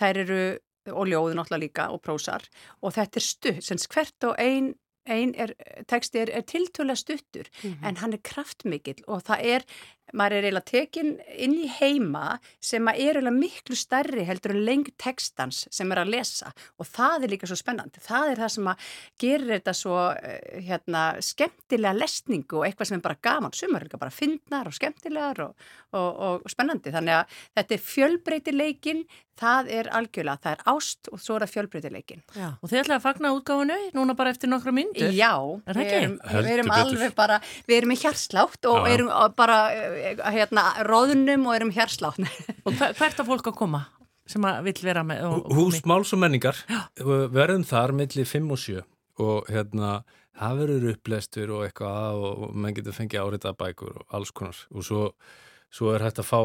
þær 0.00 0.22
eru 0.24 0.44
og 0.90 1.08
ljóðu 1.08 1.36
náttúrulega 1.38 1.62
líka 1.62 1.88
og 1.94 2.02
prósar 2.02 2.46
og 2.82 2.94
þetta 2.96 3.20
er 3.20 3.26
stutt, 3.26 3.66
sem 3.66 3.80
hvert 3.92 4.26
og 4.26 4.38
ein, 4.42 4.72
ein 5.06 5.34
er, 5.38 5.54
texti 5.90 6.22
er, 6.22 6.32
er 6.34 6.46
tiltölulega 6.48 6.98
stuttur 6.98 7.50
en 7.86 8.00
hann 8.02 8.16
er 8.16 8.22
kraftmikill 8.26 9.04
og 9.06 9.22
það 9.28 9.46
er, 9.56 9.66
maður 10.12 10.36
er 10.38 10.46
eiginlega 10.48 10.68
tekin 10.68 11.12
inn 11.40 11.54
í 11.64 11.68
heima 11.78 12.36
sem 12.62 12.88
er 12.92 12.98
eiginlega 12.98 13.34
miklu 13.36 13.76
stærri 13.78 14.26
heldur 14.28 14.54
en 14.56 14.64
lengt 14.66 14.92
textans 15.00 15.64
sem 15.72 15.92
er 15.94 16.02
að 16.02 16.12
lesa. 16.16 16.52
Og 16.82 16.88
það 16.88 17.26
er 17.26 17.34
líka 17.34 17.48
svo 17.50 17.58
spennandi, 17.60 18.02
það 18.04 18.32
er 18.34 18.42
það 18.42 18.52
sem 18.56 18.70
að 18.72 18.86
gerir 19.24 19.54
þetta 19.56 19.76
svo 19.78 19.98
eh, 20.12 20.60
hérna, 20.68 21.04
skemmtilega 21.24 21.96
lesningu 22.02 22.60
og 22.60 22.68
eitthvað 22.68 22.92
sem 22.92 23.00
er 23.00 23.06
bara 23.08 23.20
gaman, 23.30 23.56
sumar 23.56 23.82
er 23.82 23.88
líka 23.90 24.02
bara 24.02 24.14
fyndnar 24.14 24.70
og 24.70 24.76
skemmtilegar 24.76 25.44
og, 25.48 25.68
og, 25.96 26.22
og 26.42 26.52
spennandi. 26.52 26.92
Þannig 26.94 27.20
að 27.22 27.36
þetta 27.58 27.78
er 27.78 27.86
fjölbreytileikin 27.88 29.04
það 29.42 29.68
er 29.72 29.88
algjörlega, 29.96 30.40
það 30.44 30.54
er 30.54 30.62
ást 30.72 31.08
og 31.12 31.20
svo 31.22 31.36
er 31.36 31.44
það 31.46 31.52
fjölbreytileikin 31.54 32.20
Já. 32.36 32.48
Og 32.60 32.68
þið 32.70 32.80
ætlaði 32.82 32.96
að 32.98 33.04
fagna 33.06 33.30
útgáfunu 33.36 33.78
núna 33.96 34.14
bara 34.18 34.32
eftir 34.34 34.50
nokkra 34.52 34.74
myndur? 34.76 35.08
Já, 35.16 35.32
Er 35.66 35.78
við 35.78 35.92
erum, 35.96 36.16
við 36.28 36.50
erum 36.52 36.72
alveg 36.76 37.14
bara, 37.16 37.38
við 37.68 37.78
erum 37.78 37.94
í 37.94 37.98
hjarslátt 38.02 38.68
og 38.70 38.76
Já, 38.76 38.84
já. 38.84 38.92
erum 38.98 39.10
bara 39.38 39.58
eh, 39.72 39.91
hérna, 40.34 40.64
róðunum 40.88 41.48
og 41.48 41.56
erum 41.58 41.74
hjarslátt. 41.74 42.22
Og 42.66 42.76
hver, 42.78 42.94
hvert 42.98 43.20
á 43.20 43.24
fólk 43.26 43.50
að 43.50 43.58
koma 43.58 43.84
sem 44.28 44.44
að 44.46 44.60
vill 44.68 44.80
vera 44.86 45.02
með? 45.06 45.24
Og, 45.28 45.52
Hús 45.56 45.80
máls 45.88 46.12
og 46.14 46.20
menningar 46.22 46.58
verðum 47.34 47.64
þar 47.66 47.94
milli 47.98 48.24
5 48.28 48.52
og 48.54 48.60
7 48.62 48.82
og 49.22 49.48
hérna 49.52 49.96
það 50.38 50.60
verður 50.62 50.90
upplestur 50.94 51.54
og 51.56 51.64
eitthvað 51.66 52.20
og, 52.22 52.44
og 52.46 52.54
menn 52.56 52.76
getur 52.76 52.96
fengið 52.96 53.24
árita 53.24 53.52
bækur 53.58 53.98
og 54.00 54.14
alls 54.16 54.32
konar 54.34 54.62
og 54.72 54.86
svo, 54.86 55.02
svo 55.74 55.90
er 55.92 56.06
hægt 56.06 56.22
að 56.22 56.30
fá 56.30 56.40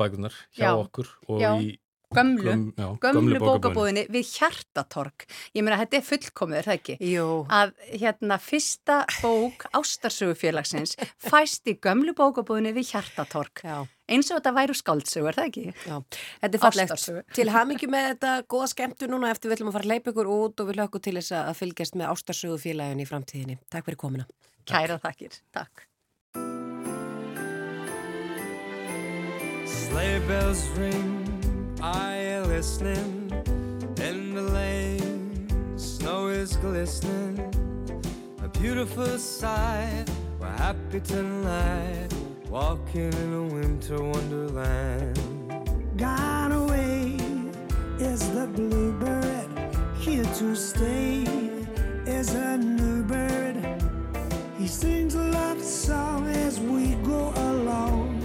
bækunar 0.00 0.34
hjá 0.56 0.70
Já. 0.70 0.72
okkur 0.80 1.12
og 1.28 1.42
Já. 1.44 1.52
í 1.60 1.76
gömlu, 2.16 2.44
Göm- 2.46 2.66
já, 2.76 2.86
gömlu 3.04 3.22
gömlu 3.22 3.40
bókabúðinni 3.42 4.04
við 4.12 4.30
hjartatorg. 4.36 5.26
Ég 5.56 5.64
meina, 5.66 5.78
þetta 5.82 5.98
er 6.00 6.06
fullkomið, 6.08 6.58
er 6.62 6.68
það 6.70 6.78
ekki? 6.80 6.96
Jú. 7.12 7.26
Að 7.52 7.72
hérna 8.02 8.38
fyrsta 8.42 8.98
bók 9.22 9.66
Ástarsögufélagsins 9.80 10.96
fæst 11.32 11.66
í 11.72 11.76
gömlu 11.82 12.14
bókabúðinni 12.18 12.74
við 12.76 12.92
hjartatorg. 12.94 13.62
Já. 13.64 13.82
Eins 14.12 14.28
og 14.28 14.40
þetta 14.40 14.52
væru 14.56 14.74
skáldsögu, 14.76 15.28
er 15.30 15.36
það 15.38 15.46
ekki? 15.48 15.62
Já, 15.88 15.96
þetta 16.42 16.58
er 16.58 16.62
fallegt. 16.66 17.06
Til 17.38 17.46
hamingi 17.54 17.88
með 17.88 18.08
þetta 18.10 18.32
góða 18.50 18.66
skemmtu 18.74 19.08
núna 19.08 19.30
eftir 19.32 19.48
við 19.48 19.56
ætlum 19.60 19.70
að 19.70 19.76
fara 19.78 19.86
að 19.88 19.92
leipa 19.94 20.12
ykkur 20.12 20.28
út 20.34 20.60
og 20.60 20.68
við 20.68 20.80
lögum 20.82 21.00
til 21.06 21.14
þess 21.16 21.32
að 21.38 21.54
fylgjast 21.62 21.96
með 21.96 22.10
ástarsögufélagin 22.12 23.00
í 23.00 23.06
framtíðinni. 23.08 23.56
Takk 23.72 23.88
fyrir 23.88 24.00
komina. 24.02 24.26
Kæra 24.68 24.98
þakkir. 25.00 25.38
Takk. 25.56 25.86
Sleigh 29.72 30.20
bells 30.28 30.66
ring, 30.76 31.31
are 31.82 32.16
you 32.16 32.40
listening? 32.42 33.28
In 33.98 34.34
the 34.36 34.42
lane, 34.42 35.48
snow 35.76 36.28
is 36.28 36.56
glistening. 36.56 37.40
A 38.42 38.48
beautiful 38.48 39.18
sight, 39.18 40.04
we're 40.38 40.46
happy 40.46 41.00
tonight. 41.00 42.08
Walking 42.48 43.12
in 43.12 43.32
a 43.32 43.42
winter 43.42 44.00
wonderland. 44.00 45.18
Gone 45.96 46.52
away 46.52 47.16
is 47.98 48.30
the 48.30 48.46
bluebird. 48.46 49.48
Here 49.98 50.24
to 50.24 50.54
stay 50.54 51.24
is 52.06 52.34
a 52.34 52.58
new 52.58 53.02
bird. 53.02 53.56
He 54.56 54.68
sings 54.68 55.16
a 55.16 55.24
love 55.24 55.60
song 55.60 56.28
as 56.28 56.60
we 56.60 56.94
go 57.02 57.32
along, 57.34 58.24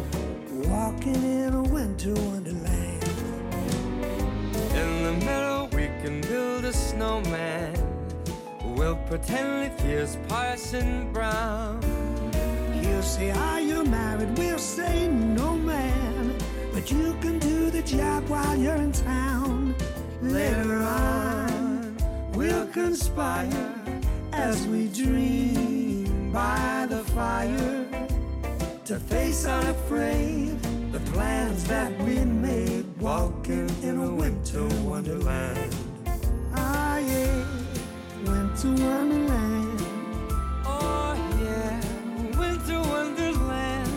walking 0.52 1.24
in 1.24 1.54
a 1.56 1.64
winter 1.64 2.14
wonderland. 2.14 2.77
Can 6.08 6.22
build 6.22 6.64
a 6.64 6.72
snowman. 6.72 7.76
We'll 8.64 8.96
pretend 9.08 9.66
it 9.66 9.82
here's 9.82 10.16
Parson 10.30 11.12
Brown. 11.12 11.82
He'll 12.80 13.02
say, 13.04 13.32
Are 13.32 13.60
you 13.60 13.84
married? 13.84 14.38
We'll 14.38 14.58
say, 14.58 15.10
No, 15.10 15.58
man. 15.58 16.34
But 16.72 16.90
you 16.90 17.14
can 17.20 17.40
do 17.40 17.70
the 17.70 17.82
job 17.82 18.30
while 18.30 18.56
you're 18.56 18.78
in 18.88 18.94
town. 18.94 19.76
Later 20.22 20.78
on, 20.78 21.98
we'll 22.32 22.68
conspire 22.68 23.74
as 24.32 24.66
we 24.68 24.88
dream 24.88 26.32
by 26.32 26.88
the 26.90 27.04
fire 27.16 27.86
to 28.86 28.98
face 28.98 29.46
unafraid 29.46 30.58
the 30.94 31.02
plans 31.12 31.66
that 31.66 31.92
we 32.06 32.24
made 32.24 32.86
walking 32.98 33.70
in 33.84 34.00
a 34.00 34.10
winter 34.16 34.66
wonderland. 34.86 35.87
Ah, 36.70 36.98
yeah, 36.98 37.44
winter 38.26 38.72
wonderland. 38.84 39.82
Oh, 40.66 41.14
yeah, 41.44 42.40
winter 42.40 42.80
wonderland. 42.92 43.94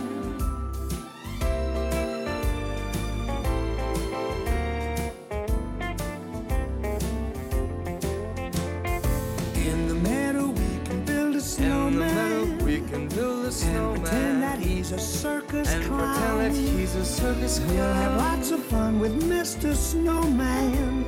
In 9.56 9.88
the 9.88 9.94
meadow, 9.94 10.46
we 10.48 10.78
can 10.84 11.04
build 11.04 11.26
a 11.26 11.26
In 11.28 11.32
the 11.34 11.40
snowman. 11.40 11.98
meadow, 11.98 12.64
we 12.64 12.80
can 12.80 13.08
build 13.08 13.44
a 13.46 13.48
and 13.48 14.02
pretend 14.02 14.42
that 14.42 14.58
he's 14.58 14.92
a 14.92 14.98
circus 14.98 15.68
And 15.72 15.84
clown. 15.84 16.14
pretend 16.14 16.40
that 16.40 16.78
he's 16.78 16.94
a 16.96 17.04
circus 17.04 17.60
We'll 17.60 17.92
have 17.94 18.16
lots 18.16 18.50
of 18.50 18.62
fun 18.64 18.98
with 19.00 19.14
Mr. 19.28 19.74
Snowman 19.74 21.04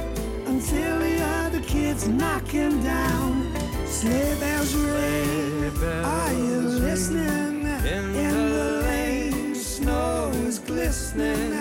until 0.63 0.99
the 1.01 1.21
other 1.23 1.61
kids 1.61 2.09
knocking 2.09 2.83
down. 2.83 3.53
Sleigh 3.87 4.37
bells 4.39 4.75
ring, 4.75 5.71
are 6.05 6.33
you 6.33 6.61
listening? 6.61 7.67
In 7.95 8.13
the 8.13 8.23
the 8.23 8.83
lane, 8.87 9.55
snow 9.55 10.31
is 10.47 10.59
glistening. 10.59 11.53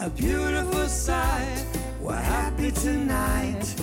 A 0.00 0.10
beautiful 0.10 0.86
sight, 0.86 1.64
we're 2.00 2.14
happy 2.16 2.70
tonight. 2.70 3.74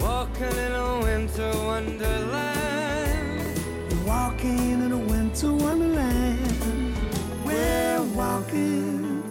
Walking 0.00 0.56
in 0.66 0.72
a 0.72 1.00
winter 1.00 1.52
wonderland. 1.70 3.60
Walking 4.06 4.80
in 4.84 4.92
a 4.92 4.98
winter 4.98 5.52
wonderland. 5.52 6.96
We're 7.44 8.02
walking 8.14 9.22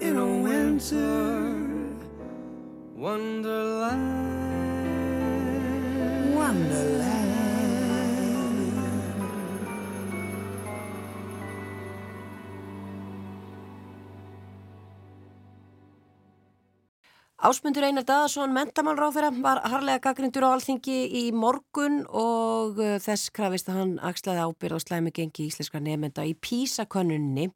in 0.00 0.16
a 0.16 0.38
winter 0.42 1.55
Wonderland. 2.96 4.36
wonderland. 6.34 7.26
Ásmundur 17.36 17.84
Einar 17.84 18.02
Daðarsson, 18.02 18.50
mentamálráþara, 18.56 19.28
var 19.44 19.60
harlega 19.68 20.00
gaggrindur 20.08 20.46
á 20.48 20.56
alþingi 20.56 20.96
í 21.20 21.24
morgun 21.36 22.00
og 22.08 22.80
uh, 22.80 22.96
þess 22.96 23.28
krafist 23.36 23.68
að 23.68 23.76
hann 23.76 23.92
axlaði 24.00 24.46
ábyrð 24.48 24.80
á 24.80 24.80
slæmi 24.80 25.12
gengi 25.12 25.50
íslenska 25.50 25.78
nefnda 25.84 26.24
í 26.24 26.32
písakönnunni. 26.32 27.50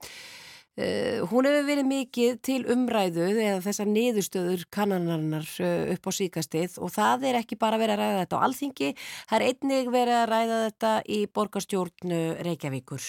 Uh, 0.79 1.27
hún 1.27 1.49
hefur 1.49 1.65
verið 1.67 1.89
mikið 1.91 2.37
til 2.47 2.61
umræðu 2.71 3.25
eða 3.33 3.57
þessar 3.65 3.89
niðurstöður 3.91 4.63
kannanarnar 4.71 5.49
uh, 5.61 5.91
upp 5.97 6.07
á 6.07 6.11
síkastið 6.15 6.77
og 6.79 6.93
það 6.95 7.27
er 7.27 7.39
ekki 7.41 7.59
bara 7.59 7.81
verið 7.81 7.97
að 7.97 8.01
ræða 8.05 8.21
þetta 8.21 8.39
á 8.39 8.45
alþingi, 8.47 8.91
það 9.27 9.35
er 9.37 9.47
einnig 9.49 9.91
verið 9.91 10.19
að 10.21 10.31
ræða 10.31 10.61
þetta 10.69 10.93
í 11.11 11.19
borgarstjórn 11.35 12.15
uh, 12.15 12.23
Reykjavíkur 12.47 13.09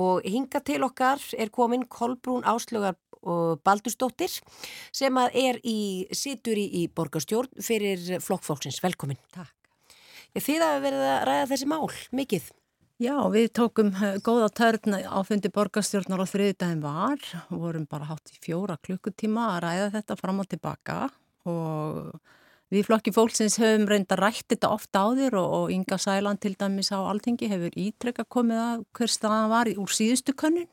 og 0.00 0.24
hinga 0.24 0.64
til 0.64 0.80
okkar 0.88 1.28
er 1.36 1.52
komin 1.52 1.84
Kolbrún 1.92 2.48
Áslögar 2.48 2.96
og 3.20 3.60
Baldursdóttir 3.64 4.40
sem 4.88 5.20
að 5.20 5.38
er 5.44 5.60
í 5.60 5.78
situr 6.08 6.56
í, 6.56 6.66
í 6.82 6.88
borgarstjórn 6.88 7.62
fyrir 7.64 8.18
flokkfólksins. 8.24 8.80
Velkomin. 8.84 9.20
Takk. 9.36 9.52
Þið 10.34 10.66
að 10.66 10.84
verið 10.88 11.08
að 11.12 11.24
ræða 11.28 11.48
þessi 11.52 11.70
mál, 11.70 11.88
mikið. 12.16 12.52
Já, 13.02 13.16
við 13.26 13.48
tókum 13.58 13.88
eh, 13.90 14.20
góða 14.22 14.52
törn 14.54 14.94
á 14.94 15.18
fundi 15.26 15.50
borgarstjórnar 15.50 16.20
á 16.22 16.30
þriðdæðin 16.30 16.82
var, 16.84 17.18
vorum 17.50 17.88
bara 17.90 18.06
hátt 18.06 18.30
í 18.30 18.38
fjóra 18.38 18.76
klukkutíma 18.86 19.48
að 19.56 19.64
ræða 19.64 19.88
þetta 19.96 20.16
fram 20.20 20.38
og 20.38 20.46
tilbaka. 20.52 20.98
Og 21.50 22.12
við 22.70 22.86
flokki 22.86 23.10
fólksins 23.16 23.58
höfum 23.58 23.88
reynda 23.90 24.14
rætt 24.20 24.46
þetta 24.46 24.70
ofta 24.76 25.02
áður 25.08 25.40
og, 25.40 25.56
og 25.58 25.74
Inga 25.74 25.98
Sæland 25.98 26.38
til 26.44 26.54
dæmis 26.54 26.92
á 26.94 27.02
Alþingi 27.02 27.50
hefur 27.50 27.74
ítrekka 27.74 28.28
komið 28.30 28.62
að 28.62 28.86
hver 28.94 29.14
staðan 29.16 29.50
var 29.50 29.72
úr 29.74 29.90
síðustu 29.98 30.36
könnun. 30.38 30.70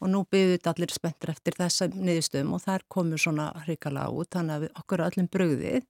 Og 0.00 0.08
nú 0.08 0.24
byggðu 0.32 0.56
þetta 0.56 0.72
allir 0.72 0.96
spenntur 0.96 1.34
eftir 1.34 1.60
þessa 1.60 1.90
niðurstöðum 1.92 2.56
og 2.56 2.64
þær 2.64 2.88
komur 2.88 3.20
svona 3.20 3.50
hrikalega 3.66 4.08
út, 4.08 4.32
þannig 4.32 4.56
að 4.56 4.64
við, 4.64 4.74
okkur 4.80 5.04
öllum 5.10 5.28
brugðið. 5.28 5.84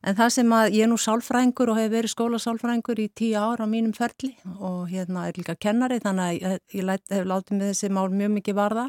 En 0.00 0.16
það 0.16 0.30
sem 0.32 0.52
að 0.56 0.74
ég 0.78 0.86
er 0.86 0.88
nú 0.88 0.96
sálfræðingur 1.00 1.70
og 1.74 1.76
hef 1.76 1.90
verið 1.92 2.12
skólasálfræðingur 2.14 3.02
í 3.02 3.10
tíu 3.12 3.36
ára 3.36 3.66
á 3.68 3.72
mínum 3.72 3.92
ferli 3.92 4.30
og 4.56 4.88
hérna 4.88 5.26
er 5.28 5.36
líka 5.36 5.58
kennari 5.60 5.98
þannig 6.00 6.24
að 6.24 6.36
ég, 6.38 6.62
ég 6.78 6.92
hef 7.12 7.26
látið 7.28 7.58
með 7.58 7.68
þessi 7.68 7.90
mál 7.92 8.06
mjög 8.08 8.32
mikið 8.38 8.56
varða. 8.56 8.86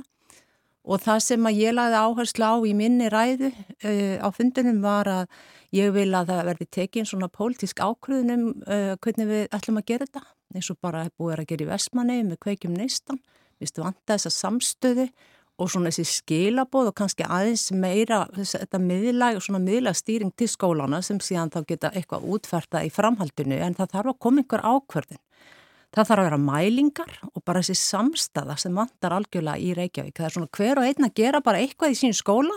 Og 0.82 1.02
það 1.04 1.20
sem 1.26 1.50
að 1.50 1.60
ég 1.60 1.76
lagði 1.76 2.00
áherslu 2.00 2.48
á 2.48 2.56
í 2.64 2.72
minni 2.80 3.10
ræðu 3.12 3.52
uh, 3.52 4.16
á 4.24 4.28
fundunum 4.34 4.80
var 4.82 5.10
að 5.12 5.36
ég 5.76 5.92
vil 5.94 6.08
að 6.16 6.32
það 6.32 6.48
verði 6.48 6.70
tekin 6.80 7.10
svona 7.10 7.30
pólitísk 7.30 7.84
ákvöðunum 7.84 8.48
uh, 8.64 8.96
hvernig 9.04 9.30
við 9.30 9.44
ætlum 9.52 9.82
að 9.84 9.88
gera 9.92 10.08
þetta. 10.08 10.24
Eins 10.56 10.72
og 10.72 10.80
bara 10.84 11.04
búið 11.20 11.44
að 11.44 11.52
gera 11.52 11.68
í 11.68 11.70
Vestmanni 11.70 12.18
með 12.28 12.42
kveikjum 12.48 12.74
neistan, 12.80 13.20
við 13.60 13.72
stu 13.72 13.84
vanta 13.84 14.16
þessa 14.16 14.32
samstöðu 14.40 15.10
og 15.62 15.70
svona 15.72 15.92
þessi 15.92 16.18
skilabóð 16.18 16.90
og 16.90 16.96
kannski 16.98 17.26
aðeins 17.26 17.68
meira 17.78 18.24
þess, 18.34 18.58
þetta 18.64 18.80
miðlag 18.82 19.38
og 19.38 19.46
svona 19.46 19.62
miðlag 19.64 19.98
stýring 20.00 20.32
til 20.38 20.48
skólana 20.50 21.02
sem 21.06 21.20
síðan 21.22 21.52
þá 21.54 21.60
geta 21.70 21.92
eitthvað 21.94 22.26
útferta 22.34 22.82
í 22.86 22.90
framhaldinu 22.94 23.60
en 23.62 23.78
það 23.78 23.94
þarf 23.94 24.14
að 24.14 24.20
koma 24.26 24.44
einhver 24.44 24.66
ákvörðin. 24.66 25.22
Það 25.92 26.08
þarf 26.08 26.22
að 26.22 26.28
vera 26.30 26.42
mælingar 26.42 27.16
og 27.28 27.44
bara 27.46 27.62
þessi 27.62 27.76
samstaða 27.82 28.58
sem 28.62 28.76
vantar 28.76 29.16
algjörlega 29.18 29.60
í 29.60 29.74
Reykjavík. 29.76 30.14
Það 30.16 30.28
er 30.28 30.36
svona 30.38 30.52
hver 30.58 30.80
og 30.80 30.88
einn 30.88 31.08
að 31.08 31.18
gera 31.20 31.42
bara 31.44 31.60
eitthvað 31.60 31.96
í 31.96 31.98
sín 32.00 32.16
skóla. 32.16 32.56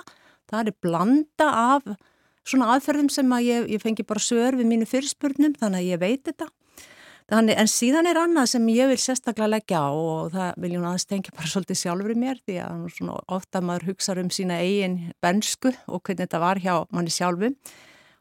Það 0.50 0.70
er 0.70 0.76
blanda 0.86 1.48
af 1.74 1.88
svona 2.46 2.68
aðferðum 2.74 3.10
sem 3.10 3.34
að 3.34 3.48
ég, 3.48 3.66
ég 3.74 3.82
fengi 3.82 4.06
bara 4.06 4.22
sör 4.22 4.54
við 4.60 4.70
mínu 4.70 4.86
fyrirspurnum 4.86 5.56
þannig 5.58 5.82
að 5.82 5.90
ég 5.90 6.02
veit 6.04 6.22
þetta. 6.30 6.46
Þannig, 7.32 7.56
en 7.56 7.70
síðan 7.72 8.06
er 8.10 8.18
annað 8.20 8.50
sem 8.52 8.64
ég 8.68 8.90
vil 8.90 8.98
sérstaklega 9.00 9.48
leggja 9.48 9.78
á 9.80 9.90
og 9.96 10.34
það 10.34 10.58
vil 10.60 10.72
ég 10.74 10.82
aðeins 10.84 11.06
tengja 11.08 11.32
bara 11.32 11.48
svolítið 11.48 11.78
sjálfur 11.80 12.12
í 12.12 12.16
mér 12.20 12.40
því 12.44 12.58
að 12.60 13.12
ofta 13.32 13.62
maður 13.64 13.86
hugsa 13.88 14.16
um 14.20 14.28
sína 14.28 14.58
eigin 14.60 14.98
bensku 15.24 15.72
og 15.88 16.02
hvernig 16.04 16.26
þetta 16.26 16.42
var 16.42 16.60
hjá 16.60 16.74
manni 16.92 17.14
sjálfum 17.14 17.56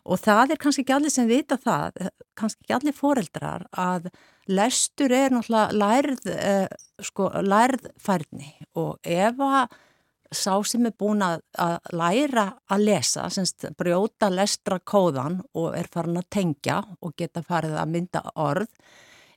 og 0.04 0.20
það 0.24 0.54
er 0.56 0.62
kannski 0.64 0.86
ekki 0.86 0.95
allir 0.95 1.14
sem 1.14 1.28
vita 1.28 1.58
það, 1.60 1.99
kannski 2.39 2.64
ekki 2.64 2.78
allir 2.78 2.95
foreldrar 2.95 3.68
að 3.76 4.10
lestur 4.51 5.14
er 5.16 5.36
náttúrulega 5.36 5.80
lærð, 5.80 6.26
eh, 6.34 6.68
sko, 7.04 7.30
lærðfærni. 7.43 8.49
Og 8.76 8.99
ef 9.04 9.39
að 9.39 9.78
sá 10.38 10.54
sem 10.68 10.86
er 10.90 10.96
búin 11.00 11.24
að, 11.26 11.42
að 11.60 11.90
læra 11.96 12.46
að 12.72 12.86
lesa, 12.90 13.26
semst 13.34 13.66
brjóta 13.80 14.30
lestra 14.34 14.80
kóðan 14.80 15.42
og 15.54 15.74
er 15.78 15.90
farin 15.94 16.20
að 16.22 16.30
tengja 16.38 16.82
og 17.02 17.16
geta 17.20 17.44
farið 17.46 17.78
að 17.80 17.92
mynda 17.96 18.24
orð, 18.40 18.70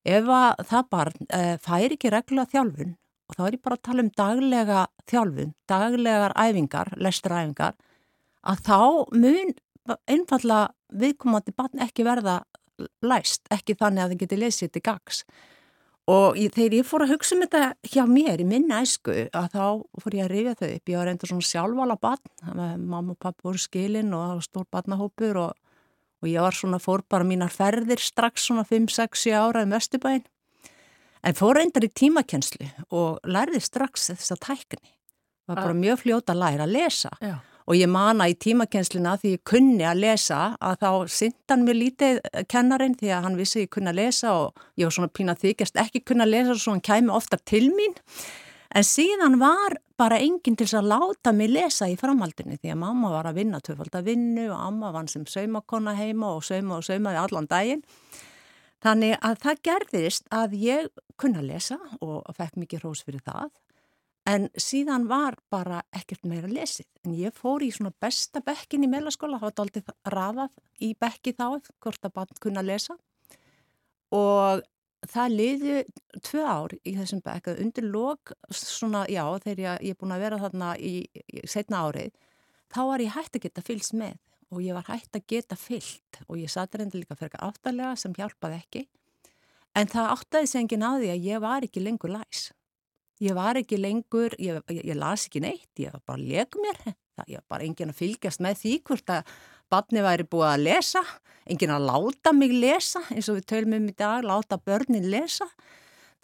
ef 0.06 0.30
að 0.30 0.64
það 0.70 0.88
barn 0.94 1.26
e, 1.26 1.42
fær 1.62 1.96
ekki 1.96 2.12
reglulega 2.14 2.52
þjálfun 2.54 2.94
og 3.26 3.34
þá 3.36 3.42
er 3.46 3.56
ég 3.56 3.62
bara 3.64 3.76
að 3.78 3.86
tala 3.88 4.04
um 4.04 4.10
daglega 4.20 4.82
þjálfun, 5.10 5.54
daglegar 5.66 6.34
æfingar, 6.38 6.92
lestraæfingar, 7.02 7.74
að 8.46 8.60
þá 8.68 8.78
mun 9.18 9.56
einfalla 10.06 10.60
viðkomandi 10.94 11.54
barn 11.56 11.82
ekki 11.82 12.06
verða 12.06 12.40
læst, 13.02 13.46
ekki 13.50 13.76
þannig 13.78 14.04
að 14.04 14.12
þið 14.12 14.22
geti 14.22 14.38
lesið 14.40 14.72
til 14.74 14.84
gags. 14.86 15.22
Og 16.06 16.36
ég, 16.38 16.52
þegar 16.54 16.76
ég 16.78 16.86
fór 16.86 17.02
að 17.02 17.16
hugsa 17.16 17.34
um 17.34 17.42
þetta 17.42 17.60
hjá 17.90 18.04
mér 18.06 18.42
í 18.42 18.46
minna 18.46 18.78
æsku 18.84 19.14
að 19.34 19.46
þá 19.56 19.64
fór 20.04 20.14
ég 20.14 20.26
að 20.28 20.32
rifja 20.32 20.54
þau 20.60 20.68
upp. 20.68 20.90
Ég 20.92 21.00
var 21.00 21.08
reynda 21.10 21.30
svona 21.30 21.48
sjálfvala 21.48 21.96
barn, 21.98 22.30
mamma 22.78 23.16
og 23.16 23.18
pappa 23.18 23.48
voru 23.48 23.58
skilin 23.58 24.14
og 24.14 24.44
stór 24.46 24.68
barnahópur 24.70 25.40
og, 25.42 25.56
og 26.22 26.30
ég 26.30 26.46
var 26.46 26.54
svona, 26.54 26.78
fór 26.82 27.02
bara 27.10 27.26
mínar 27.26 27.50
ferðir 27.50 28.02
strax 28.02 28.46
svona 28.46 28.62
5-6 28.68 29.26
ára 29.34 29.64
um 29.66 29.74
Östubæin. 29.74 30.22
En 31.26 31.34
fór 31.34 31.58
reyndar 31.58 31.82
í 31.82 31.90
tímakenslu 31.90 32.70
og 32.94 33.18
lærði 33.26 33.64
strax 33.64 34.12
þess 34.12 34.36
að 34.36 34.44
tækni. 34.46 34.94
Var 35.50 35.58
bara 35.58 35.74
mjög 35.74 36.04
fljóta 36.04 36.36
að 36.36 36.42
læra 36.44 36.68
að 36.68 36.74
lesa. 36.76 37.10
Já 37.18 37.38
og 37.66 37.74
ég 37.74 37.90
mana 37.90 38.28
í 38.30 38.36
tímakenslina 38.38 39.16
því 39.18 39.32
ég 39.34 39.42
kunni 39.50 39.86
að 39.86 40.02
lesa 40.04 40.40
að 40.62 40.82
þá 40.84 40.90
syndan 41.16 41.64
mér 41.66 41.78
lítið 41.80 42.20
kennarin 42.50 42.94
því 42.98 43.12
að 43.16 43.24
hann 43.26 43.38
vissi 43.40 43.64
ég 43.64 43.72
kunni 43.74 43.90
að 43.90 44.00
lesa 44.00 44.34
og 44.44 44.66
ég 44.78 44.86
var 44.86 44.94
svona 44.94 45.14
pínað 45.18 45.42
þykjast 45.42 45.80
ekki 45.82 46.04
kunni 46.06 46.26
að 46.26 46.34
lesa 46.36 46.54
og 46.54 46.62
svo 46.62 46.76
hann 46.76 46.84
kæmi 46.86 47.14
ofta 47.14 47.40
til 47.42 47.66
mín. 47.74 47.96
En 48.76 48.86
síðan 48.86 49.38
var 49.40 49.78
bara 49.98 50.20
enginn 50.22 50.58
til 50.58 50.68
að 50.76 50.90
láta 50.92 51.32
mig 51.34 51.50
lesa 51.50 51.88
í 51.90 51.96
framhaldinu 51.98 52.58
því 52.60 52.74
að 52.74 52.80
mamma 52.82 53.10
var 53.14 53.30
að 53.30 53.40
vinna 53.40 53.60
töfald 53.64 53.94
að 53.94 54.12
vinnu 54.12 54.46
og 54.50 54.58
amma 54.60 54.92
vann 54.94 55.10
sem 55.10 55.26
saumakonna 55.26 55.96
heima 55.98 56.34
og 56.36 56.44
sauma 56.46 56.78
og 56.78 56.86
saumaði 56.86 57.22
allan 57.22 57.50
daginn. 57.50 57.84
Þannig 58.84 59.16
að 59.24 59.38
það 59.42 59.62
gerðist 59.66 60.26
að 60.30 60.58
ég 60.60 60.90
kunni 61.18 61.40
að 61.40 61.48
lesa 61.54 61.78
og 62.04 62.26
fekk 62.36 62.60
mikið 62.60 62.84
hrós 62.84 63.02
fyrir 63.06 63.24
það 63.24 63.48
En 64.26 64.48
síðan 64.58 65.06
var 65.06 65.36
bara 65.54 65.84
ekkert 65.94 66.24
meira 66.26 66.48
lesið. 66.50 66.88
En 67.06 67.14
ég 67.14 67.34
fór 67.36 67.62
í 67.62 67.70
svona 67.74 67.92
besta 68.02 68.42
bekkin 68.42 68.82
í 68.82 68.90
meðlaskóla, 68.90 69.38
það 69.38 69.46
var 69.46 69.58
doldið 69.60 69.92
rafað 70.10 70.56
í 70.82 70.94
bekki 70.98 71.36
þá, 71.36 71.60
hvort 71.84 72.08
að 72.08 72.14
barn 72.16 72.40
kunna 72.42 72.64
lesa. 72.66 72.96
Og 74.16 74.64
það 75.06 75.36
liði 75.38 75.76
tvö 76.26 76.42
ár 76.42 76.74
í 76.82 76.96
þessum 76.96 77.22
bekk, 77.22 77.52
undir 77.62 77.86
lók, 77.86 78.34
svona, 78.50 79.04
já, 79.12 79.22
þegar 79.44 79.62
ég, 79.62 79.94
er 79.94 80.00
búin 80.00 80.16
að 80.16 80.24
vera 80.26 80.42
þarna 80.42 80.74
í, 80.78 80.94
í 81.06 81.46
setna 81.46 81.84
árið, 81.86 82.10
þá 82.74 82.80
var 82.90 83.04
ég 83.04 83.14
hægt 83.14 83.38
að 83.38 83.46
geta 83.46 83.66
fylgst 83.66 83.94
með 83.94 84.18
og 84.54 84.62
ég 84.62 84.76
var 84.76 84.86
hægt 84.90 85.16
að 85.18 85.26
geta 85.30 85.58
fylgt 85.58 86.20
og 86.26 86.38
ég 86.38 86.50
satt 86.50 86.74
reynda 86.78 86.98
líka 86.98 87.16
fyrir 87.18 87.38
aftalega 87.42 87.94
sem 87.98 88.14
hjálpaði 88.14 88.60
ekki. 88.60 88.86
En 89.76 89.90
það 89.90 90.12
áttaði 90.14 90.50
sig 90.50 90.62
engin 90.62 90.86
á 90.86 90.90
því 90.96 91.10
að 91.12 91.26
ég 91.26 91.42
var 91.42 91.66
ekki 91.66 91.82
lengur 91.82 92.14
læs. 92.14 92.50
Ég 93.24 93.36
var 93.36 93.56
ekki 93.56 93.78
lengur, 93.80 94.34
ég, 94.36 94.58
ég, 94.76 94.92
las 94.98 95.24
ekki 95.28 95.40
neitt, 95.40 95.70
ég 95.80 95.94
var 95.94 96.02
bara 96.04 96.20
að 96.20 96.26
lega 96.28 96.60
mér, 96.60 96.80
það 97.16 97.30
ég 97.32 97.40
var 97.40 97.54
bara 97.54 97.64
engin 97.64 97.92
að 97.92 98.00
fylgjast 98.02 98.42
með 98.44 98.58
því 98.60 98.72
hvort 98.90 99.12
að 99.14 99.32
barni 99.72 100.02
væri 100.04 100.26
búið 100.28 100.50
að 100.50 100.64
lesa, 100.66 101.02
engin 101.48 101.72
að 101.72 101.88
láta 101.88 102.34
mig 102.36 102.52
lesa 102.52 103.00
eins 103.14 103.30
og 103.32 103.38
við 103.38 103.48
tölum 103.54 103.78
um 103.78 103.88
í 103.88 103.96
dag, 103.96 104.26
láta 104.26 104.60
börnin 104.60 105.08
lesa. 105.10 105.48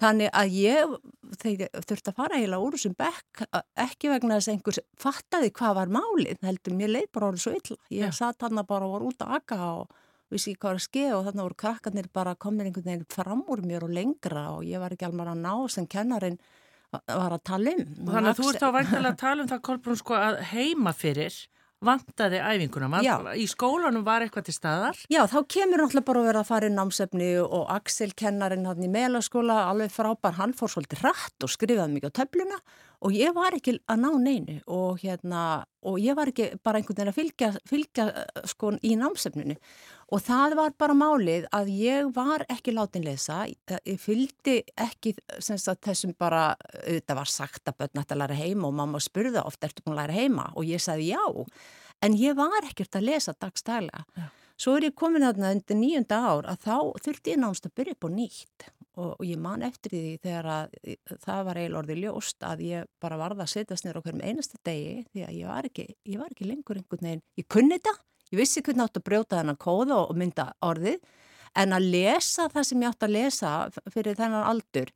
Þannig 0.03 0.33
að 0.35 0.55
ég 0.57 0.93
þurfti 1.39 2.11
að 2.11 2.17
fara 2.17 2.39
heila 2.41 2.59
úr 2.59 2.75
þessum 2.75 2.95
bekk, 2.99 3.45
ekki 3.79 4.11
vegna 4.11 4.39
þess 4.39 4.49
að 4.49 4.55
einhvers 4.57 4.81
fattaði 4.99 5.53
hvað 5.57 5.77
var 5.79 5.93
málið, 5.95 6.41
heldur 6.43 6.77
mér 6.77 6.93
leið 6.97 7.11
bara 7.15 7.29
orðið 7.31 7.45
svo 7.45 7.53
illa. 7.57 7.77
Ég 7.93 8.09
ja. 8.09 8.15
satt 8.17 8.43
hann 8.43 8.63
bara 8.67 8.89
og 8.89 8.97
var 8.97 9.05
út 9.07 9.23
að 9.23 9.37
akka 9.39 9.61
og 9.69 10.01
vissi 10.33 10.53
ekki 10.53 10.63
hvað 10.65 10.73
var 10.73 10.81
að 10.81 10.87
skeið 10.87 11.15
og 11.17 11.25
þannig 11.29 11.47
voru 11.47 11.59
krakkarnir 11.63 12.09
bara 12.13 12.35
komin 12.41 12.67
einhvern 12.67 12.89
veginn 12.89 13.07
fram 13.13 13.45
úr 13.53 13.63
mér 13.65 13.87
og 13.87 13.95
lengra 13.95 14.45
og 14.57 14.67
ég 14.67 14.83
var 14.83 14.95
ekki 14.95 15.07
alveg 15.09 15.33
að 15.33 15.43
ná 15.45 15.55
sem 15.73 15.89
kennarinn 15.95 16.41
var 16.93 17.39
að 17.39 17.43
tala 17.49 17.73
um. 17.77 17.89
Þannig 18.11 18.31
að 18.33 18.39
þú 18.43 18.51
ert 18.51 18.63
þá 18.63 18.69
vantilega 18.77 19.15
að 19.15 19.23
tala 19.25 19.45
um 19.45 19.51
það, 19.51 19.65
Kolbrún, 19.69 20.01
sko 20.03 20.19
að 20.19 20.39
heima 20.53 20.95
fyrir 20.97 21.41
vantaði 21.83 22.39
æfinguna. 22.39 23.01
Í 23.35 23.47
skólanum 23.51 24.05
var 24.07 24.23
eitthvað 24.25 24.47
til 24.49 24.55
staðar? 24.55 25.01
Já, 25.11 25.25
þá 25.31 25.39
kemur 25.51 25.83
náttúrulega 25.83 26.07
bara 26.07 26.23
að 26.23 26.29
vera 26.29 26.43
að 26.45 26.51
fara 26.53 26.69
í 26.71 26.75
námsefni 26.77 27.31
og 27.43 27.65
Axel, 27.75 28.13
kennarin 28.19 28.69
hann 28.69 28.87
í 28.87 28.91
melaskóla, 28.93 29.65
alveg 29.71 29.91
frábær, 29.95 30.37
hann 30.39 30.55
fór 30.55 30.71
svolítið 30.77 31.03
rætt 31.09 31.47
og 31.47 31.53
skrifaði 31.53 31.97
mikið 31.97 32.15
á 32.15 32.19
töfluna 32.21 32.61
og 33.03 33.17
ég 33.17 33.35
var 33.35 33.57
ekki 33.57 33.81
að 33.91 34.05
ná 34.05 34.11
neinu 34.23 34.61
og, 34.71 35.01
hérna, 35.03 35.65
og 35.83 35.99
ég 35.99 36.15
var 36.19 36.31
ekki 36.31 36.53
bara 36.63 36.79
einhvern 36.79 37.01
veginn 37.01 37.11
að 37.11 37.19
fylgja, 37.19 37.51
fylgja 37.67 38.07
sko 38.53 38.77
í 38.79 38.95
námsefninu 39.01 39.59
og 40.13 40.21
það 40.21 40.57
var 40.59 40.75
bara 40.81 40.97
málið 40.97 41.47
að 41.57 41.71
ég 41.73 42.11
var 42.17 42.45
ekki 42.53 42.75
látin 42.77 43.07
lesa, 43.07 43.47
ég 43.49 44.01
fylgdi 44.01 44.59
ekki 44.77 45.15
þessum 45.41 46.13
bara, 46.21 46.53
þetta 46.85 47.17
var 47.17 47.33
sagt 47.33 47.71
að 47.71 47.79
börn 47.81 48.03
ætti 48.03 48.17
að 48.17 48.23
læra 48.25 48.37
heima 48.37 48.69
og 48.69 48.77
mamma 48.83 49.01
spurði 49.03 49.41
ofta, 49.41 49.71
ertu 49.71 49.87
búin 49.87 49.97
að 49.97 50.03
læra 50.03 50.19
heima? 50.21 50.51
Og 50.53 50.69
ég 50.69 50.83
sagði 50.85 51.15
já, 51.15 51.25
en 52.05 52.21
ég 52.21 52.37
var 52.37 52.69
ekkert 52.69 53.01
að 53.01 53.09
lesa 53.09 53.35
dagstælega. 53.41 54.29
Svo 54.61 54.77
er 54.77 54.91
ég 54.91 54.95
komin 54.95 55.25
þarna 55.25 55.57
undir 55.57 55.79
nýjunda 55.81 56.21
ár 56.29 56.47
að 56.53 56.61
þá 56.67 56.77
þurfti 57.07 57.33
ég 57.33 57.41
náðast 57.41 57.67
að 57.67 57.77
byrja 57.81 57.97
upp 57.97 58.07
á 58.07 58.11
nýtt. 58.13 58.67
Og, 58.93 59.15
og 59.17 59.23
ég 59.25 59.39
man 59.41 59.63
eftir 59.65 59.95
því 59.95 60.09
þegar 60.21 60.47
að 60.53 60.75
það 61.25 61.45
var 61.49 61.59
eiginlega 61.59 61.81
orðið 61.81 62.01
ljóst 62.03 62.45
að 62.45 62.63
ég 62.67 62.91
bara 63.01 63.17
varða 63.17 63.47
að 63.47 63.53
setjast 63.55 63.87
nýra 63.87 64.03
okkur 64.03 64.19
um 64.19 64.21
einasta 64.21 64.61
degi 64.69 64.99
því 65.09 65.25
að 65.25 65.39
ég 65.39 65.49
var 65.49 65.69
ekki, 65.71 65.87
ég 66.13 66.21
var 66.21 66.35
ekki 66.35 66.49
lengur 66.51 66.77
einhvern 66.77 67.09
veginn, 67.09 67.23
ég 67.41 67.49
kunni 67.49 67.79
þetta, 67.79 67.95
ég 68.33 68.41
vissi 68.41 68.63
hvernig 68.65 68.87
átt 68.87 68.99
að 69.01 69.07
brjóta 69.09 69.39
þennan 69.39 69.61
kóða 69.61 69.99
og 70.07 70.17
mynda 70.19 70.49
orðið 70.65 71.01
en 71.59 71.77
að 71.77 71.89
lesa 71.93 72.49
það 72.53 72.69
sem 72.69 72.83
ég 72.83 72.93
átt 72.93 73.07
að 73.07 73.15
lesa 73.17 73.53
fyrir 73.93 74.19
þennan 74.19 74.49
aldur, 74.49 74.93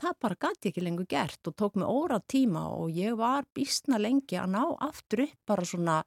það 0.00 0.18
bara 0.24 0.40
gæti 0.46 0.72
ekki 0.72 0.84
lengur 0.84 1.08
gert 1.10 1.50
og 1.50 1.56
tók 1.58 1.78
mig 1.78 1.88
óra 1.88 2.18
tíma 2.20 2.66
og 2.74 2.90
ég 2.96 3.16
var 3.18 3.46
býstna 3.54 4.00
lengi 4.02 4.38
að 4.40 4.54
ná 4.56 4.62
aftur 4.82 5.26
upp 5.28 5.38
bara 5.46 5.66
svona, 5.68 6.00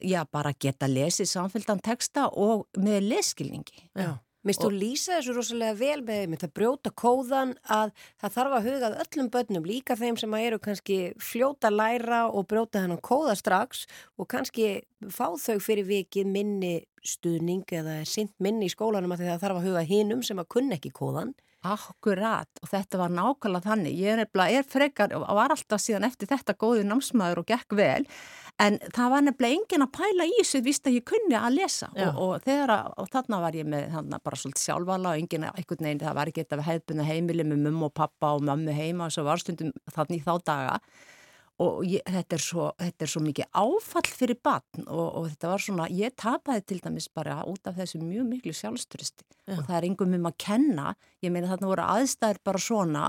já 0.00 0.22
bara 0.32 0.54
geta 0.56 0.88
lesið 0.88 1.28
samfélgdan 1.32 1.82
texta 1.84 2.30
og 2.32 2.66
með 2.80 3.10
leskilningi. 3.12 3.90
Já. 3.92 4.16
Mist 4.46 4.62
þú 4.62 4.68
lýsa 4.70 5.16
þessu 5.16 5.32
rosalega 5.34 5.74
vel 5.74 6.02
með 6.06 6.28
með 6.30 6.42
það 6.44 6.52
brjóta 6.54 6.90
kóðan 7.02 7.54
að 7.66 7.92
það 8.22 8.34
þarf 8.36 8.56
að 8.58 8.68
hugað 8.68 8.98
öllum 9.02 9.30
börnum, 9.34 9.66
líka 9.66 9.96
þeim 9.98 10.18
sem 10.20 10.36
eru 10.38 10.60
kannski 10.62 10.98
fljóta 11.18 11.72
læra 11.72 12.20
og 12.30 12.46
brjóta 12.46 12.84
hennan 12.84 13.02
kóða 13.02 13.34
strax 13.38 13.86
og 14.14 14.28
kannski 14.30 14.68
fá 15.10 15.34
þau 15.34 15.58
fyrir 15.58 15.88
vikið 15.88 16.30
minni 16.30 16.76
stuðning 17.02 17.66
eða 17.74 17.98
sint 18.06 18.34
minni 18.38 18.70
í 18.70 18.72
skólanum 18.72 19.16
að 19.16 19.26
það 19.26 19.42
þarf 19.42 19.60
að 19.60 19.68
huga 19.70 19.84
hinnum 19.90 20.22
sem 20.26 20.38
að 20.38 20.50
kunna 20.54 20.78
ekki 20.78 20.94
kóðan. 20.94 21.34
Akkurat 21.66 22.60
og 22.62 22.68
þetta 22.70 22.98
var 23.00 23.14
nákvæmlega 23.14 23.70
þannig. 23.70 23.94
Ég 23.98 24.20
er, 24.20 24.26
er 24.46 24.66
frekar 24.68 25.14
og 25.16 25.24
var 25.38 25.54
alltaf 25.54 25.82
síðan 25.82 26.06
eftir 26.06 26.28
þetta 26.30 26.54
góði 26.58 26.84
námsmaður 26.86 27.42
og 27.42 27.48
gekk 27.48 27.74
vel 27.78 28.04
en 28.62 28.78
það 28.94 29.10
var 29.12 29.24
nefnilega 29.26 29.58
engin 29.58 29.84
að 29.84 29.90
pæla 29.96 30.26
í 30.28 30.36
þessu 30.38 30.60
vist 30.64 30.86
að 30.88 30.96
ég 30.96 31.06
kunni 31.10 31.36
að 31.36 31.58
lesa. 31.58 31.90
Og, 31.92 32.20
og, 32.22 32.36
þegar, 32.44 32.72
og 32.96 33.10
þarna 33.12 33.40
var 33.42 33.58
ég 33.58 33.68
með 33.68 33.90
þarna, 33.96 34.20
bara 34.24 34.40
svolítið 34.40 34.64
sjálfvala 34.64 35.12
og 35.12 35.24
engin 35.24 35.48
eitthvað 35.50 35.84
neyn 35.84 36.00
það 36.00 36.16
var 36.20 36.30
ekki 36.30 36.44
þetta 36.44 36.60
við 36.60 36.70
hefðbunna 36.70 37.10
heimili 37.10 37.48
með 37.50 37.66
mummu 37.66 37.90
og 37.90 37.96
pappa 38.00 38.32
og 38.36 38.46
mammu 38.48 38.76
heima 38.76 39.08
og 39.08 39.16
svo 39.16 39.26
var 39.26 39.42
stundum 39.42 39.74
þannig 39.92 40.24
þá 40.24 40.32
daga 40.46 40.80
og 41.62 41.86
ég, 41.88 42.02
þetta, 42.04 42.36
er 42.36 42.42
svo, 42.42 42.66
þetta 42.80 43.06
er 43.06 43.10
svo 43.10 43.22
mikið 43.24 43.46
áfall 43.56 44.10
fyrir 44.12 44.38
batn 44.44 44.84
og, 44.84 45.06
og 45.06 45.28
þetta 45.30 45.52
var 45.52 45.64
svona, 45.64 45.88
ég 45.88 46.14
tapaði 46.20 46.64
til 46.68 46.80
dæmis 46.84 47.08
bara 47.16 47.38
út 47.48 47.70
af 47.70 47.78
þessu 47.80 48.02
mjög 48.02 48.28
miklu 48.28 48.52
sjálfsturisti 48.56 49.24
og 49.54 49.62
það 49.64 49.76
er 49.78 49.86
einhverjum 49.88 50.18
um 50.18 50.28
að 50.28 50.38
kenna, 50.42 50.94
ég 51.24 51.32
meina 51.32 51.48
þarna 51.52 51.70
voru 51.70 51.86
aðstæður 51.86 52.42
bara 52.44 52.62
svona 52.66 53.06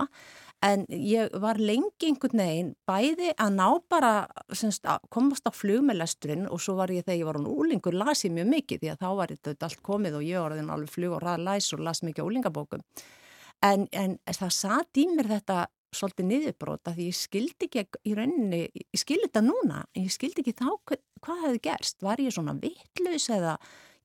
en 0.66 0.88
ég 0.90 1.36
var 1.44 1.60
lengi 1.62 2.08
einhvern 2.08 2.42
veginn 2.42 2.72
bæði 2.88 3.34
að 3.36 3.54
ná 3.60 3.68
bara 3.92 4.14
semst, 4.56 4.88
að 4.88 5.04
komast 5.14 5.46
á 5.46 5.52
flug 5.54 5.84
með 5.86 6.02
lesturinn 6.02 6.48
og 6.48 6.64
svo 6.64 6.80
var 6.80 6.94
ég 6.94 7.06
þegar 7.06 7.20
ég 7.20 7.30
var 7.30 7.42
án 7.42 7.52
úlingur 7.52 8.00
lasið 8.00 8.38
mjög 8.40 8.52
mikið 8.56 8.82
því 8.82 8.94
að 8.94 9.04
þá 9.04 9.10
var 9.20 9.36
þetta 9.36 9.70
allt 9.70 9.84
komið 9.86 10.18
og 10.18 10.26
ég 10.26 10.42
var 10.42 10.58
alveg 10.58 10.94
flug 10.96 11.18
og 11.20 11.24
ræð 11.26 11.46
læs 11.46 11.72
og 11.76 11.84
las 11.86 12.04
mikið 12.06 12.32
úlingabókum 12.32 12.86
en, 13.66 13.88
en 13.92 14.18
það 14.26 14.54
satt 14.56 15.02
í 15.02 15.08
mér 15.12 15.36
þetta 15.36 15.66
svolítið 15.96 16.30
niðurbróta 16.32 16.94
því 16.96 17.10
ég 17.10 17.18
skildi 17.18 17.68
ekki 17.70 18.02
í 18.08 18.16
rauninni, 18.18 18.62
ég 18.76 19.02
skildi 19.02 19.30
þetta 19.30 19.44
núna 19.46 19.84
en 19.94 20.08
ég 20.08 20.14
skildi 20.14 20.44
ekki 20.44 20.56
þá 20.60 20.70
hvað, 20.88 21.04
hvað 21.24 21.44
hefði 21.46 21.62
gerst. 21.70 22.00
Var 22.04 22.24
ég 22.24 22.36
svona 22.36 22.56
vittlaus 22.62 23.28
eða 23.34 23.58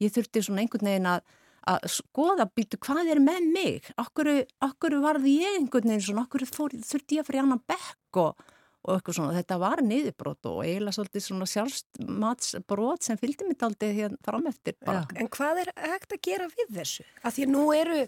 ég 0.02 0.14
þurfti 0.14 0.44
svona 0.46 0.64
einhvern 0.64 0.92
veginn 0.92 1.14
að 1.14 1.24
að 1.70 1.84
skoða 1.94 2.48
býtu 2.50 2.78
hvað 2.82 3.12
er 3.14 3.20
með 3.22 3.46
mig? 3.54 3.92
Okkur, 4.00 4.32
okkur 4.66 4.98
varði 5.02 5.36
ég 5.42 5.60
einhvern 5.60 5.92
veginn 5.92 6.04
svona, 6.08 6.26
okkur 6.26 6.46
þurfti 6.48 7.18
ég 7.18 7.22
að 7.22 7.28
fyrir 7.28 7.44
annan 7.44 7.62
bekk 7.70 8.20
og, 8.22 8.44
og 8.82 8.94
eitthvað 8.96 9.18
svona, 9.18 9.36
þetta 9.36 9.58
var 9.62 9.82
niðurbrót 9.86 10.50
og 10.50 10.60
eiginlega 10.66 10.96
svolítið 10.98 11.26
svona 11.28 11.48
sjálfsmatsbrót 11.52 13.06
sem 13.06 13.20
fylgdi 13.20 13.48
mitt 13.48 13.62
aldrei 13.66 13.92
hérna 14.00 14.18
fram 14.26 14.48
eftir 14.50 14.78
ja. 14.82 15.02
En 15.14 15.30
hvað 15.32 15.64
er 15.64 15.74
hægt 15.78 16.16
að 16.16 16.24
gera 16.26 16.50
við 16.50 16.78
þessu? 16.80 17.06
Að 17.22 17.38
því 17.38 17.50
nú 17.54 17.66
eru 17.76 18.00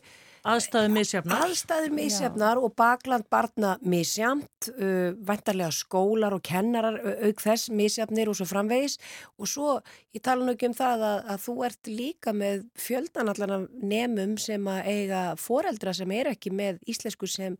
Aðstæður 0.44 0.90
misjafnar. 0.92 1.44
Aðstæður 1.46 1.92
misjafnar 1.96 2.58
og 2.60 2.74
bakland 2.76 3.24
barna 3.32 3.70
misjamt, 3.80 4.68
uh, 4.74 5.14
vantarlega 5.24 5.72
skólar 5.72 6.36
og 6.36 6.42
kennarar 6.44 6.98
auk 7.00 7.40
þess 7.40 7.70
misjafnir 7.72 8.28
og 8.28 8.36
svo 8.36 8.44
framvegis 8.50 8.98
og 9.40 9.48
svo 9.48 9.78
ég 10.12 10.20
tala 10.24 10.44
nú 10.44 10.52
ekki 10.52 10.68
um 10.68 10.76
það 10.76 11.06
að, 11.08 11.22
að 11.32 11.40
þú 11.46 11.54
ert 11.70 11.90
líka 11.92 12.34
með 12.36 12.66
fjöldan 12.76 13.32
allan 13.32 13.56
af 13.56 13.64
nemum 13.94 14.36
sem 14.36 14.68
að 14.68 14.90
eiga 14.92 15.22
foreldra 15.40 15.96
sem 15.96 16.12
er 16.12 16.34
ekki 16.34 16.52
með 16.52 16.82
íslensku 16.92 17.30
sem 17.30 17.56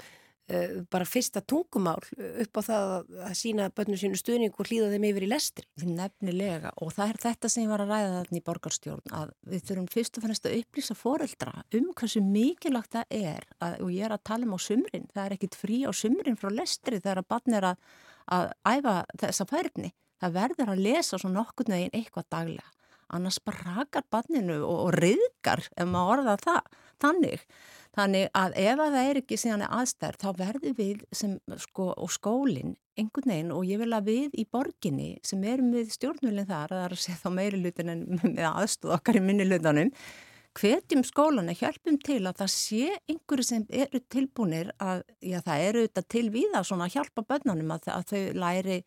bara 0.93 1.07
fyrsta 1.09 1.41
tungumál 1.41 2.03
upp 2.21 2.59
á 2.61 2.63
það 2.67 2.91
að, 3.25 3.31
sína 3.39 3.71
börnum 3.73 3.97
sínu 3.97 4.19
stuðning 4.21 4.53
og 4.53 4.69
hlýða 4.69 4.91
þeim 4.93 5.07
yfir 5.09 5.25
í 5.25 5.31
lestri. 5.31 5.65
Nefnilega 5.89 6.75
og 6.85 6.93
það 6.93 7.15
er 7.15 7.21
þetta 7.23 7.51
sem 7.53 7.65
ég 7.65 7.73
var 7.73 7.85
að 7.85 7.93
ræða 7.95 8.11
þarna 8.19 8.41
í 8.41 8.45
borgarstjórn 8.45 9.17
að 9.21 9.33
við 9.55 9.65
þurfum 9.71 9.89
fyrst 9.95 10.19
og 10.19 10.27
fannst 10.27 10.49
að 10.51 10.59
upplýsa 10.59 10.99
foreldra 11.01 11.65
um 11.81 11.89
hversu 11.97 12.25
mikilvægt 12.29 12.99
það 12.99 13.19
er 13.23 13.49
að, 13.59 13.79
og 13.81 13.95
ég 13.97 14.05
er 14.05 14.17
að 14.19 14.25
tala 14.29 14.49
um 14.49 14.57
á 14.57 14.61
sumrin, 14.61 15.09
það 15.15 15.25
er 15.25 15.37
ekkit 15.39 15.59
frí 15.63 15.81
á 15.89 15.91
sumrin 15.97 16.41
frá 16.41 16.53
lestri 16.53 17.01
þegar 17.01 17.25
að 17.25 17.31
barn 17.33 17.59
er 17.61 17.71
að, 17.73 17.91
að 18.37 18.49
æfa 18.69 18.97
þessa 19.25 19.49
færni. 19.49 19.95
Það 20.21 20.37
verður 20.37 20.71
að 20.75 20.85
lesa 20.85 21.19
svo 21.19 21.33
nokkur 21.33 21.73
neginn 21.73 21.97
eitthvað 21.97 22.29
daglega 22.37 22.69
annars 23.15 23.41
bara 23.45 23.79
rakar 23.79 24.07
barninu 24.13 24.61
og, 24.63 24.77
og 24.89 24.95
riðgar 24.99 25.65
ef 25.71 25.89
maður 25.89 26.19
orða 26.19 26.37
það 26.45 26.79
þannig. 27.05 27.47
Þannig 27.95 28.31
að 28.35 28.57
ef 28.59 28.81
að 28.83 28.97
það 28.97 29.09
er 29.09 29.21
ekki 29.21 29.37
síðan 29.39 29.69
aðstæður 29.69 30.17
þá 30.19 30.29
verður 30.41 30.73
við 30.81 31.05
sem, 31.15 31.37
sko, 31.63 31.93
og 31.95 32.11
skólinn 32.11 32.75
einhvern 32.99 33.31
veginn 33.31 33.55
og 33.55 33.65
ég 33.67 33.81
vil 33.83 33.91
að 33.95 34.11
við 34.11 34.37
í 34.39 34.45
borginni 34.51 35.09
sem 35.27 35.43
erum 35.47 35.73
við 35.75 35.91
stjórnvölinn 35.95 36.49
þar, 36.49 36.75
það 36.75 36.85
er 36.85 36.95
að 36.95 37.03
segja 37.05 37.21
þá 37.23 37.29
meiri 37.39 37.61
lutin 37.63 37.93
en 37.95 38.05
með 38.37 38.47
aðstóð 38.51 38.95
okkar 38.99 39.19
í 39.19 39.25
minni 39.25 39.47
lutanum, 39.49 39.91
hvetjum 40.55 41.03
skólana, 41.07 41.55
hjálpum 41.59 41.99
til 42.07 42.21
að 42.23 42.43
það 42.43 42.53
sé 42.55 42.93
einhverju 43.11 43.47
sem 43.49 43.65
eru 43.75 44.01
tilbúinir 44.13 44.71
að, 44.79 45.03
já 45.19 45.41
það 45.43 45.65
eru 45.71 45.87
þetta 45.89 46.05
til 46.15 46.29
við 46.35 46.55
að 46.55 46.69
svona 46.71 46.91
hjálpa 46.95 47.27
börnunum 47.27 47.75
að, 47.75 47.91
að 47.97 48.07
þau 48.13 48.23
læri, 48.45 48.79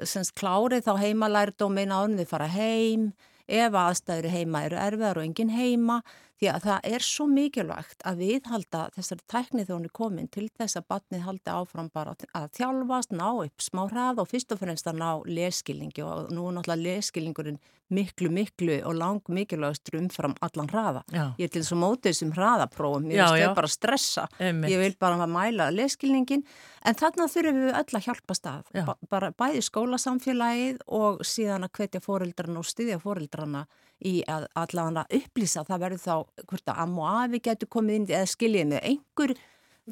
semst 0.00 0.34
klárið 0.40 0.88
þá 0.88 0.94
heima 1.02 1.28
lærdómin 1.30 1.92
ánum 1.92 2.22
þau 2.22 2.32
fara 2.32 2.48
heim, 2.50 3.12
ef 3.48 3.74
aðstæður 3.76 4.30
heima 4.32 4.64
eru 4.66 4.78
erfiðar 4.80 5.20
og 5.20 5.26
engin 5.28 5.52
heima 5.54 6.00
því 6.40 6.50
að 6.50 6.64
það 6.66 6.88
er 6.90 7.04
svo 7.06 7.26
mikilvægt 7.30 8.04
að 8.08 8.22
við 8.24 8.48
halda 8.50 8.82
þessari 8.96 9.26
tæknið 9.30 9.68
þegar 9.68 9.76
hún 9.76 9.88
er 9.88 9.94
komin 10.00 10.30
til 10.34 10.48
þess 10.50 10.78
að 10.80 10.88
batnið 10.90 11.24
haldi 11.28 11.54
áfram 11.54 11.90
bara 11.94 12.16
að 12.34 12.48
þjálfast, 12.58 13.14
ná 13.14 13.28
upp 13.30 13.64
smá 13.64 13.84
hrað 13.86 14.24
og 14.24 14.30
fyrst 14.32 14.54
og 14.54 14.60
fremst 14.64 14.90
að 14.90 15.00
ná 15.02 15.10
leskilningi 15.28 16.04
og 16.04 16.32
nú 16.34 16.48
er 16.48 16.58
náttúrulega 16.58 16.98
leskilningurinn 16.98 17.60
miklu, 17.94 18.30
miklu 18.32 18.78
og 18.88 18.96
lang 18.96 19.20
mikilvægastur 19.28 19.98
umfram 20.00 20.34
allan 20.42 20.70
hraða. 20.72 21.02
Já. 21.12 21.24
Ég 21.38 21.46
er 21.46 21.52
til 21.52 21.62
þess 21.62 21.74
að 21.76 21.82
móta 21.82 22.08
þessum 22.08 22.32
hraðaprófum, 22.34 23.08
ég 23.12 23.20
veist 23.20 23.44
þau 23.44 23.58
bara 23.60 23.70
stressa, 23.70 24.26
Einmitt. 24.40 24.72
ég 24.72 24.80
vil 24.80 24.96
bara 24.98 25.28
mæla 25.30 25.68
leskilningin 25.74 26.44
en 26.84 26.98
þarna 26.98 27.28
þurfum 27.30 27.60
við 27.62 27.78
öll 27.82 27.98
að 28.00 28.06
hjálpa 28.08 28.38
stað, 28.38 28.72
ba 28.88 28.96
bara 29.12 29.30
bæði 29.36 29.62
skólasamfélagið 29.68 30.82
og 30.86 31.24
síðan 31.28 31.68
að 31.68 31.74
hvetja 31.78 32.02
fóreldrarna 32.04 32.62
og 32.64 32.68
styðja 32.68 33.00
fóreldrarna 33.04 33.66
í 34.04 34.14
að 34.30 34.46
allavega 34.58 35.06
upplýsa 35.18 35.64
það 35.68 35.82
verður 35.86 36.04
þá 36.04 36.44
hvort 36.50 36.70
að 36.70 36.84
am 36.84 36.98
og 36.98 37.10
afi 37.12 37.42
getur 37.48 37.70
komið 37.76 38.00
inn 38.00 38.06
eða 38.10 38.30
skiljið 38.34 38.70
með 38.72 38.86
einhver 38.90 39.34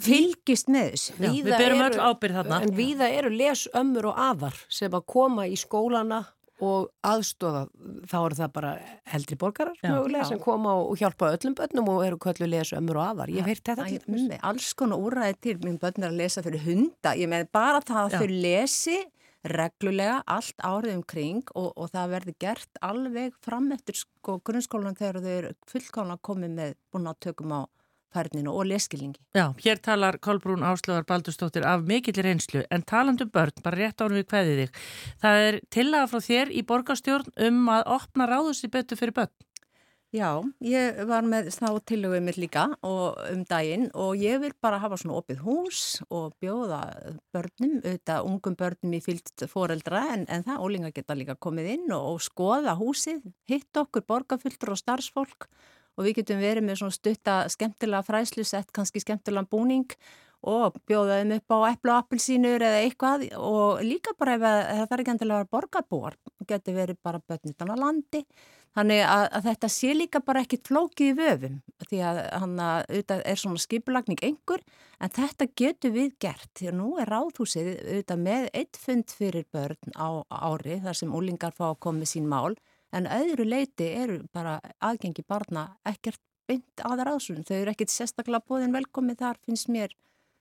fylgist 0.02 0.70
með 0.72 0.92
þess. 0.92 1.14
Við 1.20 1.50
berum 1.52 1.82
öll 1.86 1.98
ábyrð 2.00 2.38
þarna. 2.40 2.60
En 2.64 2.76
viða 2.76 3.08
eru 3.12 3.32
lesömmur 3.32 4.12
og 4.12 4.22
afar 4.30 4.62
sem 4.72 4.92
að 4.92 5.04
koma 5.12 5.48
í 5.48 5.58
skólana 5.60 6.22
og 6.62 6.90
aðstofa, 7.06 7.64
þá 8.06 8.16
eru 8.20 8.36
það 8.38 8.50
bara 8.54 8.72
heldri 9.10 9.38
borgarar 9.40 9.78
já, 9.80 9.88
mögulega 9.90 10.22
já. 10.22 10.28
sem 10.30 10.42
koma 10.42 10.76
og 10.78 11.00
hjálpa 11.00 11.32
öllum 11.34 11.56
börnum 11.58 11.88
og 11.90 12.04
eru 12.06 12.20
köllu 12.22 12.46
lesa 12.46 12.78
ömmur 12.78 13.00
og 13.00 13.08
afar. 13.08 13.32
Ég 13.34 13.46
veit 13.48 13.62
þetta 13.66 13.88
til. 13.88 14.28
Alls 14.38 14.68
konar 14.78 15.02
úræði 15.02 15.38
til, 15.42 15.56
minn 15.64 15.80
börn 15.82 16.04
er 16.04 16.12
að 16.12 16.20
lesa 16.20 16.44
fyrir 16.44 16.62
hunda, 16.62 17.16
ég 17.18 17.30
með 17.32 17.48
bara 17.54 17.82
það 17.82 18.04
að 18.04 18.16
þau 18.20 18.38
lesi 18.46 19.00
reglulega 19.42 20.22
allt 20.30 20.58
árið 20.62 20.96
um 20.96 21.04
kring 21.08 21.52
og, 21.54 21.72
og 21.76 21.90
það 21.92 22.16
verði 22.16 22.34
gert 22.44 22.82
alveg 22.84 23.36
fram 23.42 23.70
eftir 23.74 23.98
sko, 23.98 24.38
grunnskólan 24.44 24.98
þegar 24.98 25.22
þau 25.22 25.32
eru 25.36 25.54
fullkálan 25.70 26.22
komið 26.22 26.58
með 26.58 26.74
búin 26.92 27.10
að 27.10 27.22
tökum 27.26 27.56
á 27.58 27.60
færninu 28.12 28.52
og 28.52 28.66
leskilningi. 28.68 29.20
Já, 29.32 29.46
hér 29.64 29.80
talar 29.80 30.18
Kolbrún 30.20 30.64
Áslöðar 30.66 31.06
Baldurstóttir 31.08 31.64
af 31.64 31.84
mikillir 31.88 32.28
einslu 32.28 32.64
en 32.70 32.84
talandu 32.84 33.24
um 33.24 33.32
börn, 33.32 33.62
bara 33.64 33.78
rétt 33.78 34.04
ánum 34.04 34.18
við 34.20 34.28
hvaðið 34.32 34.60
þig. 34.60 34.82
Það 35.22 35.46
er 35.46 35.58
tillaga 35.72 36.10
frá 36.10 36.26
þér 36.28 36.52
í 36.52 36.64
borgarstjórn 36.68 37.32
um 37.48 37.62
að 37.72 37.88
opna 37.96 38.28
ráðusti 38.28 38.70
betur 38.72 39.00
fyrir 39.00 39.16
börn. 39.16 39.32
Já, 40.12 40.42
ég 40.60 40.98
var 41.08 41.24
með 41.24 41.46
þá 41.54 41.78
tillöguð 41.88 42.20
mitt 42.26 42.36
líka 42.36 42.66
og, 42.84 43.16
um 43.32 43.46
daginn 43.48 43.86
og 43.96 44.20
ég 44.20 44.42
vil 44.42 44.52
bara 44.60 44.76
hafa 44.82 44.98
svona 45.00 45.16
opið 45.22 45.40
hús 45.40 46.02
og 46.12 46.34
bjóða 46.42 46.82
börnum, 47.32 47.78
auðvitað 47.80 48.28
ungum 48.28 48.58
börnum 48.60 48.92
í 48.92 49.00
fyllt 49.00 49.46
foreldra 49.48 50.02
en, 50.12 50.26
en 50.28 50.44
það 50.44 50.66
ólinga 50.66 50.92
geta 50.92 51.16
líka 51.16 51.38
komið 51.40 51.72
inn 51.78 51.96
og, 51.96 52.10
og 52.10 52.20
skoða 52.28 52.76
húsið, 52.76 53.24
hitt 53.48 53.80
okkur 53.80 54.04
borgarfylltur 54.04 54.74
og 54.76 54.82
starfsfólk 54.82 55.48
og 55.96 56.04
við 56.04 56.20
getum 56.20 56.44
verið 56.44 56.68
með 56.68 56.82
svona 56.82 56.98
stutta 56.98 57.40
skemmtilega 57.56 58.04
fræslusett, 58.04 58.68
kannski 58.68 59.00
skemmtilega 59.00 59.48
búning 59.48 59.88
og 60.42 60.76
bjóða 60.84 61.22
þeim 61.22 61.38
upp 61.38 61.56
á 61.56 61.58
epplu 61.72 61.94
og 61.94 62.02
appelsínur 62.02 62.60
eða 62.60 62.84
eitthvað 62.84 63.30
og 63.40 63.80
líka 63.86 64.12
bara 64.18 64.36
ef 64.36 64.42
það 64.44 64.96
er 64.98 65.02
ekki 65.06 65.12
endilega 65.14 65.52
borgarbúar, 65.56 66.20
getur 66.44 66.82
verið 66.82 67.00
bara 67.00 67.22
börn 67.24 67.54
utan 67.54 67.72
á 67.72 67.76
landi 67.80 68.26
Þannig 68.72 69.02
að, 69.04 69.26
að 69.36 69.46
þetta 69.50 69.68
sé 69.68 69.92
líka 69.92 70.20
bara 70.24 70.42
ekkit 70.46 70.68
flókið 70.70 71.10
í 71.10 71.16
vöfum 71.18 71.56
því 71.90 71.98
að 72.08 72.20
hann 72.40 72.54
auðvitað 72.62 73.22
er 73.28 73.40
svona 73.42 73.60
skipulagning 73.60 74.22
einhver 74.24 74.62
en 75.02 75.12
þetta 75.12 75.48
getur 75.60 75.92
við 75.92 76.14
gert 76.24 76.48
því 76.56 76.70
að 76.70 76.78
nú 76.78 76.92
er 77.02 77.12
ráðhúsið 77.12 77.68
auðvitað 77.74 78.22
með 78.24 78.48
eitt 78.62 78.80
fund 78.80 79.12
fyrir 79.12 79.44
börn 79.52 79.96
á 79.98 80.24
ári 80.30 80.78
þar 80.84 81.00
sem 81.02 81.12
úlingar 81.12 81.52
fá 81.56 81.66
að 81.68 81.82
koma 81.84 82.08
sín 82.08 82.30
mál 82.30 82.56
en 82.96 83.08
öðru 83.12 83.44
leiti 83.48 83.90
eru 83.92 84.22
bara 84.32 84.58
aðgengi 84.80 85.24
barna 85.28 85.66
ekkert 85.88 86.20
beint 86.48 86.84
aðra 86.84 87.16
ásun. 87.16 87.44
Þau 87.46 87.56
eru 87.58 87.72
ekkit 87.74 87.92
sérstaklega 87.92 88.44
bóðin 88.48 88.74
velkomið 88.74 89.20
þar 89.22 89.40
finnst 89.46 89.70
mér 89.72 89.92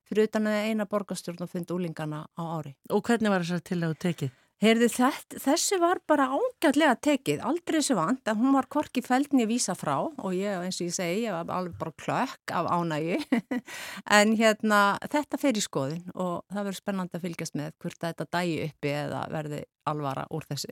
fyrir 0.08 0.28
utan 0.28 0.50
að 0.52 0.70
eina 0.72 0.88
borgastjórn 0.90 1.46
og 1.46 1.52
fund 1.52 1.72
úlingarna 1.72 2.26
á 2.36 2.44
ári. 2.58 2.76
Og 2.92 3.04
hvernig 3.08 3.32
var 3.32 3.46
þessar 3.46 3.64
til 3.68 3.80
að 3.82 3.94
þú 3.94 4.00
tekið? 4.08 4.41
Heyrðu 4.62 4.92
þetta, 4.94 5.40
þessu 5.42 5.78
var 5.82 5.98
bara 6.06 6.28
ágætlega 6.36 6.94
tekið, 7.02 7.40
aldrei 7.50 7.80
þessu 7.80 7.96
vant, 7.98 8.22
en 8.30 8.38
hún 8.38 8.54
var 8.54 8.68
korki 8.70 9.02
fældni 9.02 9.48
vísa 9.50 9.74
frá. 9.74 9.96
Og 10.06 10.36
ég, 10.38 10.54
eins 10.54 10.78
og 10.78 10.86
ég 10.86 10.94
segi, 10.94 11.24
ég 11.24 11.34
var 11.34 11.50
alveg 11.56 11.80
bara 11.80 11.96
klökk 11.98 12.54
af 12.60 12.70
ánægi, 12.70 13.18
en 14.20 14.36
hérna 14.38 14.84
þetta 15.10 15.42
fer 15.42 15.58
í 15.58 15.66
skoðin 15.66 16.06
og 16.14 16.46
það 16.54 16.62
verður 16.62 16.78
spennandi 16.78 17.18
að 17.18 17.26
fylgjast 17.26 17.58
með 17.58 17.74
hvort 17.82 18.06
þetta 18.06 18.30
dægi 18.38 18.62
uppi 18.68 18.94
eða 19.00 19.26
verði 19.34 19.64
alvara 19.90 20.30
úr 20.30 20.46
þessu. 20.52 20.70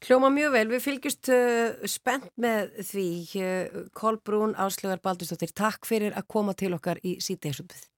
Hljóma 0.00 0.32
mjög 0.32 0.56
vel, 0.56 0.66
við 0.72 0.84
fylgjast 0.86 1.34
uh, 1.36 1.84
spennt 1.84 2.32
með 2.40 2.72
því, 2.80 3.08
uh, 3.44 3.80
Kolbrún 3.92 4.56
Áslögar 4.56 5.04
Baldustóttir, 5.04 5.52
takk 5.52 5.84
fyrir 5.84 6.16
að 6.16 6.30
koma 6.32 6.56
til 6.56 6.72
okkar 6.80 7.04
í 7.04 7.18
sítegisupið. 7.20 7.90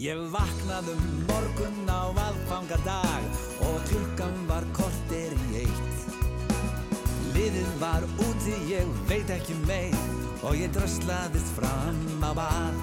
Ég 0.00 0.16
vaknaðum 0.32 1.00
morgun 1.28 1.90
á 1.92 2.08
aðfangadag 2.08 3.24
og 3.66 3.82
klukkan 3.90 4.38
var 4.48 4.64
kortir 4.72 5.34
í 5.50 5.58
eitt. 5.60 6.06
Liðið 7.34 7.74
var 7.82 8.06
úti, 8.24 8.54
ég 8.70 8.88
veit 9.10 9.28
ekki 9.34 9.58
meir 9.66 9.98
og 10.40 10.56
ég 10.56 10.72
dröslaðist 10.72 11.52
fram 11.58 12.24
á 12.24 12.32
bað. 12.38 12.80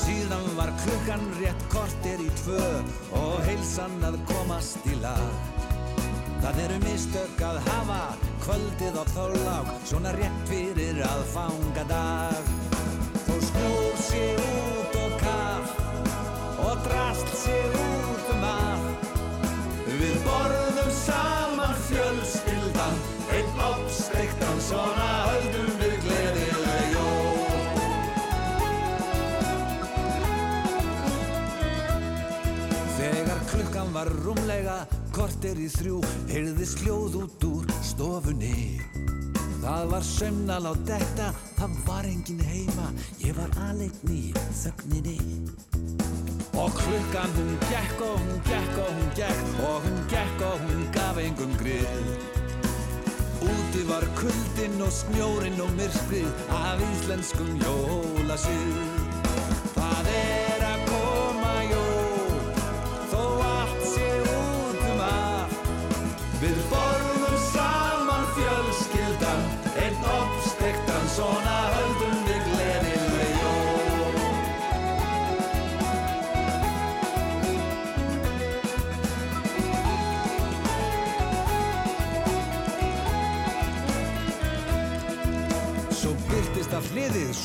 Síðan 0.00 0.50
var 0.58 0.74
klukkan 0.82 1.22
rétt 1.38 1.62
kortir 1.70 2.18
í 2.18 2.34
tvö 2.42 2.66
og 3.20 3.38
heilsan 3.46 3.94
að 4.10 4.18
komast 4.32 4.90
í 4.90 4.98
lag. 5.06 5.54
Það 6.42 6.62
eru 6.66 6.82
mistök 6.88 7.46
að 7.46 7.62
hafa 7.70 8.02
kvöldið 8.42 8.98
á 8.98 9.04
þólag, 9.14 9.72
svona 9.86 10.18
rétt 10.18 10.44
fyrir 10.50 11.02
aðfangadag. 11.14 12.54
Þó 13.22 13.34
snúr 13.52 14.00
sér 14.10 14.46
og 14.50 14.55
drast 16.86 17.28
sér 17.42 17.76
út 17.82 18.30
um 18.34 18.44
allt. 18.48 19.06
Við 19.86 20.16
borðum 20.26 20.90
saman 20.94 21.74
fjölskyldan, 21.88 22.98
einn 23.36 23.60
ápsteiktan, 23.68 24.60
svona 24.68 25.08
höldum 25.30 25.72
við 25.80 25.96
gleðileg 26.04 26.94
jól. 26.94 27.46
Þegar 32.96 33.42
klukkan 33.52 33.92
var 33.96 34.12
rúmlega, 34.24 34.78
kortir 35.16 35.58
í 35.60 35.70
þrjú, 35.72 36.02
heyrðist 36.30 36.84
hljóð 36.84 37.22
út 37.24 37.48
úr 37.50 37.76
stofunni. 37.82 38.82
Það 39.66 39.88
var 39.90 40.04
sömnal 40.06 40.62
á 40.70 40.74
detta, 40.86 41.32
það 41.56 41.80
var 41.88 42.06
engin 42.06 42.42
heima, 42.46 42.92
ég 43.24 43.34
var 43.34 43.50
aðleikn 43.66 44.12
í 44.14 44.22
þögninni. 44.60 45.75
Og 46.56 46.70
klukkan 46.72 47.30
hún 47.36 47.52
gekk 47.68 48.00
og 48.00 48.18
hún 48.18 48.40
gekk 48.48 48.78
og 48.84 48.90
hún 48.96 49.10
gekk 49.18 49.60
og 49.68 49.78
hún 49.84 49.98
gekk 50.08 50.40
og 50.48 50.56
hún 50.64 50.82
gaf 50.92 51.18
engum 51.20 51.52
grið. 51.60 52.08
Úti 53.44 53.82
var 53.90 54.06
kuldinn 54.16 54.80
og 54.80 54.92
snjórin 54.92 55.60
og 55.60 55.70
myrkrið 55.76 56.32
af 56.48 56.80
íslenskum 56.90 57.52
jólasið. 57.60 58.76
Það 59.76 60.12
er 60.16 60.55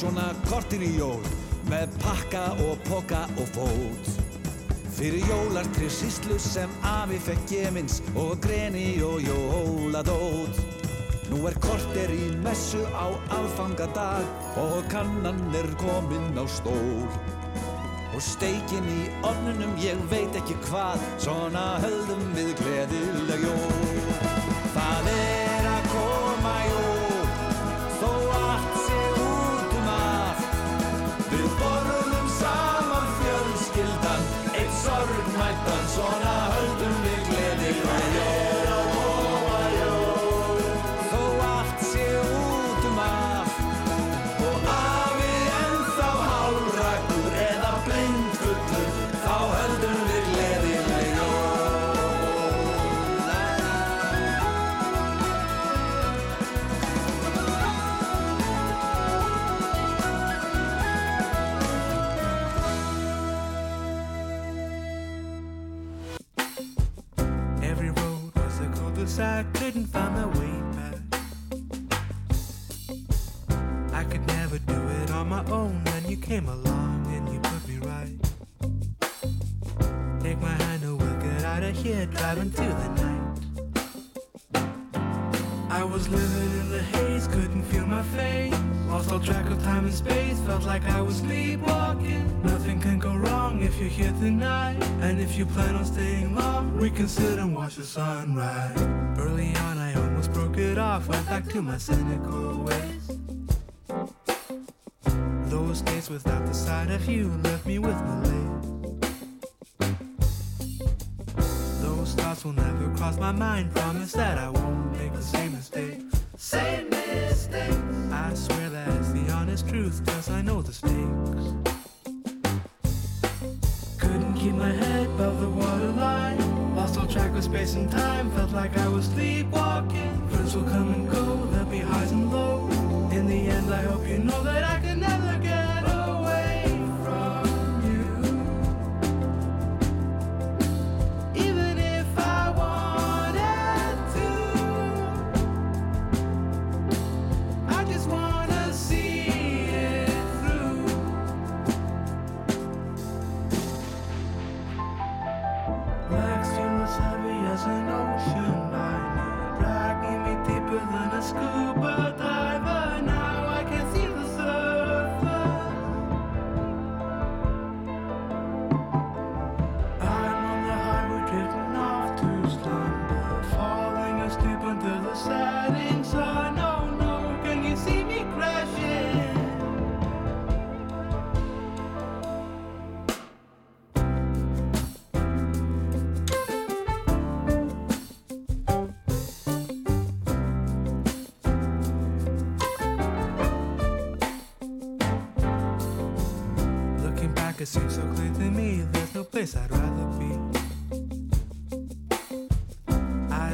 svona 0.02 0.32
kortir 0.47 0.82
í 0.82 0.95
jól 0.97 1.22
með 1.70 1.91
pakka 2.02 2.56
og 2.66 2.80
poka 2.88 3.20
og 3.38 3.49
fót. 3.54 4.08
Fyrir 4.95 5.22
jólartri 5.30 5.89
síslu 5.93 6.39
sem 6.41 6.72
afi 6.88 7.20
fekk 7.22 7.43
gemins 7.52 7.99
og 8.18 8.39
greni 8.41 8.95
og 9.06 9.22
jóladót. 9.22 10.58
Nú 11.30 11.43
er 11.47 11.58
korter 11.64 12.10
í 12.16 12.32
messu 12.41 12.82
á 12.97 13.14
alfangadag 13.38 14.26
og 14.64 14.82
kannan 14.89 15.43
er 15.60 15.70
komin 15.84 16.34
á 16.34 16.49
stól. 16.49 17.06
Og 18.12 18.22
steikin 18.26 18.88
í 18.89 19.04
ofnunum 19.22 19.78
ég 19.86 20.02
veit 20.10 20.34
ekki 20.41 20.58
hvað, 20.66 20.97
svona 21.22 21.78
höldum 21.86 22.26
við 22.39 22.56
gleðileg 22.64 23.45
jól. 23.45 24.10
Það 24.74 25.14
er 25.14 25.30
sorgmættan, 35.91 36.21
svona 36.21 36.51
sleepwalking. 91.12 92.41
Nothing 92.43 92.80
can 92.80 92.99
go 92.99 93.16
wrong 93.16 93.62
if 93.62 93.80
you're 93.80 93.89
here 93.89 94.14
tonight. 94.20 94.82
And 95.01 95.20
if 95.20 95.38
you 95.38 95.45
plan 95.45 95.76
on 95.76 95.86
staying 95.86 96.36
long, 96.36 96.78
we 96.78 96.89
can 96.89 97.07
sit 97.07 97.39
and 97.39 97.55
watch 97.55 97.76
the 97.76 97.84
sunrise. 97.84 98.82
Early 99.18 99.55
on, 99.55 99.78
I 99.78 99.93
almost 99.95 100.32
broke 100.34 100.57
it 100.57 100.78
off, 100.78 101.07
went 101.07 101.26
back 101.28 101.47
to 101.49 101.62
my 101.62 101.78
cynical 101.78 102.64
ways. 102.64 103.01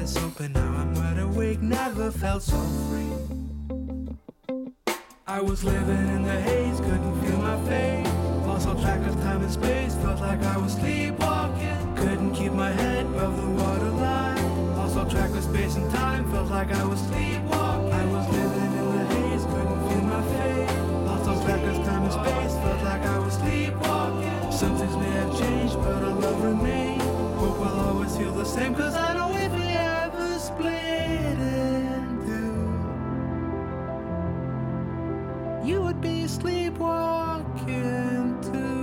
Eyes 0.07 0.23
open, 0.23 0.53
now 0.53 0.73
I'm 0.77 0.95
wide 0.95 1.19
awake. 1.19 1.61
Never 1.61 2.11
felt 2.11 2.41
so 2.41 2.55
free. 2.87 3.11
I 5.27 5.41
was 5.41 5.65
living 5.65 6.07
in 6.15 6.23
the 6.23 6.39
haze, 6.39 6.79
couldn't 6.79 7.21
feel 7.21 7.37
my 7.39 7.57
face. 7.67 8.07
Lost 8.47 8.69
all 8.69 8.81
track 8.81 9.05
of 9.05 9.15
time 9.15 9.41
and 9.41 9.51
space, 9.51 9.95
felt 9.95 10.21
like 10.21 10.41
I 10.43 10.55
was 10.59 10.75
sleepwalking. 10.75 11.95
Couldn't 11.97 12.33
keep 12.33 12.53
my 12.53 12.71
head 12.71 13.05
above 13.05 13.35
the 13.35 13.49
waterline. 13.61 14.77
Lost 14.77 14.95
all 14.95 15.09
track 15.09 15.31
of 15.31 15.43
space 15.43 15.75
and 15.75 15.91
time, 15.91 16.31
felt 16.31 16.49
like 16.51 16.71
I 16.71 16.85
was 16.85 17.01
sleepwalking. 17.01 17.91
I 17.91 18.05
was 18.05 18.29
living 18.29 18.71
in 18.79 18.87
the 18.95 19.05
haze, 19.13 19.43
couldn't 19.43 19.81
feel 19.89 20.03
my 20.07 20.21
face. 20.37 20.77
Lost 21.05 21.27
all 21.27 21.43
track 21.43 21.63
of 21.67 21.85
time 21.85 22.03
and 22.03 22.13
space, 22.13 22.53
felt 22.63 22.81
like 22.83 23.01
I 23.01 23.19
was 23.19 23.33
sleepwalking. 23.33 24.51
Some 24.53 24.77
things 24.77 24.95
may 24.95 25.11
have 25.19 25.37
changed, 25.37 25.75
but 25.75 26.01
our 26.01 26.15
love 26.15 26.41
remains. 26.41 27.03
Hope 27.03 27.59
we'll 27.59 27.79
always 27.87 28.15
feel 28.15 28.31
the 28.31 28.45
same, 28.45 28.73
cause 28.73 28.95
I 28.95 29.11
ever 29.11 29.26
split 30.47 31.39
in 31.39 32.23
two, 32.25 32.57
you 35.67 35.81
would 35.81 35.99
be 35.99 36.27
sleepwalking 36.27 38.39
too. 38.47 38.77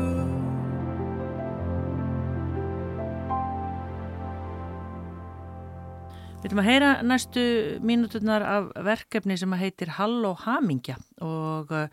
Við 6.45 6.51
ætlum 6.51 6.61
að 6.61 6.67
heyra 6.69 6.91
næstu 7.01 7.43
mínúturnar 7.81 8.43
af 8.45 8.67
verkefni 8.85 9.33
sem 9.41 9.49
heitir 9.57 9.89
Halló 9.97 10.35
Hamingja 10.45 10.99
og 11.25 11.73
uh, 11.73 11.89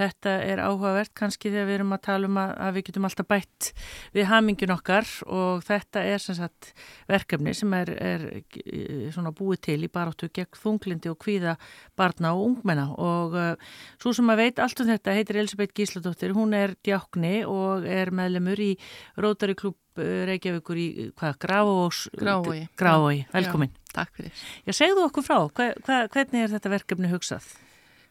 þetta 0.00 0.34
er 0.46 0.62
áhugavert 0.64 1.12
kannski 1.16 1.52
þegar 1.52 1.68
við 1.68 1.76
erum 1.78 1.94
að 1.96 2.02
tala 2.06 2.30
um 2.30 2.38
að, 2.40 2.52
að 2.66 2.76
við 2.76 2.86
getum 2.88 3.08
alltaf 3.08 3.28
bætt 3.30 3.70
við 4.16 4.28
hamingjun 4.30 4.74
okkar 4.74 5.10
og 5.26 5.64
þetta 5.66 6.04
er 6.12 6.24
sem 6.24 6.38
sagt 6.38 6.72
verkefni 7.10 7.54
sem 7.56 7.76
er, 7.76 7.92
er 7.96 8.26
eh, 8.38 9.10
svona 9.14 9.34
búið 9.36 9.62
til 9.68 9.78
í 9.86 9.92
baráttu 9.92 10.30
gegn 10.34 10.60
þunglindi 10.60 11.12
og 11.12 11.20
kvíða 11.22 11.56
barna 11.98 12.34
og 12.36 12.46
ungmenna 12.48 12.88
og 12.96 13.36
uh, 13.36 13.76
svo 14.00 14.14
sem 14.16 14.32
að 14.32 14.44
veit 14.44 14.62
allt 14.62 14.82
um 14.82 14.90
þetta 14.90 15.14
heitir 15.16 15.40
Elisabeth 15.42 15.76
Gísladóttir, 15.76 16.34
hún 16.36 16.56
er 16.56 16.74
djákni 16.84 17.40
og 17.48 17.86
er 17.88 18.12
meðlemur 18.14 18.60
í 18.60 18.72
Rótari 19.20 19.56
klub 19.58 19.78
Reykjavíkur 20.00 20.78
í 20.78 20.88
hvað, 21.18 21.34
Grávós 21.42 22.04
Grávói, 22.16 22.62
Grávói, 22.78 23.24
velkomin 23.34 23.72
Já, 23.74 23.80
takk 24.00 24.14
fyrir. 24.16 24.44
Já, 24.64 24.76
segðu 24.76 25.08
okkur 25.08 25.26
frá, 25.26 25.40
hva, 25.50 25.72
hva, 25.82 26.04
hvernig 26.14 26.46
er 26.46 26.54
þetta 26.54 26.72
verkefni 26.72 27.10
hugsað? 27.10 27.50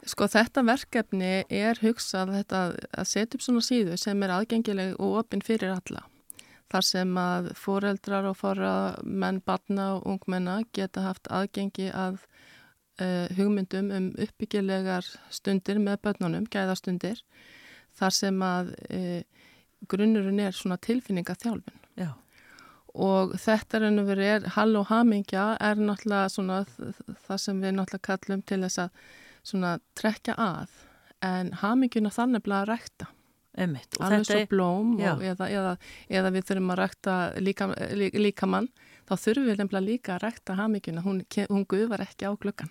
Sko 0.07 0.29
þetta 0.31 0.63
verkefni 0.63 1.33
er 1.51 1.79
hugsað 1.83 2.31
þetta 2.37 2.61
að 2.71 3.09
setja 3.09 3.35
upp 3.35 3.43
svona 3.43 3.63
síðu 3.65 3.97
sem 3.99 4.23
er 4.23 4.31
aðgengileg 4.37 4.95
og 4.95 5.17
opinn 5.23 5.43
fyrir 5.43 5.73
alla. 5.75 6.05
Þar 6.69 6.85
sem 6.85 7.17
að 7.17 7.49
foreldrar 7.57 8.27
og 8.29 8.37
fóra 8.37 8.73
menn, 9.03 9.41
barna 9.41 9.95
og 9.97 10.05
ungmenna 10.07 10.59
geta 10.75 11.03
haft 11.07 11.27
aðgengi 11.33 11.89
að 11.89 12.21
uh, 13.01 13.27
hugmyndum 13.35 13.89
um 13.95 14.09
uppbyggilegar 14.21 15.07
stundir 15.33 15.81
með 15.81 15.99
börnunum, 16.05 16.45
gæðastundir, 16.53 17.23
þar 17.97 18.15
sem 18.15 18.43
að 18.45 18.73
uh, 18.93 19.21
grunnurinn 19.89 20.43
er 20.45 20.55
svona 20.55 20.77
tilfinningaþjálfun. 20.85 21.79
Já. 21.99 22.13
Og 22.99 23.33
þetta 23.41 23.81
er 23.81 24.45
hall 24.55 24.75
og 24.79 24.87
hamingja 24.89 25.55
er 25.61 25.81
náttúrulega 25.81 26.29
svona 26.33 26.63
það 27.27 27.41
sem 27.43 27.59
við 27.61 27.75
náttúrulega 27.77 28.07
kallum 28.07 28.45
til 28.45 28.61
þess 28.63 28.85
að 28.85 29.03
svona 29.49 29.77
trekja 29.97 30.37
að 30.39 30.75
en 31.25 31.53
haminguna 31.61 32.11
þannig 32.13 32.45
að 32.47 32.69
rækta. 32.73 33.09
Einmitt. 33.59 33.97
alveg 33.99 34.27
svo 34.27 34.43
blóm 34.51 34.91
og, 35.01 35.23
eða, 35.25 35.47
eða, 35.49 35.71
eða 36.07 36.29
við 36.35 36.45
þurfum 36.47 36.71
að 36.71 36.77
rækta 36.79 37.15
líka, 37.41 37.67
líka 37.97 38.47
mann 38.47 38.69
þá 39.09 39.13
þurfum 39.23 39.47
við 39.49 39.57
nefnilega 39.59 39.85
líka 39.87 40.13
að 40.15 40.21
rækta 40.27 40.55
haminguna 40.59 41.03
hún, 41.03 41.19
hún 41.49 41.65
guðvar 41.71 42.03
ekki 42.05 42.29
á 42.29 42.31
glöggan 42.39 42.69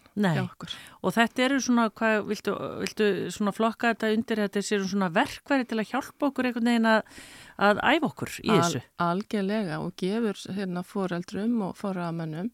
og 1.03 1.15
þetta 1.17 1.45
eru 1.49 1.59
svona 1.65 1.89
hvað, 1.91 2.23
viltu, 2.31 2.55
viltu 2.85 3.11
svona 3.35 3.55
flokka 3.57 3.93
þetta 3.93 4.13
undir? 4.15 4.43
Þetta 4.47 4.65
séu 4.71 4.87
svona 4.87 5.11
verkværi 5.19 5.69
til 5.69 5.81
að 5.83 5.91
hjálpa 5.93 6.31
okkur 6.31 6.49
einhvern 6.49 6.71
veginn 6.71 6.91
að, 6.95 7.15
að 7.69 7.83
æfa 7.83 8.13
okkur 8.13 8.37
í 8.39 8.49
Al, 8.55 8.59
þessu? 8.63 8.85
algjörlega 9.09 9.81
og 9.83 9.97
gefur 9.99 10.45
hérna 10.57 10.87
fóreldrum 10.87 11.59
og 11.69 11.77
fóramennum 11.81 12.53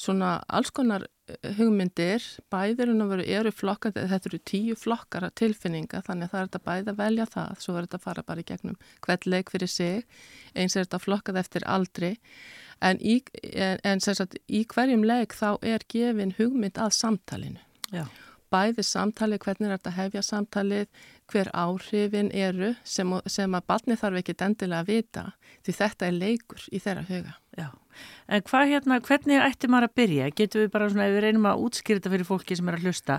svona 0.00 0.38
alls 0.48 0.72
konar 0.72 1.04
hugmyndir, 1.58 2.24
veru 2.52 3.24
eru 3.24 3.52
flokkar, 3.52 3.92
þetta 3.94 4.30
eru 4.30 4.40
tíu 4.44 4.76
flokkar 4.78 5.28
af 5.28 5.34
tilfinninga 5.40 6.02
þannig 6.06 6.28
að 6.28 6.32
það 6.32 6.40
er 6.40 6.48
þetta 6.48 6.64
bæði 6.68 6.92
að 6.92 7.00
velja 7.02 7.26
það, 7.34 7.60
svo 7.64 7.76
er 7.76 7.86
þetta 7.86 8.00
að 8.00 8.06
fara 8.06 8.26
bara 8.26 8.40
í 8.40 8.48
gegnum 8.48 8.80
hvert 9.06 9.26
leik 9.26 9.52
fyrir 9.52 9.70
sig, 9.70 10.04
eins 10.54 10.76
er 10.76 10.86
þetta 10.86 11.02
flokkað 11.02 11.40
eftir 11.42 11.66
aldri 11.66 12.16
en 12.80 13.00
í, 13.00 13.20
en, 13.52 13.78
en 13.84 14.00
sagt, 14.00 14.38
í 14.48 14.64
hverjum 14.68 15.04
leik 15.06 15.36
þá 15.36 15.58
er 15.62 15.84
gefin 15.90 16.34
hugmynd 16.38 16.80
að 16.80 16.94
samtalinu. 16.96 17.62
Já. 17.92 18.06
Bæði 18.50 18.82
samtali, 18.82 19.38
hvernig 19.38 19.68
er 19.68 19.76
þetta 19.76 19.94
hefja 19.94 20.22
samtalið, 20.26 20.88
hver 21.30 21.50
áhrifin 21.54 22.30
eru 22.34 22.74
sem, 22.84 23.14
sem 23.26 23.54
að 23.54 23.68
barni 23.72 23.98
þarf 24.00 24.22
ekki 24.22 24.38
endilega 24.40 24.84
að 24.84 24.90
vita 24.94 25.26
því 25.64 25.76
þetta 25.82 26.08
er 26.08 26.18
leikur 26.18 26.66
í 26.70 26.82
þeirra 26.82 27.06
huga. 27.08 27.36
Já. 27.58 27.70
En 28.30 28.42
hvað 28.46 28.68
hérna, 28.70 28.98
hvernig 29.02 29.42
ætti 29.42 29.68
maður 29.70 29.88
að 29.88 29.94
byrja? 29.98 30.26
Getur 30.38 30.62
við 30.62 30.68
bara 30.72 30.86
svona, 30.90 31.06
ef 31.08 31.16
við 31.16 31.24
reynum 31.24 31.46
að 31.50 31.62
útskýra 31.64 31.98
þetta 31.98 32.12
fyrir 32.12 32.28
fólki 32.28 32.56
sem 32.56 32.68
er 32.70 32.76
að 32.76 32.84
hlusta, 32.86 33.16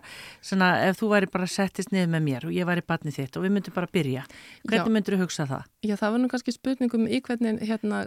svona 0.48 0.70
ef 0.88 1.00
þú 1.02 1.10
væri 1.12 1.30
bara 1.34 1.50
settist 1.52 1.92
niður 1.92 2.14
með 2.14 2.24
mér 2.28 2.46
og 2.48 2.54
ég 2.56 2.70
væri 2.70 2.84
barnið 2.88 3.18
þitt 3.18 3.38
og 3.38 3.46
við 3.46 3.54
myndum 3.58 3.76
bara 3.76 3.90
að 3.90 3.96
byrja, 3.98 4.24
hvernig 4.70 4.96
myndur 4.96 5.18
þú 5.18 5.26
hugsa 5.26 5.48
það? 5.50 5.68
Já, 5.84 5.96
það 6.00 6.16
var 6.16 6.24
nú 6.24 6.30
kannski 6.32 6.56
spurningum 6.56 7.08
í 7.10 7.20
hvernig, 7.28 7.60
hérna, 7.68 8.02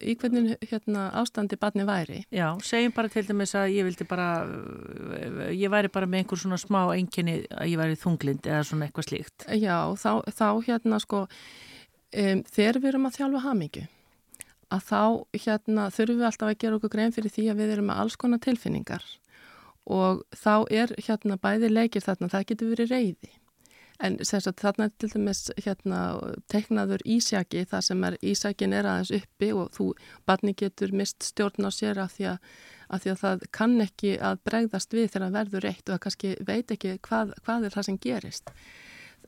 í 0.00 0.16
hvernig 0.22 0.66
hérna, 0.70 1.04
ástandi 1.20 1.60
barnið 1.60 1.90
væri. 1.92 2.22
Já, 2.32 2.46
segjum 2.64 2.96
bara 2.96 3.12
til 3.12 3.26
dæmis 3.28 3.54
að 3.60 3.76
ég 3.76 3.90
vildi 3.90 4.08
bara, 4.08 4.30
ég 5.52 5.74
væri 5.76 5.92
bara 5.92 6.08
með 6.08 6.24
einhver 6.24 6.40
svona 6.40 6.60
smá 6.62 6.80
enginni 6.96 7.42
að 7.52 7.74
ég 7.74 7.82
væri 7.84 8.00
þunglind 8.00 8.48
eða 8.48 8.64
svona 8.64 8.88
eitthvað 8.88 9.10
slíkt. 9.38 9.62
Já, 9.62 9.94
þá, 9.96 10.22
þá 10.30 10.62
hérna 10.66 11.00
sko, 11.00 11.28
um, 12.16 12.42
þegar 12.44 12.80
við 12.80 12.88
erum 12.88 13.06
að 13.06 13.16
þjálfa 13.16 13.44
hamingju, 13.44 13.86
að 14.70 14.80
þá 14.86 15.02
hérna 15.34 15.90
þurfum 15.90 16.18
við 16.18 16.26
alltaf 16.26 16.48
að 16.48 16.58
gera 16.58 16.76
okkur 16.76 16.90
grein 16.90 17.12
fyrir 17.12 17.30
því 17.30 17.50
að 17.50 17.56
við 17.56 17.72
erum 17.74 17.86
með 17.90 18.00
alls 18.00 18.16
konar 18.16 18.40
tilfinningar. 18.40 19.04
Og 19.90 20.22
þá 20.36 20.66
er 20.70 20.94
hérna 20.98 21.36
bæði 21.40 21.70
leikir 21.70 22.02
þarna, 22.02 22.28
það 22.28 22.46
getur 22.46 22.70
verið 22.74 22.90
reyði 22.90 23.30
en 24.00 24.16
sagt, 24.24 24.60
þarna 24.60 24.88
er 24.88 24.92
til 24.98 25.10
dæmis 25.12 25.42
hérna 25.60 26.00
teiknaður 26.50 27.02
ísjaki 27.04 27.66
þar 27.68 27.84
sem 27.84 28.04
er 28.08 28.16
ísjakin 28.24 28.74
er 28.76 28.88
aðeins 28.88 29.12
uppi 29.20 29.50
og 29.52 29.72
þú, 29.76 29.90
barni 30.28 30.54
getur 30.56 30.94
mist 30.96 31.26
stjórn 31.26 31.68
á 31.68 31.70
sér 31.74 32.00
af 32.00 32.14
því 32.16 32.30
að, 32.32 32.38
að 32.88 33.04
því 33.04 33.12
að 33.12 33.20
það 33.24 33.44
kann 33.58 33.76
ekki 33.84 34.14
að 34.30 34.40
bregðast 34.48 34.96
við 34.96 35.10
þegar 35.10 35.26
það 35.26 35.36
verður 35.38 35.66
reitt 35.68 35.84
og 35.84 35.92
það 35.92 36.04
kannski 36.06 36.32
veit 36.48 36.74
ekki 36.76 36.94
hvað, 37.08 37.34
hvað 37.44 37.68
er 37.68 37.76
það 37.76 37.88
sem 37.90 38.00
gerist 38.06 38.54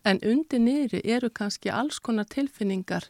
en 0.05 0.21
undir 0.27 0.63
niðri 0.63 1.03
eru 1.05 1.31
kannski 1.31 1.71
alls 1.71 2.01
konar 2.03 2.29
tilfinningar 2.31 3.09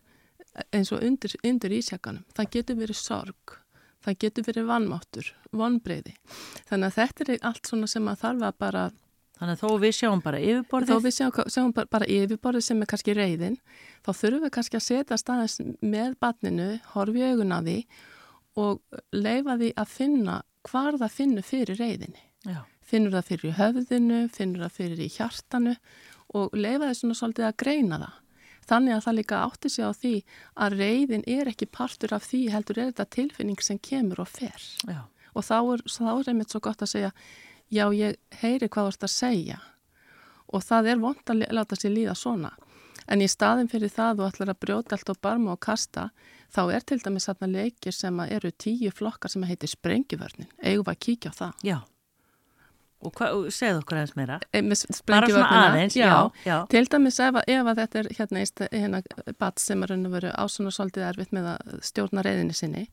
eins 0.72 0.92
og 0.92 1.02
undir, 1.04 1.34
undir 1.44 1.74
ísjakanum. 1.78 2.24
Það 2.36 2.50
getur 2.56 2.80
verið 2.82 2.98
sorg, 3.00 3.54
það 4.04 4.18
getur 4.24 4.46
verið 4.48 4.68
vannmáttur, 4.68 5.30
vonbreyði. 5.56 6.16
Þannig 6.68 6.90
að 6.90 6.98
þetta 6.98 7.26
er 7.28 7.46
allt 7.48 7.70
svona 7.70 7.88
sem 7.90 8.10
að 8.10 8.20
þarf 8.26 8.46
að 8.48 8.58
bara... 8.64 8.84
Þannig 9.42 9.56
að 9.56 9.62
þó 9.62 9.82
við 9.82 9.94
sjáum 9.96 10.20
bara 10.22 10.38
yfirborðið? 10.38 10.92
Þó 10.92 11.06
við 11.06 11.14
sjáum, 11.16 11.32
sjáum 11.50 11.72
bara, 11.74 11.90
bara 11.90 12.08
yfirborðið 12.14 12.66
sem 12.66 12.82
er 12.84 12.90
kannski 12.92 13.14
reyðin, 13.16 13.56
þá 14.04 14.10
þurfum 14.12 14.44
við 14.44 14.52
kannski 14.54 14.78
að 14.78 14.84
setja 14.86 15.18
staðins 15.18 15.56
með 15.80 16.12
batninu, 16.22 16.68
horfi 16.92 17.24
augun 17.26 17.56
á 17.56 17.58
því 17.64 17.78
og 18.62 19.00
leifa 19.16 19.56
því 19.56 19.72
að 19.80 19.90
finna 19.96 20.36
hvar 20.68 21.00
það 21.00 21.16
finnur 21.16 21.48
fyrir 21.48 21.80
reyðinni. 21.80 22.22
Já. 22.46 22.60
Finnur 22.86 23.16
það 23.16 23.28
fyrir 23.32 23.56
höfðinu, 23.56 24.20
finnur 24.30 24.66
það 24.66 24.76
fyrir 24.76 25.00
í 25.00 25.10
hjartanu 25.10 25.74
og 26.38 26.56
leifa 26.56 26.88
því 26.88 26.98
svona 26.98 27.18
svolítið 27.18 27.48
að 27.48 27.58
greina 27.62 28.00
það. 28.02 28.18
Þannig 28.62 28.94
að 28.94 29.04
það 29.04 29.16
líka 29.18 29.40
átti 29.42 29.70
sig 29.74 29.84
á 29.84 29.92
því 29.92 30.12
að 30.64 30.76
reyðin 30.78 31.24
er 31.26 31.50
ekki 31.50 31.66
partur 31.66 32.14
af 32.14 32.28
því 32.28 32.42
heldur 32.52 32.78
er 32.78 32.92
þetta 32.92 33.08
tilfinning 33.16 33.64
sem 33.64 33.80
kemur 33.82 34.22
og 34.22 34.30
fer. 34.30 34.68
Já. 34.86 35.02
Og 35.34 35.44
þá 35.48 35.56
er, 35.58 35.82
þá 35.90 36.08
er 36.12 36.30
einmitt 36.30 36.54
svo 36.54 36.60
gott 36.62 36.84
að 36.84 36.92
segja, 36.92 37.10
já 37.72 37.84
ég 37.96 38.18
heyri 38.42 38.68
hvað 38.68 38.88
þú 38.88 38.92
ert 38.92 39.06
að 39.08 39.14
segja 39.16 39.58
og 40.52 40.60
það 40.64 40.90
er 40.92 41.00
vond 41.00 41.32
að 41.32 41.46
láta 41.56 41.78
sér 41.78 41.94
líða 41.94 42.14
svona. 42.18 42.52
En 43.10 43.22
í 43.24 43.28
staðin 43.30 43.70
fyrir 43.72 43.90
það 43.90 44.20
þú 44.20 44.26
ætlar 44.28 44.52
að 44.52 44.60
brjóta 44.62 44.96
allt 44.96 45.10
á 45.10 45.14
barma 45.26 45.54
og 45.56 45.62
kasta, 45.64 46.10
þá 46.52 46.62
er 46.76 46.84
til 46.86 47.00
dæmis 47.02 47.26
þarna 47.28 47.48
leikir 47.50 47.96
sem 47.96 48.20
eru 48.28 48.52
tíu 48.52 48.92
flokkar 48.94 49.32
sem 49.32 49.46
heitir 49.48 49.72
Sprengjuvörnin. 49.72 50.50
Eigum 50.62 50.92
að 50.92 51.00
kíkja 51.06 51.32
á 51.32 51.38
það? 51.40 51.64
Já. 51.66 51.78
Og 53.02 53.22
segð 53.50 53.80
okkur 53.80 53.98
aðeins 53.98 54.14
meira. 54.18 54.36
E, 54.54 54.60
Bara 55.10 55.30
svona 55.30 55.62
aðeins, 55.68 55.96
já. 55.98 56.12
já. 56.46 56.58
Til 56.70 56.84
dæmis 56.90 57.18
ef, 57.22 57.40
ef 57.50 57.70
að 57.72 57.80
þetta 57.80 58.00
er 58.02 58.10
hérna 58.18 58.44
hérna 58.70 59.00
bat 59.40 59.62
sem 59.62 59.82
er 59.82 59.90
raun 59.90 60.06
og 60.06 60.14
veru 60.14 60.34
ásuna 60.38 60.70
svolítið 60.74 61.08
erfitt 61.08 61.34
með 61.34 61.48
að 61.54 61.72
stjórna 61.88 62.22
reyðinni 62.22 62.54
sinni, 62.54 62.84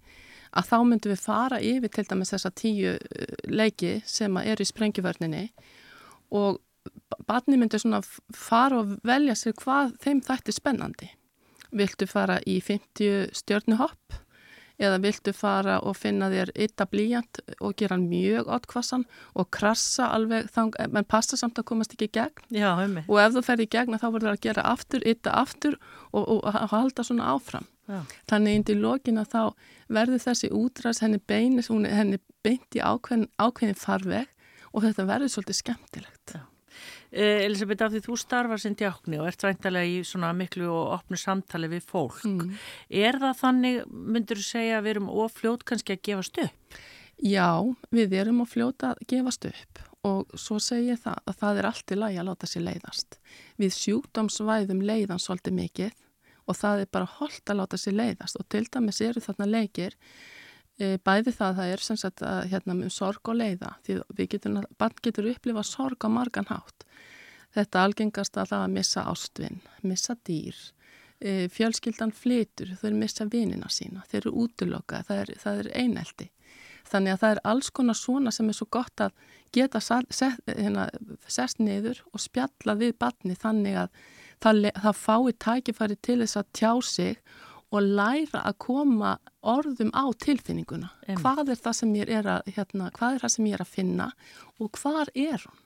að 0.49 0.72
þá 0.72 0.78
myndum 0.89 1.14
við 1.14 1.22
fara 1.28 1.60
yfir 1.62 1.93
til 1.93 2.07
dæmis 2.10 2.34
þessa 2.34 2.53
tíu 2.57 2.95
uh, 2.95 3.36
leiki 3.45 3.99
sem 4.10 4.41
er 4.41 4.62
í 4.62 4.68
sprengjuvörninni 4.70 5.43
og 6.39 6.57
batni 7.30 7.57
myndir 7.60 7.82
svona 7.82 8.01
fara 8.36 8.82
og 8.82 8.97
velja 9.05 9.36
sér 9.38 9.55
hvað 9.62 9.93
þeim 10.03 10.24
þætti 10.26 10.55
spennandi. 10.55 11.12
Viltu 11.70 12.07
fara 12.10 12.39
í 12.49 12.57
50 12.66 13.30
stjórnuhopp? 13.38 14.18
Eða 14.80 14.99
viltu 15.03 15.34
fara 15.36 15.77
og 15.84 15.97
finna 15.99 16.30
þér 16.32 16.51
ytta 16.55 16.88
blíjant 16.89 17.41
og 17.59 17.75
gera 17.80 17.97
hann 17.97 18.07
mjög 18.09 18.49
átkvassan 18.55 19.05
og 19.36 19.49
krassa 19.55 20.07
alveg 20.15 20.47
þang, 20.55 20.77
menn 20.95 21.07
passa 21.09 21.39
samt 21.39 21.59
að 21.59 21.67
komast 21.71 21.95
ekki 21.95 22.09
í 22.09 22.13
gegn 22.19 22.55
Já, 22.55 22.71
og 23.05 23.17
ef 23.19 23.36
þú 23.36 23.43
fer 23.45 23.63
í 23.63 23.67
gegn 23.69 23.99
þá 23.99 24.07
verður 24.07 24.30
það 24.30 24.38
að 24.38 24.45
gera 24.47 24.67
aftur, 24.71 25.05
ytta 25.05 25.36
aftur 25.36 25.77
og, 26.11 26.23
og, 26.23 26.39
og 26.47 26.73
halda 26.73 27.05
svona 27.05 27.34
áfram 27.36 27.67
Já. 27.89 28.03
þannig 28.30 28.59
indi 28.59 28.75
í 28.77 28.82
lokina 28.84 29.25
þá 29.25 29.41
verður 29.89 30.23
þessi 30.27 30.51
útræðs 30.53 31.01
henni 31.03 31.19
beinis 31.19 31.71
henni 31.71 32.21
beint 32.45 32.77
í 32.77 32.84
ákveðin, 32.84 33.27
ákveðin 33.41 33.80
farveg 33.80 34.30
og 34.71 34.86
þetta 34.86 35.07
verður 35.09 35.34
svolítið 35.34 35.59
skemmtilegt 35.63 36.36
Já. 36.38 36.43
Elisabeth, 37.11 37.84
af 37.86 37.93
því 37.93 38.03
þú 38.05 38.17
starfar 38.21 38.61
sem 38.61 38.75
djákni 38.77 39.19
og 39.21 39.27
ert 39.32 39.43
væntalega 39.47 39.89
í 39.89 39.99
svona 40.07 40.32
miklu 40.38 40.69
og 40.69 40.93
opnu 40.99 41.19
samtali 41.19 41.71
við 41.71 41.86
fólk. 41.89 42.23
Mm. 42.27 42.55
Er 43.01 43.19
það 43.21 43.38
þannig, 43.43 43.84
myndur 43.89 44.41
þú 44.41 44.47
segja, 44.47 44.80
að 44.80 44.86
við 44.86 44.95
erum 44.95 45.11
ofljót 45.25 45.67
kannski 45.67 45.97
að 45.97 46.03
gefast 46.09 46.41
upp? 46.45 46.82
Já, 47.19 47.51
við 47.91 48.13
erum 48.15 48.43
ofljót 48.45 48.86
að 48.88 49.01
gefast 49.11 49.49
upp 49.49 49.86
og 50.07 50.30
svo 50.39 50.59
segir 50.63 50.93
ég 50.93 51.01
það 51.03 51.17
að 51.27 51.39
það 51.41 51.57
er 51.59 51.67
allt 51.67 51.91
í 51.91 51.97
lagi 51.97 52.19
að 52.21 52.27
láta 52.30 52.47
sér 52.47 52.63
leiðast. 52.69 53.17
Við 53.59 53.73
sjúkdómsvæðum 53.75 54.84
leiðan 54.88 55.19
svolítið 55.19 55.57
mikið 55.57 55.97
og 56.49 56.57
það 56.57 56.84
er 56.84 56.91
bara 56.93 57.09
holdt 57.17 57.51
að 57.51 57.59
láta 57.59 57.80
sér 57.80 57.97
leiðast 57.97 58.39
og 58.39 58.47
til 58.47 58.63
dæmis 58.71 59.01
eru 59.03 59.23
þarna 59.23 59.49
leikir 59.49 59.97
bæði 60.80 61.34
það, 61.36 61.55
það 61.59 61.71
er 61.73 61.84
sem 61.84 61.99
sagt 61.99 62.23
að 62.23 62.41
hérna 62.53 62.75
um 62.77 62.91
sorg 62.93 63.32
og 63.32 63.39
leiða 63.39 63.73
því 63.86 63.99
við 64.15 64.30
getum, 64.36 64.59
barn 64.80 65.01
getur 65.03 65.30
upplifa 65.32 65.63
sorg 65.67 66.05
á 66.05 66.09
margan 66.11 66.47
hátt. 66.49 66.86
Þetta 67.55 67.84
algengast 67.84 68.38
að 68.38 68.51
það 68.53 68.65
að 68.65 68.75
missa 68.77 69.05
ástvinn, 69.09 69.61
missa 69.82 70.15
dýr, 70.27 70.57
e, 71.19 71.47
fjölskyldan 71.51 72.13
flytur, 72.15 72.75
þau 72.80 72.91
missa 72.95 73.25
vinina 73.25 73.71
sína, 73.73 74.05
þau 74.07 74.19
eru 74.21 74.36
útlokka, 74.45 75.01
það 75.07 75.23
er, 75.23 75.34
er 75.55 75.71
eineldi. 75.82 76.30
Þannig 76.89 77.13
að 77.13 77.21
það 77.21 77.36
er 77.36 77.41
alls 77.51 77.69
konar 77.75 77.97
svona 77.97 78.32
sem 78.34 78.47
er 78.49 78.57
svo 78.57 78.69
gott 78.71 79.03
að 79.03 79.13
geta 79.53 79.82
sest, 79.82 80.13
hérna, 80.47 80.88
sest 81.27 81.59
niður 81.61 82.01
og 82.13 82.23
spjalla 82.23 82.77
við 82.80 82.95
barni 83.01 83.36
þannig 83.38 83.77
að 83.84 83.99
það, 84.41 84.69
það 84.77 85.01
fái 85.03 85.36
tækifæri 85.45 85.97
til 86.05 86.19
þess 86.23 86.39
að 86.39 86.51
tjá 86.57 86.71
sig 86.86 87.21
og 87.70 87.86
læra 87.86 88.41
að 88.49 88.57
koma 88.65 89.15
orðum 89.45 89.91
á 89.93 90.05
tilfinninguna. 90.17 90.89
Em. 91.07 91.20
Hvað 91.22 91.53
er 91.53 91.61
það 91.61 91.76
sem 91.80 91.95
ég 91.99 92.13
er 92.20 92.30
að, 92.38 92.53
hérna, 92.55 92.89
hvað 92.95 93.17
er 93.17 93.26
það 93.26 93.34
sem 93.36 93.49
ég 93.49 93.57
er 93.57 93.65
að 93.65 93.74
finna 93.76 94.07
og 94.57 94.72
hvað 94.80 95.13
er 95.13 95.45
hún? 95.45 95.61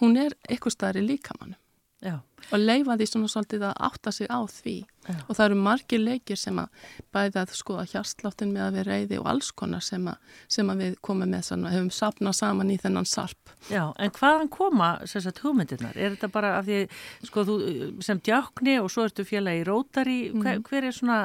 Hún 0.00 0.18
er 0.20 0.34
eitthvað 0.48 0.76
staðri 0.76 1.04
líkamannum. 1.06 1.60
Já. 2.04 2.18
Og 2.52 2.62
leifa 2.62 2.96
því 2.96 3.08
svona 3.10 3.30
svolítið 3.32 3.66
að 3.68 3.80
átta 3.88 4.12
sig 4.14 4.30
á 4.30 4.40
því 4.50 4.76
Já. 5.06 5.14
og 5.22 5.36
það 5.36 5.44
eru 5.44 5.58
margir 5.62 6.02
leikir 6.02 6.38
sem 6.40 6.58
að 6.58 6.86
bæða 7.14 7.44
að 7.44 7.52
skoða 7.58 7.84
hjarsláttin 7.92 8.54
með 8.54 8.64
að 8.64 8.78
við 8.78 8.88
reyði 8.90 9.20
og 9.20 9.28
alls 9.32 9.50
konar 9.54 9.84
sem 9.86 10.08
að, 10.10 10.32
sem 10.56 10.72
að 10.72 10.82
við 10.82 10.96
komum 11.08 11.30
með 11.30 11.44
svona, 11.50 11.74
hefum 11.74 11.92
sapnað 11.94 12.38
saman 12.40 12.72
í 12.74 12.78
þennan 12.82 13.06
sarp. 13.06 13.52
Já, 13.70 13.84
en 14.02 14.14
hvaðan 14.18 14.50
koma 14.52 14.90
sérsagt 15.06 15.42
hugmyndirnar? 15.44 15.94
Er 15.94 16.16
þetta 16.16 16.32
bara 16.34 16.56
af 16.58 16.66
því, 16.66 16.80
sko, 17.28 17.46
þú 17.46 17.60
sem 18.06 18.22
djákni 18.26 18.80
og 18.82 18.90
svo 18.92 19.06
ertu 19.06 19.26
fjöla 19.26 19.54
í 19.54 19.62
rótari, 19.66 20.18
hver, 20.34 20.58
mm. 20.58 20.66
hver 20.66 20.90
er 20.90 20.96
svona 20.96 21.22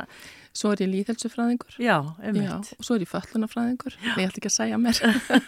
Svo 0.52 0.74
er 0.74 0.82
ég 0.84 0.90
líðhelsufræðingur. 0.92 1.78
Já, 1.80 1.96
einmitt. 2.20 2.44
Já, 2.44 2.76
og 2.76 2.84
svo 2.84 2.98
er 2.98 3.06
ég 3.06 3.12
föllunafræðingur. 3.12 3.94
Ég 4.04 4.26
ætla 4.28 4.42
ekki 4.42 4.50
að 4.50 4.56
segja 4.58 4.80
mér. 4.82 5.00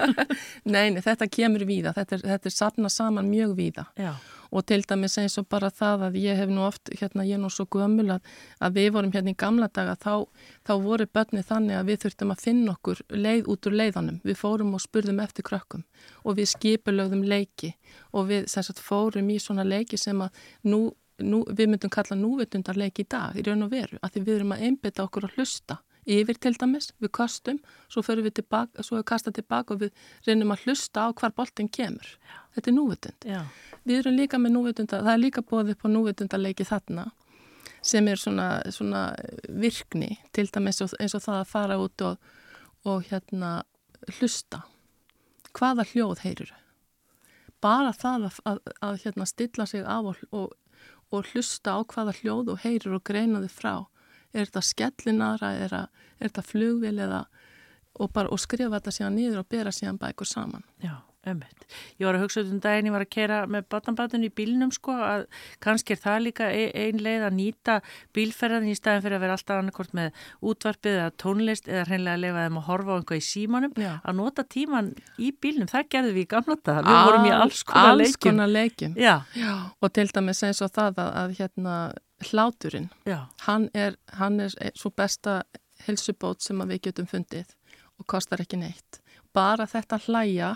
Neini, 0.74 1.04
þetta 1.04 1.28
kemur 1.28 1.66
víða. 1.68 1.92
Þetta 1.98 2.16
er, 2.16 2.24
þetta 2.32 2.50
er 2.50 2.56
sapna 2.56 2.92
saman 2.94 3.28
mjög 3.28 3.58
víða. 3.58 3.84
Já. 4.00 4.14
Og 4.54 4.64
til 4.70 4.86
dæmis 4.88 5.18
eins 5.20 5.36
og 5.42 5.50
bara 5.52 5.63
það 5.72 6.06
að 6.08 6.18
ég 6.20 6.40
hef 6.42 6.50
nú 6.52 6.64
oft, 6.66 6.92
hérna 7.00 7.26
ég 7.28 7.38
er 7.38 7.42
nú 7.44 7.52
svo 7.54 7.66
gömul 7.72 8.10
að, 8.16 8.32
að 8.60 8.80
við 8.80 8.90
vorum 8.96 9.14
hérna 9.14 9.34
í 9.34 9.38
gamla 9.44 9.70
daga, 9.74 9.96
þá, 9.96 10.26
þá 10.68 10.74
voru 10.84 11.08
börni 11.08 11.44
þannig 11.44 11.78
að 11.80 11.92
við 11.92 12.02
þurftum 12.04 12.34
að 12.34 12.44
finna 12.44 12.74
okkur 12.74 13.04
leið 13.14 13.48
út 13.54 13.70
úr 13.70 13.78
leiðanum. 13.80 14.20
Við 14.24 14.40
fórum 14.42 14.74
og 14.74 14.84
spurðum 14.84 15.22
eftir 15.24 15.48
krökkum 15.48 15.86
og 16.24 16.38
við 16.40 16.52
skipulögðum 16.56 17.24
leiki 17.24 17.74
og 18.12 18.28
við 18.32 18.50
sagt, 18.52 18.82
fórum 18.84 19.32
í 19.32 19.40
svona 19.40 19.64
leiki 19.64 19.98
sem 19.98 20.20
að 20.22 20.44
nú 20.68 20.90
nú, 21.22 21.44
við 21.46 21.70
myndum 21.70 21.92
kalla 21.94 22.18
núvitundarleik 22.18 23.00
í 23.04 23.08
dag 23.10 23.38
í 23.38 23.44
raun 23.46 23.66
og 23.68 23.74
veru, 23.74 24.00
að 24.02 24.16
því 24.16 24.24
við 24.26 24.36
erum 24.40 24.54
að 24.56 24.64
einbita 24.68 25.06
okkur 25.06 25.28
að 25.28 25.38
hlusta 25.38 25.78
yfir 26.10 26.38
til 26.42 26.54
dæmis, 26.60 26.92
við 27.02 27.12
kostum, 27.16 27.60
svo 27.92 28.04
förum 28.06 28.28
við 28.28 28.40
tilbaka, 28.42 28.84
svo 28.84 29.00
við 29.00 29.06
kasta 29.12 29.34
tilbaka 29.36 29.76
og 29.76 29.84
við 29.86 30.06
reynum 30.28 30.54
að 30.56 30.66
hlusta 30.68 31.08
á 31.08 31.16
hvar 31.16 31.34
boltin 31.36 31.70
kemur. 31.72 32.08
Já. 32.24 32.40
Þetta 32.56 32.72
er 32.72 32.78
núvitund. 32.78 33.28
Já. 33.28 33.42
Við 33.84 34.00
erum 34.02 34.18
líka 34.18 34.40
með 34.40 34.56
núvitundar, 34.58 35.04
það 35.04 35.14
er 35.14 35.22
líka 35.24 35.44
bóðið 35.44 35.76
upp 35.76 35.86
á 35.86 35.90
núvitundarleiki 35.96 36.68
þarna 36.68 37.06
sem 37.84 38.08
er 38.08 38.20
svona, 38.20 38.48
svona 38.72 39.04
virkni, 39.50 40.18
til 40.32 40.48
dæmis 40.48 40.80
eins 40.84 41.16
og 41.18 41.24
það 41.24 41.40
að 41.42 41.50
fara 41.52 41.80
út 41.82 42.04
og, 42.08 42.34
og 42.88 43.08
hérna 43.10 43.58
hlusta. 44.20 44.62
Hvaða 45.54 45.84
hljóð 45.92 46.24
heyrur? 46.24 46.54
Bara 47.64 47.92
það 47.96 48.30
að, 48.30 48.38
að, 48.48 48.60
að 48.84 49.02
hérna 49.04 49.28
stilla 49.28 49.68
sig 49.68 49.84
af 49.84 50.12
og, 50.12 50.24
og 50.32 50.52
og 51.14 51.30
hlusta 51.30 51.78
á 51.78 51.80
hvaða 51.86 52.16
hljóð 52.20 52.54
og 52.54 52.64
heyrir 52.64 52.96
og 52.98 53.04
greina 53.06 53.42
þið 53.44 53.54
frá. 53.54 53.74
Er 54.34 54.50
þetta 54.50 54.66
skellinara, 54.66 55.54
er, 55.62 55.74
er 56.18 56.28
þetta 56.28 56.46
flugvil 56.46 56.98
eða 56.98 57.26
og, 58.00 58.12
bara, 58.14 58.30
og 58.34 58.42
skrifa 58.42 58.78
þetta 58.80 58.94
síðan 58.96 59.18
niður 59.20 59.42
og 59.44 59.50
bera 59.52 59.74
síðan 59.74 60.00
bækur 60.02 60.28
saman. 60.28 60.64
Já, 60.82 60.96
ömmit. 61.30 61.66
Ég 62.00 62.08
var 62.08 62.18
að 62.18 62.24
hugsa 62.26 62.44
um 62.44 62.60
daginn, 62.62 62.88
ég 62.90 62.96
var 62.96 63.06
að 63.06 63.12
kera 63.14 63.40
með 63.50 63.68
batnabátun 63.72 64.26
í 64.26 64.32
bílnum 64.34 64.72
sko 64.74 64.96
að 64.98 65.26
kannski 65.64 65.96
er 65.96 66.02
það 66.02 66.20
líka 66.28 66.50
e, 66.50 66.64
ein 66.88 67.02
leið 67.04 67.26
að 67.28 67.38
nýta 67.38 67.76
bílferðan 68.18 68.70
í 68.70 68.76
staðin 68.78 69.06
fyrir 69.06 69.18
að 69.20 69.26
vera 69.26 69.38
alltaf 69.38 69.62
annarkort 69.62 69.94
með 69.98 70.24
útvarpið 70.52 70.98
eða 71.00 71.12
tónlist 71.24 71.70
eða 71.70 71.84
hreinlega 71.90 72.18
að 72.18 72.24
lefa 72.26 72.46
þeim 72.48 72.62
að 72.62 72.68
horfa 72.70 72.94
á 72.94 72.98
einhvað 72.98 73.22
í 73.22 73.28
símanum. 73.28 73.76
Já. 73.78 73.92
Að 74.02 74.18
nota 74.22 74.48
tíman 74.56 74.90
í 75.18 75.34
bílnum, 75.44 75.70
það 75.72 75.92
gerðum 75.96 76.18
við 76.18 76.26
í 76.26 76.32
gamla 76.34 76.58
dag. 76.64 76.90
Við 76.90 77.04
vorum 77.10 77.30
í 77.30 77.36
alls 77.38 77.62
konar 77.70 78.00
leikim. 78.00 78.10
Alls 78.10 78.24
konar 78.26 78.56
leikim. 78.58 78.98
Já. 78.98 79.16
Já. 79.38 79.54
Og 79.80 79.94
til 79.94 80.10
dæmis 80.10 80.44
eins 80.50 80.64
og 80.66 80.74
það 80.74 81.06
að, 81.06 81.14
að 81.22 81.38
hérna 81.42 81.78
hláturinn, 82.32 82.90
hann 83.48 83.70
er, 83.74 83.98
hann 84.20 84.40
er 84.40 84.54
svo 84.76 84.92
besta 84.96 85.44
helsubót 85.88 86.42
sem 86.42 86.60
við 86.70 86.90
getum 86.90 87.08
fundið 87.10 87.56
og 88.00 88.08
kostar 88.08 88.42
ekki 88.44 88.60
neitt. 88.62 89.00
Bara 89.34 89.66
þetta 89.70 90.00
hlæja 90.06 90.56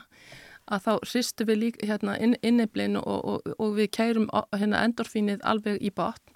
að 0.68 0.84
þá 0.84 0.94
hristu 1.08 1.46
við 1.48 1.62
líka 1.62 1.88
hérna, 1.88 2.18
inn, 2.20 2.36
inniblinn 2.44 2.98
og, 3.00 3.20
og, 3.24 3.54
og 3.58 3.78
við 3.78 3.92
kærum 3.98 4.28
hérna, 4.56 4.84
endorfínið 4.84 5.46
alveg 5.48 5.80
í 5.82 5.94
botn 5.96 6.36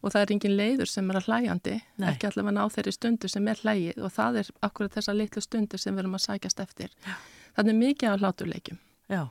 og 0.00 0.14
það 0.14 0.22
er 0.22 0.32
engin 0.34 0.56
leiður 0.56 0.88
sem 0.88 1.10
er 1.12 1.18
að 1.20 1.26
hlæjandi, 1.28 1.74
Nei. 2.00 2.06
ekki 2.12 2.28
allavega 2.30 2.56
ná 2.56 2.72
þeirri 2.72 2.94
stundu 2.96 3.28
sem 3.28 3.48
er 3.52 3.60
hlægið 3.60 4.00
og 4.00 4.14
það 4.14 4.38
er 4.40 4.52
akkurat 4.64 4.96
þessa 4.96 5.16
litlu 5.16 5.42
stundu 5.44 5.80
sem 5.80 5.92
við 5.92 6.04
erum 6.04 6.16
að 6.16 6.24
sækjast 6.24 6.62
eftir. 6.64 6.94
Já. 7.04 7.18
Þannig 7.58 7.78
mikið 7.82 8.08
af 8.08 8.22
hláturleikjum. 8.22 8.80
Já. 9.12 9.22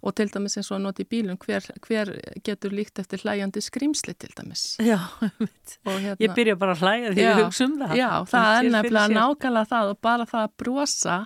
Og 0.00 0.14
til 0.16 0.30
dæmis 0.32 0.56
eins 0.56 0.70
og 0.70 0.78
að 0.78 0.84
nota 0.86 1.02
í 1.04 1.08
bílum, 1.10 1.36
hver, 1.44 1.66
hver 1.84 2.12
getur 2.46 2.72
líkt 2.72 3.02
eftir 3.02 3.20
hlæjandi 3.20 3.60
skrýmsli 3.64 4.14
til 4.16 4.32
dæmis? 4.38 4.64
Já, 4.80 4.96
hérna, 5.20 6.16
ég 6.16 6.32
byrja 6.36 6.56
bara 6.60 6.76
að 6.76 6.84
hlæja 6.86 7.12
því 7.12 7.26
við 7.26 7.40
hugsa 7.42 7.66
um 7.66 7.76
það. 7.82 7.94
Já, 8.00 8.10
það, 8.32 8.50
er 8.54 8.70
nefnilega 8.76 9.14
nákvæmlega 9.18 9.70
það 9.74 9.92
og 9.92 10.00
bara 10.08 10.28
það 10.30 10.46
að 10.46 10.54
brosa, 10.64 11.18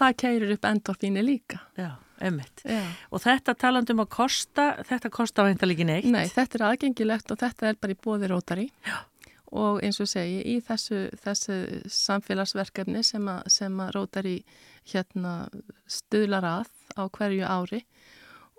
það 0.00 0.16
keirir 0.24 0.54
upp 0.56 0.70
endorfínu 0.72 1.24
líka. 1.26 1.62
Já. 1.78 1.92
Ummitt. 2.18 2.64
Og 3.14 3.22
þetta 3.22 3.54
talandum 3.54 4.02
að 4.02 4.08
kosta, 4.10 4.64
þetta 4.88 5.10
kosta 5.14 5.44
væntalega 5.46 5.76
ekki 5.76 5.86
neitt? 5.86 6.08
Nei, 6.10 6.24
þetta 6.32 6.58
er 6.58 6.64
aðgengilegt 6.72 7.30
og 7.30 7.38
þetta 7.38 7.68
er 7.70 7.78
bara 7.78 7.94
í 7.94 8.00
bóði 8.02 8.30
rótari 8.32 8.66
og 9.54 9.78
eins 9.84 10.00
og 10.02 10.10
segi 10.10 10.40
í 10.50 10.56
þessu, 10.64 11.06
þessu 11.22 11.58
samfélagsverkefni 11.94 13.04
sem 13.06 13.30
að, 13.30 13.46
sem 13.54 13.78
að 13.80 13.94
rótari 13.96 14.34
hérna 14.90 15.36
stuðlar 15.88 16.48
að 16.48 16.74
á 16.98 17.02
hverju 17.06 17.46
ári 17.46 17.84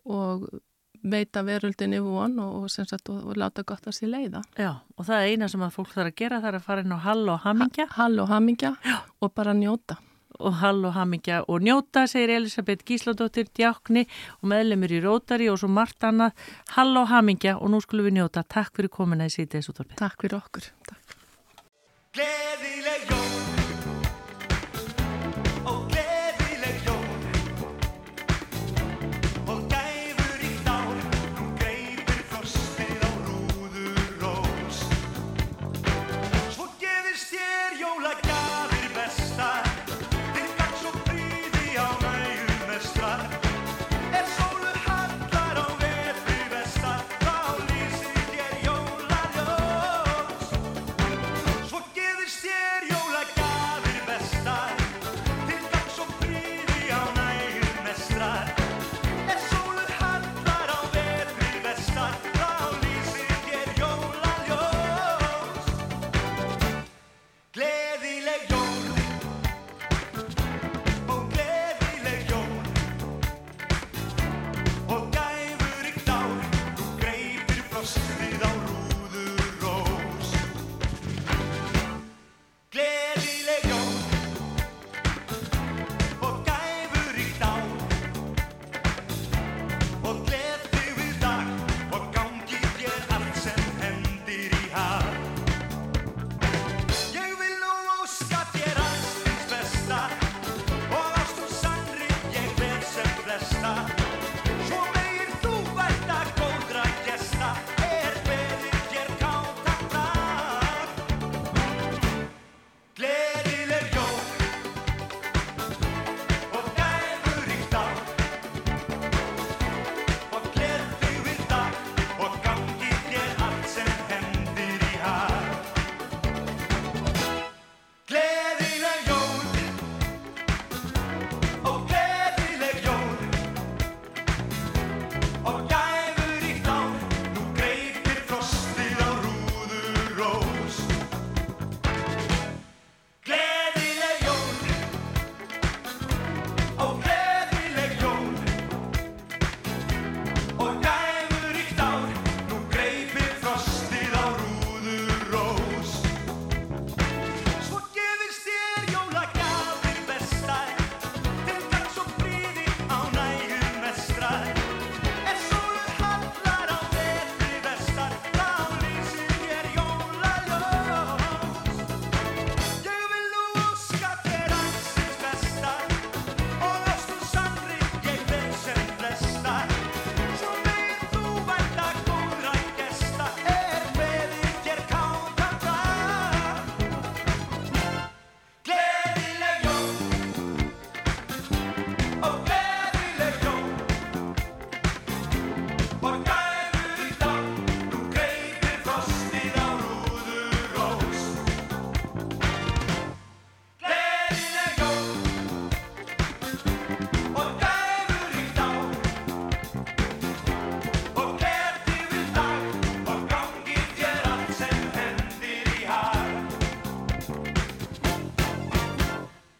og 0.06 0.50
veita 1.04 1.44
veröldinni 1.48 2.00
von 2.04 2.40
og, 2.44 2.64
og, 2.64 2.70
sagt, 2.72 3.10
og, 3.10 3.24
og 3.32 3.38
láta 3.40 3.64
gott 3.64 3.88
að 3.88 3.96
sér 4.00 4.14
leiða. 4.14 4.44
Já, 4.60 4.74
og 4.98 5.08
það 5.08 5.16
er 5.22 5.32
eina 5.32 5.48
sem 5.52 5.64
að 5.64 5.76
fólk 5.78 5.96
þarf 5.96 6.12
að 6.12 6.20
gera, 6.22 6.42
það 6.44 6.52
er 6.52 6.60
að 6.60 6.68
fara 6.68 6.84
inn 6.84 6.96
á 6.96 7.00
hall 7.06 7.26
og 7.30 7.42
hamingja. 7.46 7.88
Ha, 7.88 7.96
hall 8.02 8.20
og 8.20 8.32
hamingja 8.34 8.72
Já. 8.84 8.98
og 9.20 9.34
bara 9.36 9.54
njóta 9.56 10.00
og 10.40 10.54
hall 10.62 10.86
og 10.88 10.94
hamingja 10.96 11.42
og 11.52 11.64
njóta, 11.66 12.06
segir 12.08 12.30
Elisabeth 12.38 12.86
Gísladóttir, 12.88 13.50
djákni 13.56 14.06
og 14.40 14.52
meðlemur 14.52 14.92
í 14.96 15.02
Rótari 15.04 15.50
og 15.52 15.60
svo 15.60 15.70
margt 15.72 16.04
annað. 16.08 16.32
Hall 16.76 16.96
og 17.00 17.10
hamingja 17.12 17.58
og 17.60 17.74
nú 17.74 17.82
skulum 17.84 18.08
við 18.08 18.20
njóta. 18.20 18.46
Takk 18.48 18.76
fyrir 18.78 18.94
komina 18.94 19.28
í 19.28 19.34
síðdeis 19.34 19.72
útvarpið. 19.72 19.98
Takk 20.00 20.18
fyrir 20.24 20.40
okkur. 20.40 20.72
Takk. 20.88 21.04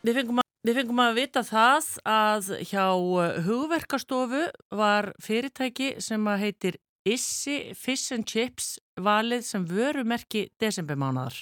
Við 0.10 0.16
fengum, 0.24 0.40
að, 0.42 0.46
við 0.66 0.78
fengum 0.80 1.00
að 1.04 1.18
vita 1.20 1.42
það 1.46 1.88
að 2.10 2.48
hjá 2.66 2.86
uh, 2.98 3.36
hugverkastofu 3.46 4.40
var 4.74 5.12
fyrirtæki 5.22 5.92
sem 6.02 6.24
að 6.32 6.40
heitir 6.48 6.80
Issi 7.06 7.76
Fish 7.78 8.16
and 8.16 8.26
Chips 8.26 8.72
valið 8.98 9.46
sem 9.46 9.68
vörumerki 9.70 10.48
desembermánaðar. 10.58 11.38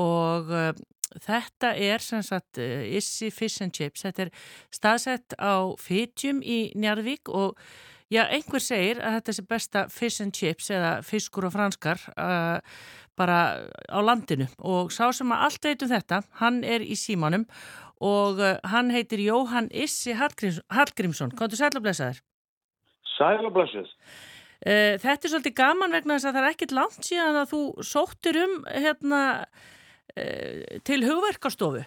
Og 0.00 0.48
uh, 0.48 0.72
þetta 1.20 1.74
er 1.76 2.00
sem 2.00 2.24
sagt 2.24 2.62
uh, 2.64 2.80
Issi 2.96 3.28
Fish 3.28 3.60
and 3.60 3.76
Chips, 3.76 4.06
þetta 4.08 4.24
er 4.24 4.32
staðsett 4.72 5.36
á 5.36 5.76
Fitjum 5.76 6.40
í 6.40 6.62
Njarðvík 6.72 7.28
og 7.28 7.60
já, 8.08 8.24
einhver 8.24 8.64
segir 8.64 9.04
að 9.04 9.18
þetta 9.18 9.36
sé 9.36 9.48
besta 9.52 9.86
Fish 9.92 10.24
and 10.24 10.32
Chips 10.32 10.72
eða 10.72 10.96
fiskur 11.04 11.50
og 11.50 11.58
franskar 11.58 12.00
uh, 12.16 12.56
bara 13.20 13.68
á 13.92 13.98
landinu. 14.00 14.48
Og 14.64 14.92
sá 14.92 15.10
sem 15.12 15.32
að 15.32 15.46
allt 15.46 15.68
veit 15.68 15.84
um 15.84 15.90
þetta, 15.92 16.22
hann 16.40 16.62
er 16.64 16.84
í 16.84 16.96
símanum 16.98 17.44
og 18.02 18.42
uh, 18.42 18.58
hann 18.72 18.90
heitir 18.90 19.22
Jóhann 19.22 19.70
Issi 19.70 20.16
Hallgríms, 20.18 20.60
Hallgrímsson, 20.74 21.32
komdu 21.38 21.58
sæl 21.58 21.70
og 21.78 21.84
blessaður. 21.86 22.20
Sæl 23.14 23.46
og 23.46 23.54
blessið. 23.54 23.88
Uh, 24.62 24.98
þetta 25.02 25.26
er 25.26 25.32
svolítið 25.32 25.56
gaman 25.58 25.94
vegna 25.94 26.18
þess 26.18 26.30
að 26.30 26.36
það 26.36 26.44
er 26.44 26.54
ekkit 26.56 26.76
langt 26.76 27.08
síðan 27.08 27.40
að 27.40 27.50
þú 27.54 27.62
sóttir 27.86 28.38
um 28.42 28.54
hérna 28.70 29.22
uh, 29.42 30.78
til 30.86 31.02
hugverkastofu. 31.06 31.84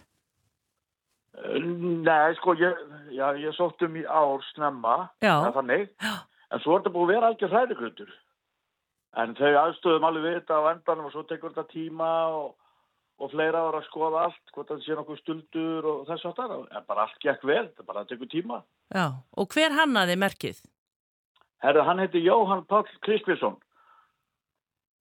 Nei, 1.35 2.35
sko, 2.39 2.53
ég, 2.55 2.77
já, 3.11 3.25
ég 3.35 3.55
sótt 3.57 3.81
um 3.83 3.95
í 3.99 4.05
ár 4.07 4.43
snemma, 4.53 5.09
þannig, 5.19 5.89
en 5.99 6.61
svo 6.63 6.77
er 6.77 6.83
þetta 6.83 6.93
búið 6.93 7.09
að 7.09 7.11
vera 7.11 7.31
algjör 7.31 7.51
hræðigrundur. 7.51 8.13
En 9.19 9.35
þau 9.35 9.51
aðstöðum 9.59 10.07
alveg 10.07 10.25
við 10.25 10.37
þetta 10.39 10.59
á 10.59 10.63
endanum 10.71 11.09
og 11.09 11.13
svo 11.13 11.23
tekur 11.27 11.51
þetta 11.51 11.71
tíma 11.71 12.11
og, 12.35 12.53
og 13.19 13.31
fleira 13.31 13.61
ára 13.63 13.79
að 13.79 13.85
skoða 13.87 14.23
allt, 14.27 14.41
hvort 14.53 14.67
það 14.73 14.81
sé 14.83 14.95
nokkuð 14.97 15.19
stuldur 15.21 15.85
og 15.91 16.01
þess 16.09 16.25
að 16.27 16.33
það, 16.39 16.55
en 16.75 16.87
bara 16.89 17.05
allt 17.05 17.19
gekk 17.23 17.45
vel, 17.47 17.61
þetta 17.69 17.85
bara 17.87 18.03
tekur 18.09 18.27
tíma. 18.31 18.57
Já, 18.91 19.05
og 19.37 19.47
hver 19.55 19.71
hannaði 19.77 20.17
merkið? 20.19 20.59
Herru, 21.63 21.85
hann 21.87 21.99
heiti 22.03 22.19
Jóhann 22.25 22.65
Páll 22.67 22.89
Krispjörnsson, 23.05 23.55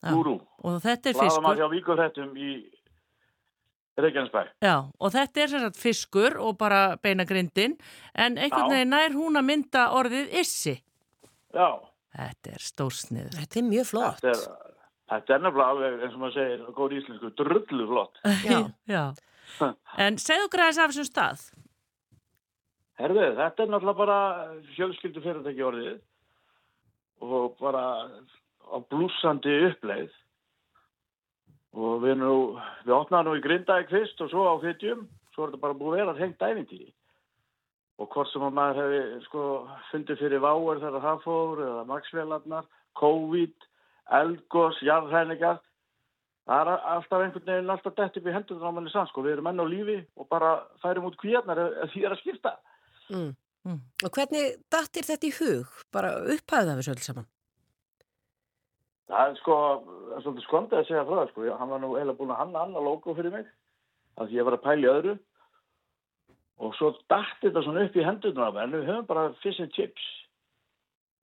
gúrú, 0.06 0.38
Og 0.62 0.78
þetta 0.84 1.10
er 1.10 1.18
laðum 1.18 1.26
að 1.26 1.34
fiskur. 1.34 1.58
hjá 1.58 1.68
Víkurhættum 1.74 2.36
í 2.38 2.50
Reykjanesbæ. 3.98 4.42
Já, 4.62 4.76
og 5.00 5.12
þetta 5.14 5.42
er 5.42 5.48
sem 5.52 5.60
sagt 5.62 5.76
fiskur 5.78 6.38
og 6.42 6.56
bara 6.58 6.96
beina 7.02 7.24
grindin, 7.28 7.76
en 8.14 8.38
einhvern 8.38 8.70
veginn 8.72 8.90
nær 8.94 9.14
hún 9.14 9.38
að 9.38 9.46
mynda 9.50 9.84
orðið 9.94 10.32
issi. 10.40 10.76
Já. 11.54 11.68
Þetta 12.14 12.54
er 12.54 12.62
stórsnið. 12.62 13.28
Þetta 13.34 13.58
er 13.60 13.66
mjög 13.68 13.86
flott. 13.90 14.20
Þetta 14.22 14.32
er, 14.34 14.63
þetta 15.14 15.36
er 15.36 15.44
nefnilega 15.44 15.74
alveg, 15.74 15.98
eins 16.02 16.16
og 16.16 16.22
maður 16.22 16.36
segir, 16.38 16.64
góð 16.78 16.96
íslensku, 16.98 17.30
drullu 17.40 17.86
flott. 17.90 18.22
Já. 18.50 18.58
Já. 18.90 19.04
En 20.00 20.18
segðu 20.18 20.48
græðis 20.52 20.80
af 20.80 20.90
þessum 20.92 21.08
stað. 21.08 21.44
Herðu, 22.98 23.24
þetta 23.38 23.64
er 23.64 23.70
náttúrulega 23.72 24.00
bara 24.00 24.18
fjölskyldu 24.76 25.22
fyrirtæki 25.24 25.64
orðið 25.66 25.96
og 27.24 27.56
bara 27.58 27.84
á 28.70 28.76
blúsandi 28.90 29.54
uppleið 29.70 30.12
og 31.74 32.04
við 32.04 32.20
nú, 32.20 32.34
við 32.86 32.94
opnaðum 32.94 33.32
nú 33.32 33.40
í 33.40 33.42
Grindavík 33.44 33.90
fyrst 33.90 34.22
og 34.22 34.30
svo 34.30 34.46
á 34.46 34.54
Fytjum, 34.62 35.08
svo 35.34 35.46
er 35.46 35.52
þetta 35.52 35.64
bara 35.64 35.78
búið 35.78 35.96
að 35.96 35.98
vera 35.98 36.20
hengt 36.20 36.46
æfintýri 36.46 36.92
og 38.02 38.10
hvort 38.10 38.30
sem 38.30 38.42
að 38.42 38.56
maður 38.56 38.80
hefði 38.82 39.20
sko 39.28 39.44
fundið 39.90 40.20
fyrir 40.22 40.42
váer 40.42 40.80
þegar 40.82 41.04
það 41.04 41.20
fór 41.26 41.62
eða 41.66 41.84
maksvélarnar, 41.90 42.70
COVID, 42.98 43.68
eldgós, 44.10 44.80
jarðhæningar 44.84 45.62
það 46.44 46.60
er 46.60 46.88
alltaf 46.94 47.22
einhvern 47.24 47.48
veginn 47.48 47.72
alltaf 47.72 47.94
dett 47.96 48.18
upp 48.20 48.26
í 48.28 48.34
hendur 48.34 48.64
á 48.64 48.70
manni 48.74 48.92
sann 48.92 49.08
sko, 49.08 49.24
við 49.24 49.38
erum 49.38 49.48
enn 49.48 49.64
á 49.64 49.66
lífi 49.68 49.96
og 50.20 50.28
bara 50.28 50.58
færum 50.82 51.08
út 51.08 51.16
kvíarnar 51.20 51.60
ef, 51.64 51.92
því 51.94 52.04
er 52.04 52.16
að 52.16 52.22
skipta 52.24 52.58
Mm. 53.64 53.80
Og 54.04 54.10
hvernig 54.12 54.58
dattir 54.72 55.06
þetta 55.08 55.28
í 55.28 55.36
hug? 55.38 55.76
Bara 55.92 56.18
upphæða 56.34 56.76
við 56.76 56.86
svo 56.86 56.94
öll 56.94 57.04
saman? 57.04 57.28
Það 59.08 59.30
er 59.30 59.38
sko, 59.40 59.54
það 60.08 60.24
svolítið 60.24 60.44
skondið 60.46 60.78
að 60.78 60.88
segja 60.88 61.04
frá 61.04 61.14
það 61.18 61.30
sko, 61.30 61.46
hann 61.60 61.72
var 61.72 61.80
nú 61.80 61.92
eiginlega 61.94 62.18
búin 62.18 62.32
að 62.34 62.40
hanna 62.42 62.64
annar 62.64 62.84
logo 62.84 63.14
fyrir 63.16 63.32
mig, 63.32 63.48
að 64.16 64.28
því 64.28 64.38
ég 64.38 64.48
var 64.48 64.56
að 64.56 64.64
pæla 64.64 64.84
í 64.84 64.90
öðru 64.92 65.14
og 66.64 66.76
svo 66.78 66.90
dætti 67.12 67.48
þetta 67.48 67.64
svona 67.66 67.84
upp 67.84 67.96
í 67.96 68.04
mér, 68.04 68.60
en 68.62 68.76
við 68.76 68.86
höfum 68.88 69.08
bara 69.08 69.24
fish 69.42 69.60
and 69.60 69.72
chips, 69.76 70.04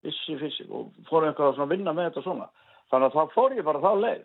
fissi 0.05 0.37
fissi 0.41 0.67
og 0.69 0.91
fórum 1.09 1.29
eitthvað 1.29 1.61
að 1.61 1.73
vinna 1.73 1.93
með 1.93 2.11
þetta 2.11 2.25
svona. 2.25 2.49
Þannig 2.91 3.07
að 3.07 3.17
þá 3.17 3.35
fór 3.35 3.55
ég 3.55 3.67
bara 3.67 3.83
þá 3.83 3.91
leið 4.05 4.23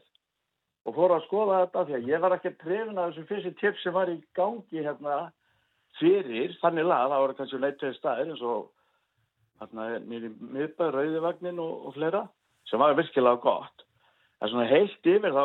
og 0.87 0.95
fór 0.95 1.17
að 1.17 1.27
skoða 1.27 1.59
þetta 1.65 1.85
því 1.87 1.97
að 1.97 2.09
ég 2.13 2.23
var 2.23 2.35
ekki 2.37 2.53
trefin 2.61 2.99
af 2.99 3.11
þessum 3.11 3.29
fish 3.31 3.49
and 3.49 3.61
chips 3.61 3.83
sem 3.83 3.95
var 3.95 4.11
í 4.11 4.17
gangi 4.39 4.83
hérna 4.85 5.19
fyrir, 6.01 6.55
þannig 6.61 6.87
lað, 6.87 7.13
það 7.13 7.23
voru 7.25 7.37
kannski 7.39 7.61
leittöði 7.63 7.97
staðir 7.97 8.33
eins 8.33 8.45
og 8.45 8.67
hérna 9.61 9.89
mér 10.05 10.29
í 10.29 10.33
miðbæð, 10.37 10.93
rauðivagnin 10.95 11.63
og, 11.63 11.89
og 11.89 11.97
fleira 11.97 12.23
sem 12.71 12.83
var 12.83 12.97
virkilega 12.99 13.41
gott. 13.43 13.87
En 14.43 14.53
svona 14.53 14.67
heilt 14.69 15.09
yfir 15.09 15.33
þá, 15.33 15.45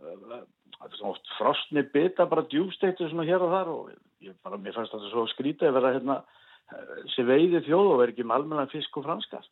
þetta 0.00 0.88
er 0.88 0.96
svona 0.98 1.12
oft 1.12 1.32
frostni 1.36 1.84
bita, 1.94 2.26
bara 2.30 2.46
djúbsteiktu 2.48 3.10
svona 3.10 3.26
hér 3.28 3.44
og 3.44 3.52
þar 3.52 3.72
og 3.74 3.90
ég 4.24 4.38
bara, 4.44 4.60
mér 4.60 4.76
fannst 4.76 4.94
þetta 4.94 5.10
svo 5.12 5.26
skrítið 5.34 5.68
að 5.68 5.76
vera 5.78 5.92
hérna 5.98 6.18
uh, 6.22 6.94
sem 7.14 7.28
veiði 7.28 7.64
þjóð 7.66 7.92
og 7.92 8.00
verið 8.00 8.14
ekki 8.14 8.28
með 8.28 8.38
almennan 8.38 8.72
fisk 8.72 8.98
og 8.98 9.06
franskar. 9.08 9.46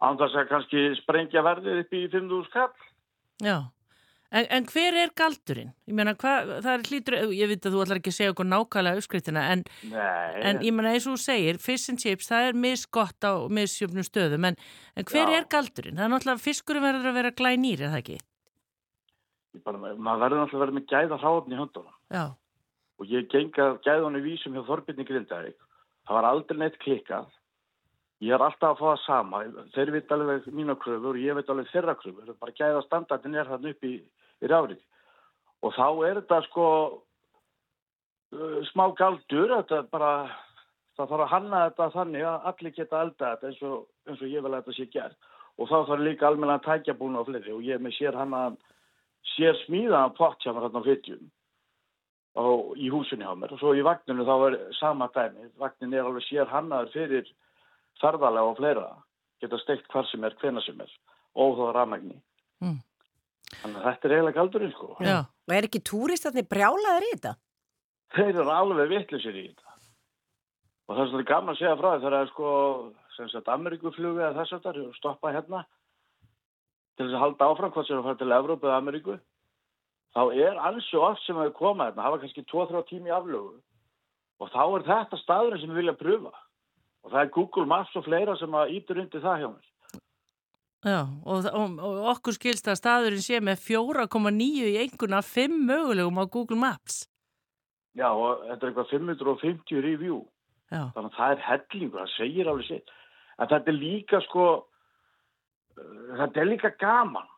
Þess 0.00 0.38
að 0.40 0.48
kannski 0.48 0.86
sprengja 1.02 1.44
verðið 1.44 1.82
upp 1.82 1.92
í 1.92 2.06
5.000 2.08 2.50
kall. 2.54 2.88
Já. 3.44 3.58
En, 4.30 4.46
en 4.54 4.66
hver 4.70 4.94
er 4.94 5.10
galdurinn? 5.18 5.72
Ég 5.90 5.96
meina, 5.98 6.12
hvað, 6.14 6.52
það 6.62 6.70
er 6.72 6.82
hlýtur, 6.86 7.14
ég 7.34 7.48
veit 7.50 7.64
að 7.66 7.74
þú 7.74 7.80
ætlar 7.82 7.98
ekki 7.98 8.12
að 8.12 8.16
segja 8.16 8.32
okkur 8.34 8.46
nákvæmlega 8.46 9.00
uppskriftina, 9.00 9.42
en, 9.56 9.64
en 9.90 10.60
ég 10.62 10.76
meina, 10.76 10.92
eins 10.94 11.08
og 11.10 11.16
þú 11.16 11.22
segir, 11.24 11.58
fish 11.58 11.90
and 11.90 11.98
chips, 11.98 12.28
það 12.30 12.46
er 12.46 12.60
misgott 12.62 13.26
á 13.26 13.32
misjöfnum 13.50 14.06
stöðum, 14.06 14.46
en, 14.46 14.58
en 14.94 15.08
hver 15.10 15.32
Já. 15.34 15.40
er 15.40 15.48
galdurinn? 15.50 15.98
Það 15.98 16.06
er 16.06 16.12
náttúrulega, 16.14 16.42
fiskurinn 16.44 16.86
verður 16.86 17.10
að 17.10 17.18
vera 17.18 17.34
glænýr, 17.42 17.82
er 17.82 17.90
það 17.90 18.04
ekki? 18.04 18.18
Bara, 19.66 19.82
maður 19.98 20.22
verður 20.22 20.42
náttúrulega 20.44 20.60
að 20.60 20.64
vera 20.64 20.78
með 20.78 20.86
gæða 20.94 21.20
hráðni 21.24 21.56
í 21.56 21.60
höndunum. 21.64 21.98
Já. 22.14 22.24
og 23.00 23.10
ég 23.10 23.28
gengi 23.32 23.62
að 23.64 23.78
gæðunni 23.82 24.22
vísum 24.22 24.54
hjá 24.54 24.62
Þorbjörni 24.68 25.08
Grindavík. 25.08 25.58
Það 26.06 26.16
var 26.20 26.26
aldrei 26.30 26.58
neitt 26.60 26.78
klikkað. 26.84 27.30
Ég 28.20 28.34
er 28.36 28.42
alltaf 28.44 28.74
að 28.74 28.80
fá 28.80 28.86
það 28.86 29.02
sama. 29.06 29.38
Þeir 29.74 29.92
veit 29.94 30.10
alveg 30.12 30.48
mína 30.52 30.76
kröfur 30.76 31.16
ég 31.16 31.36
veit 31.38 31.48
alveg 31.48 31.70
þeirra 31.72 31.94
kröfur. 31.96 32.34
Bara 32.40 32.56
gæða 32.58 32.82
standardin 32.84 33.38
er 33.40 33.48
þarna 33.48 33.72
upp 33.72 33.86
í, 33.88 33.94
í 34.44 34.50
rárið. 34.52 34.82
Og 35.64 35.72
þá 35.76 35.86
er 36.08 36.20
þetta 36.20 36.40
sko 36.50 36.66
uh, 38.36 38.60
smá 38.72 38.84
galdur. 39.00 39.56
Bara, 39.92 40.12
það 40.98 41.14
þarf 41.14 41.24
að 41.24 41.32
hanna 41.32 41.64
þetta 41.70 41.90
þannig 41.96 42.28
að 42.28 42.48
allir 42.52 42.76
geta 42.76 43.02
elda 43.06 43.34
þetta 43.34 43.50
eins 43.50 43.64
og, 43.70 43.88
eins 44.08 44.20
og 44.20 44.34
ég 44.36 44.44
vil 44.44 44.52
að 44.52 44.60
þetta 44.60 44.76
sé 44.76 44.90
gert. 44.92 45.32
Og 45.56 45.72
þá 45.72 45.76
þarf 45.88 46.04
líka 46.04 46.28
almenna 46.28 46.60
tækjabúna 46.64 47.24
á 47.24 47.28
fleiri 47.28 47.56
og 47.56 47.64
ég 47.64 47.80
með 47.80 47.96
sér 47.96 48.20
hann 48.20 48.36
að 48.36 48.60
sér 49.36 49.56
smíðaðan 49.64 50.16
pott 50.16 50.40
hjá 50.44 50.52
mér 50.52 50.68
hérna 50.68 50.84
á 50.84 50.88
fytjum 50.88 51.28
og 52.40 52.76
í 52.78 52.88
húsinni 52.92 53.26
á 53.26 53.34
mér 53.34 53.52
og 53.54 53.60
svo 53.60 53.72
í 53.74 53.84
vagninu 53.84 54.24
þá 54.26 54.34
er 54.46 54.56
sama 54.78 55.08
dæmi 55.14 55.48
vagnin 55.58 55.96
er 55.96 56.06
alveg 56.06 56.24
sér 56.28 56.50
hannaður 56.50 56.92
fyrir 56.94 57.30
ferðalega 58.02 58.50
og 58.52 58.56
fleira 58.60 58.86
geta 59.40 59.58
steikt 59.62 59.86
hvar 59.92 60.06
sem 60.10 60.24
er, 60.24 60.34
hvena 60.40 60.60
sem 60.64 60.80
er 60.84 60.90
og 61.36 61.56
þá 61.58 61.64
rafmagni 61.78 62.18
Mm. 62.60 62.74
þannig 63.62 63.76
að 63.80 63.84
þetta 63.86 64.04
er 64.08 64.12
eiginlega 64.16 64.36
galdurinn 64.36 64.72
sko 64.74 64.88
Já. 65.00 65.18
Og 65.48 65.54
er 65.56 65.64
ekki 65.68 65.80
túristarnir 65.80 66.44
brjálaðir 66.50 67.06
í 67.08 67.12
þetta? 67.14 67.30
þeir 68.12 68.34
eru 68.34 68.50
alveg 68.52 68.90
vittlisir 68.90 69.36
í 69.40 69.44
þetta 69.48 69.68
og 70.90 70.96
það 70.96 71.00
er 71.04 71.10
svolítið 71.12 71.30
gaman 71.30 71.54
að 71.54 71.58
segja 71.62 71.76
frá 71.80 71.88
þegar 71.94 72.12
það 72.16 72.20
er 72.26 72.30
sko 72.34 72.50
sem 73.16 73.28
sagt 73.32 73.48
Ameríkuflugu 73.54 74.20
eða 74.20 74.36
þess 74.42 74.52
að 74.58 74.62
það 74.66 74.76
er 74.82 74.92
stoppa 74.98 75.32
hérna 75.32 75.62
til 76.98 77.06
þess 77.06 77.16
að 77.16 77.22
halda 77.24 77.48
áfram 77.54 77.72
hvort 77.72 77.86
sem 77.88 77.96
er 77.96 78.00
að 78.02 78.08
fara 78.10 78.20
til 78.20 78.36
Evrópu 78.36 78.68
eða 78.68 78.78
Ameríku 78.82 79.16
þá 80.10 80.22
er 80.36 80.60
ansi 80.68 80.96
oft 81.00 81.24
sem 81.24 81.40
að 81.40 81.52
koma 81.56 81.88
hérna 81.88 82.04
hafa 82.10 82.20
kannski 82.24 82.44
2-3 82.50 82.84
tími 82.90 83.08
í 83.08 83.16
aflögu 83.16 83.56
og 84.40 84.52
þá 84.52 84.62
er 84.76 84.86
þetta 84.90 85.20
staðurinn 85.24 85.60
sem 85.64 85.70
við 85.72 85.80
vilja 85.80 85.96
pröfa 86.00 86.32
og 87.04 87.12
það 87.12 87.20
er 87.22 87.34
Google 87.34 87.66
Maps 87.66 87.96
og 87.96 88.06
fleira 88.06 88.36
sem 88.38 88.56
að 88.56 88.74
ítur 88.78 89.02
undir 89.02 89.22
það 89.24 89.42
hjá 89.42 89.48
mér. 89.52 89.68
Já, 90.80 91.00
og, 91.28 91.46
og, 91.52 91.78
og 91.84 92.10
okkur 92.14 92.36
skilst 92.38 92.68
að 92.72 92.78
staðurinn 92.80 93.24
sé 93.24 93.40
með 93.44 93.60
4,9 93.66 94.68
í 94.70 94.76
einhverna 94.80 95.20
5 95.24 95.56
mögulegum 95.68 96.20
á 96.20 96.24
Google 96.24 96.60
Maps. 96.60 97.02
Já, 97.98 98.08
og 98.08 98.46
þetta 98.46 98.64
er 98.64 98.70
eitthvað 98.70 98.92
550 98.94 99.82
review. 99.84 100.22
Já. 100.70 100.84
þannig 100.94 101.10
að 101.10 101.16
það 101.18 101.32
er 101.32 101.40
hellingur, 101.48 101.98
það 101.98 102.10
segir 102.14 102.48
alveg 102.50 102.66
sitt. 102.68 102.90
En 103.40 103.48
þetta 103.50 103.72
er 103.72 103.76
líka 103.76 104.20
sko 104.28 104.46
uh, 104.54 106.10
þetta 106.20 106.42
er 106.42 106.50
líka 106.50 106.70
gaman. 106.78 107.30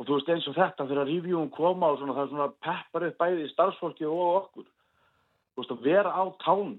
Og 0.00 0.08
þú 0.08 0.16
veist 0.16 0.30
eins 0.32 0.46
og 0.48 0.56
þetta 0.56 0.86
þegar 0.88 1.10
reviewum 1.10 1.50
koma 1.52 1.90
og 1.92 2.00
svona, 2.00 2.14
það 2.16 2.22
er 2.24 2.30
svona 2.32 2.52
peppar 2.64 3.06
upp 3.10 3.18
bæði 3.20 3.44
í 3.44 3.50
starfsfólki 3.52 4.08
og 4.08 4.22
okkur. 4.38 4.68
Þú 5.52 5.60
veist 5.60 5.74
að 5.74 5.84
vera 5.84 6.14
á 6.16 6.24
tánum 6.40 6.78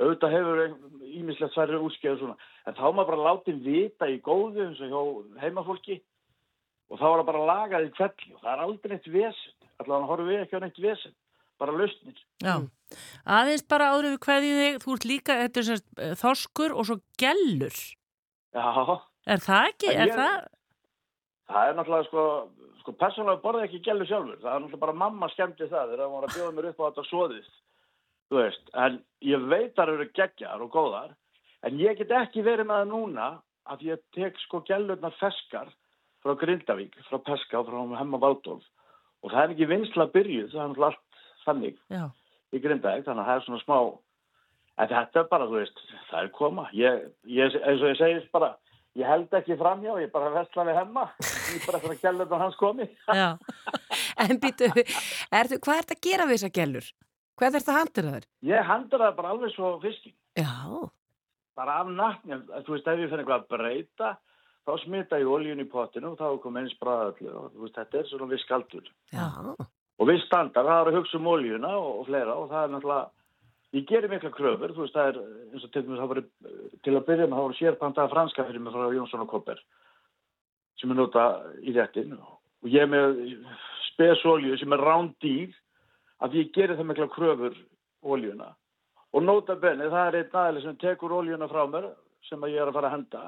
auðvitað 0.00 0.34
hefur 0.36 0.62
ímislegt 1.06 1.54
særri 1.56 1.78
útskjöðu 1.80 2.18
svona 2.20 2.36
en 2.66 2.76
þá 2.76 2.84
maður 2.92 3.10
bara 3.12 3.26
látið 3.30 3.60
vita 3.64 4.08
í 4.12 4.18
góðu 4.24 4.66
eins 4.66 4.80
og 4.84 4.90
hjá 4.92 5.40
heimafólki 5.44 6.00
og 6.90 6.98
þá 7.00 7.06
er 7.08 7.16
það 7.20 7.28
bara 7.30 7.46
lagað 7.50 7.86
í 7.86 7.92
kvelli 7.96 8.34
og 8.34 8.42
það 8.42 8.52
er 8.52 8.64
aldrei 8.66 8.92
neitt 8.94 9.08
vesend 9.14 9.70
allavega 9.76 9.96
hann 10.00 10.10
horfum 10.10 10.28
við 10.30 10.42
ekki 10.44 10.56
á 10.56 10.64
neitt 10.64 10.82
vesend 10.84 11.16
bara 11.56 11.72
lausnir. 11.72 12.18
Já, 12.44 12.54
aðeins 13.24 13.62
bara 13.64 13.86
áður 13.94 14.10
við 14.12 14.18
hverju 14.26 14.56
þig, 14.60 14.74
þú 14.82 14.94
ert 14.96 15.06
líka, 15.08 15.36
sérst 15.56 15.86
eh, 15.96 16.12
þorskur 16.20 16.74
og 16.76 16.84
svo 16.84 16.96
gellur. 17.16 17.78
Já, 18.52 19.00
Er 19.26 19.40
það 19.42 19.68
ekki? 19.70 19.88
Er 19.90 20.10
ég- 20.12 20.18
það? 20.20 20.34
það 21.48 21.68
er 21.70 21.74
náttúrulega 21.78 22.06
sko, 22.10 22.24
sko 22.82 22.92
persónulega 23.00 23.42
borða 23.42 23.64
ég 23.64 23.70
ekki 23.72 23.80
gælu 23.88 24.06
sjálfur. 24.06 24.36
Það 24.44 24.52
er 24.52 24.60
náttúrulega 24.60 24.84
bara 24.84 24.92
mamma 25.00 25.28
skemmti 25.32 25.70
það 25.72 25.90
þegar 25.94 26.04
hún 26.06 26.14
var 26.20 26.28
að 26.28 26.36
bjóða 26.36 26.54
mér 26.58 26.68
upp 26.70 26.78
á 26.78 26.86
þetta 26.90 27.06
svoðið. 27.08 27.48
Þú 28.30 28.40
veist, 28.40 28.70
en 28.74 29.00
ég 29.22 29.42
veit 29.50 29.72
að 29.76 29.82
það 29.82 29.92
eru 29.94 30.06
geggjar 30.18 30.62
og 30.64 30.72
góðar, 30.74 31.12
en 31.66 31.78
ég 31.78 31.98
get 31.98 32.14
ekki 32.14 32.42
verið 32.46 32.68
með 32.68 32.80
það 32.82 32.88
núna 32.92 33.28
að 33.70 33.84
ég 33.86 34.02
tek 34.14 34.38
sko 34.42 34.62
gælurnar 34.66 35.14
feskar 35.20 35.70
frá 36.24 36.34
Grindavík, 36.40 36.96
frá 37.06 37.20
Peska 37.22 37.60
og 37.60 37.70
frá 37.70 38.00
Hemma 38.00 38.18
Valdólf 38.22 38.66
og 39.22 39.32
það 39.32 39.42
er 39.42 39.54
ekki 39.54 39.70
vinsla 39.70 40.08
byrjuð, 40.14 40.50
það 40.52 40.60
er 40.62 40.68
náttúrulega 40.70 40.90
allt 40.92 41.22
þannig 41.46 41.78
Já. 41.94 42.04
í 42.54 42.60
Grindavík, 42.62 43.06
þannig 43.06 43.22
að 43.22 43.30
það 43.30 43.40
er 43.40 43.46
svona 43.46 43.62
smá, 43.62 43.78
en 44.76 44.92
þetta 44.92 45.22
er 45.22 45.28
bara, 45.32 45.48
þú 45.50 45.58
veist, 45.60 45.82
það 46.10 46.20
er 46.20 46.30
koma. 46.36 46.68
Ég, 46.76 47.02
ég, 47.38 47.58
eins 47.62 47.82
og 47.82 47.90
ég 47.90 47.98
segist 48.00 48.30
bara, 48.34 48.52
ég 48.98 49.10
held 49.10 49.34
ekki 49.40 49.58
framhjá, 49.58 49.96
ég 50.02 50.12
bara 50.14 50.34
vestla 50.34 50.66
við 50.68 50.78
Hemma, 50.82 51.08
ég 51.54 51.66
bara 51.66 51.82
fyrir 51.82 51.96
að 51.96 52.04
gælurnar 52.04 52.44
hans 52.44 52.60
komi. 52.60 52.86
Já. 53.08 53.28
En 54.26 54.38
býtu, 54.42 54.70
hvað 54.70 55.40
er 55.40 55.50
þetta 55.50 55.98
að 55.98 56.06
gera 56.06 56.28
við 56.28 56.38
þessa 56.38 56.54
gælur? 56.60 56.92
Hvað 57.36 57.58
er 57.58 57.64
þetta 57.66 58.12
þær? 58.12 58.28
Ég 58.48 58.70
handur 58.70 59.02
það 59.04 59.16
bara 59.18 59.32
alveg 59.34 59.52
svo 59.52 59.72
fiskin. 59.82 60.14
Já. 60.38 60.52
Bara 61.56 61.80
af 61.82 61.90
nattnum, 61.92 62.46
þú 62.64 62.74
veist, 62.74 62.88
ef 62.88 63.02
ég 63.02 63.10
finn 63.10 63.22
eitthvað 63.22 63.42
að 63.42 63.50
breyta, 63.52 64.12
þá 64.64 64.72
smita 64.82 65.20
ég 65.20 65.32
oljun 65.32 65.60
í 65.60 65.68
potinu 65.68 66.12
og 66.12 66.18
þá 66.20 66.40
komið 66.42 66.64
eins 66.64 66.78
bræðallu 66.80 67.34
og 67.40 67.50
þú 67.52 67.64
veist, 67.64 67.76
þetta 67.76 68.00
er 68.00 68.08
svona 68.10 68.30
viss 68.32 68.48
kaldur. 68.48 68.88
Já. 69.12 69.28
Og 69.96 70.10
viss 70.10 70.26
standar, 70.28 70.68
það 70.68 70.80
er 70.80 70.90
að 70.90 70.98
hugsa 71.00 71.20
um 71.20 71.30
oljuna 71.32 71.74
og, 71.80 71.92
og 72.00 72.08
fleira 72.08 72.36
og 72.36 72.50
það 72.52 72.64
er 72.64 72.72
náttúrulega, 72.74 73.06
ég 73.76 73.86
gerir 73.88 74.12
mikla 74.12 74.32
kröfur, 74.36 74.74
þú 74.76 74.84
veist, 74.84 74.96
það 74.96 75.12
er 75.12 75.20
eins 75.52 75.64
og 75.64 75.72
til 75.72 75.84
dæmis 75.84 76.02
það 76.02 76.12
var 76.12 76.22
til 76.84 76.96
að 76.96 77.06
byrja 77.10 77.28
með, 77.28 77.36
það 77.36 77.46
voru 77.46 77.58
sérpantaða 77.60 78.12
franska 78.12 78.48
fyrir 78.48 78.64
mig 78.64 78.76
frá 78.76 78.96
Jónsson 78.96 79.24
og 79.24 79.32
Kopper 79.32 79.62
sem 80.80 80.92
er 80.92 80.98
nota 80.98 81.26
í 81.64 81.72
réttin 81.76 82.16
og 82.20 82.68
ég 82.68 82.88
með 82.90 83.22
spesolju 83.92 84.58
sem 84.60 84.76
er 84.76 84.84
rándýr 84.84 85.54
að 86.24 86.38
ég 86.40 86.52
gerir 86.54 86.78
það 86.78 86.90
mikla 86.90 87.08
kröfur 87.12 87.58
oljuna 88.02 88.52
og 89.12 89.24
nota 89.24 89.56
benni 89.60 89.90
það 89.92 90.08
er 90.08 90.18
einn 90.20 90.40
aðeins 90.42 90.66
sem 90.68 90.80
tekur 90.82 91.14
oljuna 91.20 91.48
frá 91.50 91.64
mér 91.70 91.90
sem 92.28 92.42
að 92.42 92.56
ég 92.56 92.62
er 92.62 92.72
að 92.72 92.78
fara 92.78 92.90
að 92.90 92.96
henda 92.98 93.22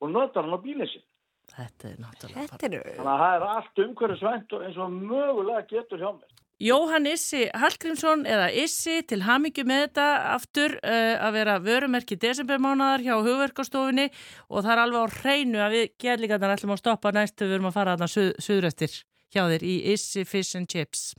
og 0.00 0.12
notar 0.12 0.46
hann 0.46 0.56
á 0.56 0.64
bílinn 0.64 0.90
sin 0.90 1.06
Þetta 1.50 1.88
er 1.88 1.96
náttúrulega 1.98 2.42
Þetta 2.50 2.68
er... 2.68 2.84
þannig 2.96 3.12
að 3.12 3.22
það 3.22 3.32
er 3.36 3.46
allt 3.54 3.80
umhverfisvænt 3.84 4.52
og 4.54 4.66
eins 4.66 4.78
og 4.78 4.92
mögulega 4.94 5.64
getur 5.70 6.02
hjá 6.02 6.10
mér. 6.12 6.36
Jóhann 6.60 7.08
Issi 7.08 7.46
Hallgrímsson 7.56 8.26
eða 8.28 8.50
Issi 8.62 8.98
til 9.08 9.22
hamingju 9.24 9.64
með 9.64 9.86
þetta 9.86 10.08
aftur 10.34 10.74
uh, 10.76 11.14
að 11.24 11.38
vera 11.38 11.54
vörumerki 11.64 12.18
desembermánaðar 12.20 13.04
hjá 13.06 13.14
hugverkastofunni 13.16 14.10
og 14.50 14.66
það 14.66 14.72
er 14.74 14.82
alveg 14.82 15.00
á 15.00 15.14
hreinu 15.22 15.62
að 15.64 15.76
við 15.76 15.86
gerlingarnar 16.04 16.54
ætlum 16.58 16.74
að 16.76 16.82
stoppa 16.82 17.14
næstu 17.16 17.48
við 17.48 17.56
erum 17.56 17.70
að 17.70 17.78
fara 17.78 17.96
þarna 17.96 18.12
suð, 18.12 18.30
suðrættir 18.44 18.98
hjá 19.32 19.42
þér 19.54 19.64
í 19.64 19.74
Issi 19.94 20.26
Fish 20.28 20.60
and 20.60 20.68
Chips. 20.68 21.14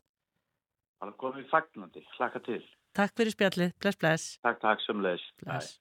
Er 1.02 1.14
komið 1.22 1.48
fagnandi, 1.50 2.04
hlaka 2.18 2.42
til. 2.46 2.62
Takk 2.98 3.16
fyrir 3.18 3.34
spjallið, 3.34 3.72
bless 3.82 3.98
bless. 4.02 4.36
Takk, 4.46 4.60
takk, 4.62 4.84
sömulegis 4.86 5.24
Bless. 5.42 5.80